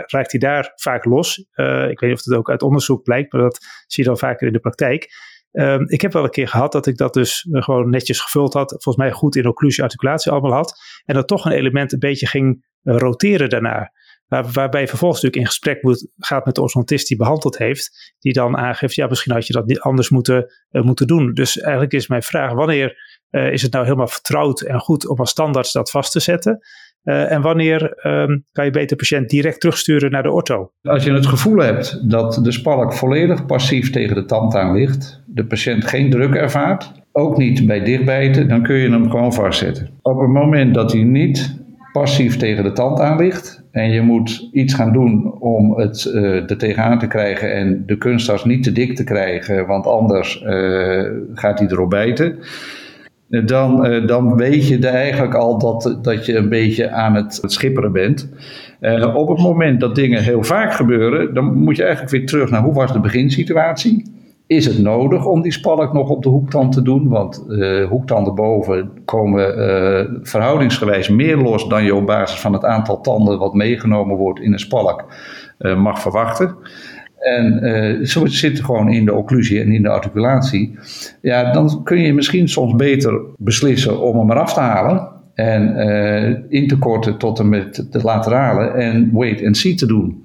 raakt 0.06 0.30
hij 0.30 0.40
daar 0.40 0.72
vaak 0.74 1.04
los. 1.04 1.38
ik 1.38 2.00
weet 2.00 2.00
niet 2.00 2.12
of 2.12 2.24
het 2.24 2.34
ook 2.34 2.50
uit 2.50 2.62
onderzoek 2.62 3.02
blijkt, 3.02 3.32
maar 3.32 3.42
dat 3.42 3.58
zie 3.86 4.02
je 4.02 4.08
dan 4.08 4.18
vaker 4.18 4.46
in 4.46 4.52
de 4.52 4.58
praktijk. 4.58 5.08
Um, 5.52 5.88
ik 5.88 6.00
heb 6.00 6.12
wel 6.12 6.24
een 6.24 6.30
keer 6.30 6.48
gehad 6.48 6.72
dat 6.72 6.86
ik 6.86 6.96
dat 6.96 7.14
dus 7.14 7.46
gewoon 7.50 7.90
netjes 7.90 8.20
gevuld 8.20 8.52
had. 8.52 8.70
Volgens 8.70 8.96
mij 8.96 9.12
goed 9.12 9.36
in 9.36 9.46
occlusie 9.46 9.82
articulatie 9.82 10.32
allemaal 10.32 10.52
had. 10.52 10.74
En 11.04 11.14
dat 11.14 11.28
toch 11.28 11.44
een 11.44 11.52
element 11.52 11.92
een 11.92 11.98
beetje 11.98 12.26
ging 12.26 12.64
roteren 12.82 13.48
daarna. 13.48 13.92
Waar, 14.28 14.50
waarbij 14.52 14.88
vervolgens 14.88 15.22
natuurlijk 15.22 15.46
in 15.46 15.58
gesprek 15.58 15.82
moet, 15.82 16.08
gaat 16.18 16.44
met 16.44 16.54
de 16.54 16.60
orthodontist 16.60 17.08
die 17.08 17.16
behandeld 17.16 17.58
heeft, 17.58 18.14
die 18.18 18.32
dan 18.32 18.56
aangeeft, 18.56 18.94
ja, 18.94 19.06
misschien 19.06 19.32
had 19.32 19.46
je 19.46 19.52
dat 19.52 19.66
niet 19.66 19.80
anders 19.80 20.08
moeten, 20.08 20.46
uh, 20.70 20.82
moeten 20.82 21.06
doen. 21.06 21.32
Dus 21.32 21.60
eigenlijk 21.60 21.92
is 21.92 22.08
mijn 22.08 22.22
vraag, 22.22 22.52
wanneer 22.52 22.96
uh, 23.30 23.52
is 23.52 23.62
het 23.62 23.72
nou 23.72 23.84
helemaal 23.84 24.08
vertrouwd 24.08 24.60
en 24.60 24.80
goed 24.80 25.08
om 25.08 25.18
als 25.18 25.30
standaard 25.30 25.72
dat 25.72 25.90
vast 25.90 26.12
te 26.12 26.20
zetten? 26.20 26.58
Uh, 27.04 27.32
en 27.32 27.42
wanneer 27.42 28.06
um, 28.06 28.44
kan 28.52 28.64
je 28.64 28.70
beter 28.70 28.96
patiënt 28.96 29.28
direct 29.28 29.60
terugsturen 29.60 30.10
naar 30.10 30.22
de 30.22 30.30
ortho? 30.30 30.72
Als 30.82 31.04
je 31.04 31.12
het 31.12 31.26
gevoel 31.26 31.56
hebt 31.56 32.10
dat 32.10 32.40
de 32.42 32.52
spalk 32.52 32.94
volledig 32.94 33.46
passief 33.46 33.90
tegen 33.90 34.14
de 34.14 34.24
tand 34.24 34.54
aan 34.54 34.76
ligt, 34.76 35.22
de 35.26 35.46
patiënt 35.46 35.84
geen 35.84 36.10
druk 36.10 36.34
ervaart, 36.34 36.92
ook 37.12 37.36
niet 37.36 37.66
bij 37.66 37.84
dichtbijten, 37.84 38.48
dan 38.48 38.62
kun 38.62 38.76
je 38.76 38.90
hem 38.90 39.10
gewoon 39.10 39.32
vastzetten. 39.32 39.98
Op 40.02 40.20
het 40.20 40.28
moment 40.28 40.74
dat 40.74 40.92
hij 40.92 41.02
niet 41.02 41.62
passief 41.92 42.36
tegen 42.36 42.64
de 42.64 42.72
tand 42.72 43.00
aan 43.00 43.16
ligt. 43.16 43.63
En 43.74 43.90
je 43.90 44.00
moet 44.00 44.48
iets 44.52 44.74
gaan 44.74 44.92
doen 44.92 45.32
om 45.38 45.78
het 45.78 46.04
uh, 46.14 46.50
er 46.50 46.56
tegenaan 46.58 46.98
te 46.98 47.06
krijgen 47.06 47.54
en 47.54 47.82
de 47.86 47.98
kunsttas 47.98 48.44
niet 48.44 48.62
te 48.62 48.72
dik 48.72 48.96
te 48.96 49.04
krijgen, 49.04 49.66
want 49.66 49.86
anders 49.86 50.42
uh, 50.42 51.10
gaat 51.34 51.58
hij 51.58 51.68
erop 51.68 51.90
bijten. 51.90 52.38
Dan, 53.28 53.86
uh, 53.86 54.06
dan 54.06 54.36
weet 54.36 54.68
je 54.68 54.88
eigenlijk 54.88 55.34
al 55.34 55.58
dat, 55.58 55.98
dat 56.02 56.26
je 56.26 56.36
een 56.36 56.48
beetje 56.48 56.90
aan 56.90 57.14
het, 57.14 57.38
het 57.42 57.52
schipperen 57.52 57.92
bent. 57.92 58.28
op 59.14 59.28
het 59.28 59.38
moment 59.38 59.80
dat 59.80 59.94
dingen 59.94 60.22
heel 60.22 60.42
vaak 60.42 60.72
gebeuren, 60.72 61.34
dan 61.34 61.54
moet 61.54 61.76
je 61.76 61.82
eigenlijk 61.82 62.12
weer 62.12 62.26
terug 62.26 62.50
naar 62.50 62.62
hoe 62.62 62.74
was 62.74 62.92
de 62.92 63.00
beginsituatie 63.00 64.13
is 64.46 64.66
het 64.66 64.78
nodig 64.78 65.26
om 65.26 65.42
die 65.42 65.52
spalk 65.52 65.92
nog 65.92 66.08
op 66.08 66.22
de 66.22 66.28
hoektand 66.28 66.72
te 66.72 66.82
doen? 66.82 67.08
Want 67.08 67.44
uh, 67.48 67.88
hoektanden 67.88 68.34
boven 68.34 68.90
komen 69.04 69.58
uh, 69.58 70.18
verhoudingsgewijs 70.22 71.08
meer 71.08 71.36
los 71.36 71.68
dan 71.68 71.84
je 71.84 71.94
op 71.94 72.06
basis 72.06 72.40
van 72.40 72.52
het 72.52 72.64
aantal 72.64 73.00
tanden 73.00 73.38
wat 73.38 73.54
meegenomen 73.54 74.16
wordt 74.16 74.40
in 74.40 74.52
een 74.52 74.58
spalk 74.58 75.04
uh, 75.58 75.82
mag 75.82 76.00
verwachten. 76.00 76.56
En 77.18 77.64
uh, 77.64 78.06
zo 78.06 78.26
zit 78.26 78.64
gewoon 78.64 78.88
in 78.88 79.04
de 79.04 79.14
occlusie 79.14 79.60
en 79.60 79.72
in 79.72 79.82
de 79.82 79.88
articulatie. 79.88 80.78
Ja, 81.22 81.52
dan 81.52 81.82
kun 81.84 82.00
je 82.00 82.14
misschien 82.14 82.48
soms 82.48 82.74
beter 82.74 83.20
beslissen 83.36 84.00
om 84.00 84.18
hem 84.18 84.30
eraf 84.30 84.54
te 84.54 84.60
halen. 84.60 85.12
En 85.34 85.76
in 86.48 86.68
te 86.68 86.78
korten 86.78 87.18
tot 87.18 87.38
en 87.38 87.48
met 87.48 87.86
de 87.90 88.02
laterale 88.02 88.66
en 88.66 89.10
wait 89.12 89.44
and 89.44 89.56
see 89.56 89.74
te 89.74 89.86
doen. 89.86 90.22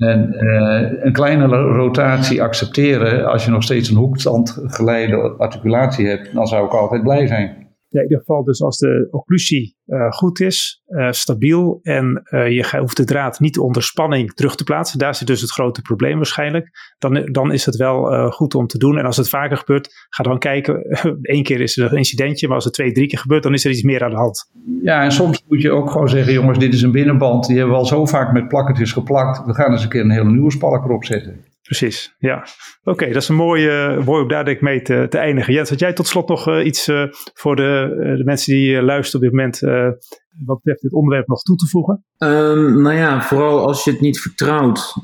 En 0.00 0.34
uh, 0.40 1.04
een 1.04 1.12
kleine 1.12 1.46
rotatie 1.46 2.42
accepteren 2.42 3.30
als 3.30 3.44
je 3.44 3.50
nog 3.50 3.62
steeds 3.62 3.88
een 3.88 3.96
hoekstand 3.96 4.58
geleide 4.66 5.34
articulatie 5.38 6.06
hebt, 6.06 6.34
dan 6.34 6.46
zou 6.46 6.66
ik 6.66 6.72
altijd 6.72 7.02
blij 7.02 7.26
zijn. 7.26 7.59
Ja, 7.90 7.98
in 7.98 8.02
ieder 8.02 8.18
geval 8.18 8.44
dus 8.44 8.62
als 8.62 8.78
de 8.78 9.08
occlusie 9.10 9.76
uh, 9.86 10.10
goed 10.10 10.40
is, 10.40 10.82
uh, 10.88 11.10
stabiel 11.10 11.78
en 11.82 12.22
uh, 12.30 12.48
je 12.48 12.78
hoeft 12.78 12.96
de 12.96 13.04
draad 13.04 13.40
niet 13.40 13.58
onder 13.58 13.82
spanning 13.82 14.32
terug 14.34 14.54
te 14.54 14.64
plaatsen. 14.64 14.98
Daar 14.98 15.14
zit 15.14 15.26
dus 15.26 15.40
het 15.40 15.50
grote 15.50 15.82
probleem 15.82 16.16
waarschijnlijk. 16.16 16.70
Dan, 16.98 17.28
dan 17.32 17.52
is 17.52 17.66
het 17.66 17.76
wel 17.76 18.30
goed 18.30 18.54
om 18.54 18.66
te 18.66 18.78
doen. 18.78 18.98
En 18.98 19.04
als 19.04 19.16
het 19.16 19.28
vaker 19.28 19.56
gebeurt, 19.56 20.06
ga 20.08 20.22
dan 20.22 20.38
kijken. 20.38 20.86
Eén 21.22 21.42
keer 21.42 21.60
is 21.60 21.76
er 21.76 21.90
een 21.90 21.96
incidentje, 21.96 22.46
maar 22.46 22.56
als 22.56 22.64
het 22.64 22.74
twee, 22.74 22.92
drie 22.92 23.06
keer 23.06 23.18
gebeurt, 23.18 23.42
dan 23.42 23.54
is 23.54 23.64
er 23.64 23.70
iets 23.70 23.82
meer 23.82 24.04
aan 24.04 24.10
de 24.10 24.16
hand. 24.16 24.50
Ja, 24.82 25.02
en 25.02 25.12
soms 25.12 25.44
moet 25.48 25.62
je 25.62 25.70
ook 25.70 25.90
gewoon 25.90 26.08
zeggen, 26.08 26.32
jongens, 26.32 26.58
dit 26.58 26.74
is 26.74 26.82
een 26.82 26.92
binnenband. 26.92 27.46
Die 27.46 27.56
hebben 27.56 27.74
we 27.74 27.80
al 27.80 27.86
zo 27.86 28.06
vaak 28.06 28.32
met 28.32 28.48
plakkertjes 28.48 28.92
geplakt. 28.92 29.46
We 29.46 29.54
gaan 29.54 29.72
eens 29.72 29.82
een 29.82 29.88
keer 29.88 30.00
een 30.00 30.10
hele 30.10 30.30
nieuwe 30.30 30.50
spalk 30.50 30.84
erop 30.84 31.04
zetten. 31.04 31.44
Precies, 31.70 32.14
ja. 32.18 32.46
Oké, 32.84 33.06
dat 33.06 33.22
is 33.22 33.28
een 33.28 33.34
mooie, 33.34 34.02
mooi 34.04 34.22
om 34.22 34.28
daar 34.28 34.48
ik 34.48 34.60
mee 34.60 34.82
te, 34.82 35.06
te 35.08 35.18
eindigen. 35.18 35.52
Jens, 35.52 35.68
had 35.70 35.78
jij 35.78 35.92
tot 35.92 36.06
slot 36.06 36.28
nog 36.28 36.48
uh, 36.48 36.64
iets 36.64 36.88
uh, 36.88 37.04
voor 37.34 37.56
de, 37.56 37.94
de 38.16 38.24
mensen 38.24 38.54
die 38.54 38.82
luisteren 38.82 39.26
op 39.26 39.32
dit 39.32 39.40
moment 39.40 39.60
wat 40.46 40.56
betreft 40.56 40.82
dit 40.82 40.92
onderwerp 40.92 41.26
nog 41.26 41.42
toe 41.42 41.56
te 41.56 41.66
voegen? 41.66 42.04
Um, 42.18 42.82
nou 42.82 42.96
ja, 42.96 43.22
vooral 43.22 43.66
als 43.66 43.84
je 43.84 43.90
het 43.90 44.00
niet 44.00 44.20
vertrouwt, 44.20 44.94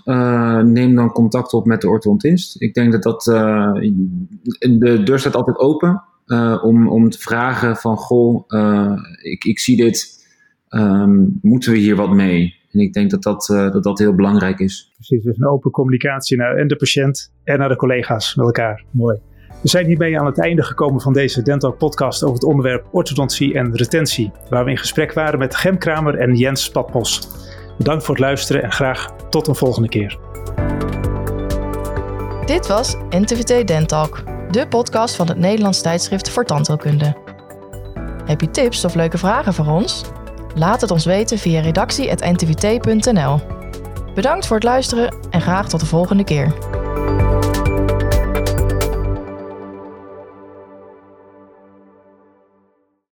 neem 0.64 0.94
dan 0.94 1.12
contact 1.12 1.52
op 1.52 1.66
met 1.66 1.80
de 1.80 1.88
orthodontist. 1.88 2.62
Ik 2.62 2.74
denk 2.74 2.92
dat 2.92 3.02
dat, 3.02 3.22
de 4.58 5.00
deur 5.04 5.18
staat 5.18 5.36
altijd 5.36 5.58
open 5.58 6.02
om, 6.62 6.88
om 6.88 7.10
te 7.10 7.18
vragen 7.18 7.76
van, 7.76 7.96
goh, 7.96 8.44
ik, 9.22 9.44
ik 9.44 9.58
zie 9.58 9.76
dit, 9.76 10.26
um, 10.68 11.38
moeten 11.42 11.72
we 11.72 11.78
hier 11.78 11.96
wat 11.96 12.10
mee? 12.10 12.54
En 12.76 12.82
ik 12.82 12.92
denk 12.92 13.10
dat 13.10 13.22
dat, 13.22 13.48
uh, 13.48 13.70
dat, 13.70 13.82
dat 13.82 13.98
heel 13.98 14.14
belangrijk 14.14 14.58
is. 14.58 14.90
Precies, 14.94 15.24
dus 15.24 15.38
een 15.38 15.46
open 15.46 15.70
communicatie 15.70 16.36
naar 16.36 16.56
en 16.56 16.68
de 16.68 16.76
patiënt 16.76 17.32
en 17.44 17.58
naar 17.58 17.68
de 17.68 17.76
collega's 17.76 18.34
met 18.34 18.46
elkaar. 18.46 18.84
Mooi. 18.90 19.18
We 19.62 19.68
zijn 19.68 19.86
hiermee 19.86 20.18
aan 20.18 20.26
het 20.26 20.40
einde 20.40 20.62
gekomen 20.62 21.00
van 21.00 21.12
deze 21.12 21.42
Dental 21.42 21.72
podcast 21.72 22.22
over 22.22 22.34
het 22.34 22.44
onderwerp 22.44 22.86
orthodontie 22.90 23.54
en 23.54 23.76
retentie, 23.76 24.32
waar 24.48 24.64
we 24.64 24.70
in 24.70 24.76
gesprek 24.76 25.12
waren 25.12 25.38
met 25.38 25.54
Gem 25.54 25.78
Kramer 25.78 26.14
en 26.14 26.34
Jens 26.34 26.62
Spatbos. 26.62 27.28
Bedankt 27.78 28.04
voor 28.04 28.14
het 28.14 28.24
luisteren 28.24 28.62
en 28.62 28.72
graag 28.72 29.16
tot 29.30 29.46
een 29.46 29.54
volgende 29.54 29.88
keer. 29.88 30.18
Dit 32.44 32.66
was 32.66 32.96
NTVT 33.10 33.66
Dentalk, 33.66 34.22
de 34.50 34.68
podcast 34.68 35.16
van 35.16 35.28
het 35.28 35.38
Nederlands 35.38 35.82
tijdschrift 35.82 36.30
voor 36.30 36.44
tandheelkunde. 36.44 37.16
Heb 38.24 38.40
je 38.40 38.50
tips 38.50 38.84
of 38.84 38.94
leuke 38.94 39.18
vragen 39.18 39.54
voor 39.54 39.66
ons? 39.66 40.04
Laat 40.56 40.80
het 40.80 40.90
ons 40.90 41.04
weten 41.04 41.38
via 41.38 41.60
redactie.ntvt.nl. 41.60 43.40
Bedankt 44.14 44.46
voor 44.46 44.56
het 44.56 44.64
luisteren 44.64 45.14
en 45.30 45.40
graag 45.40 45.68
tot 45.68 45.80
de 45.80 45.86
volgende 45.86 46.24
keer. 46.24 46.52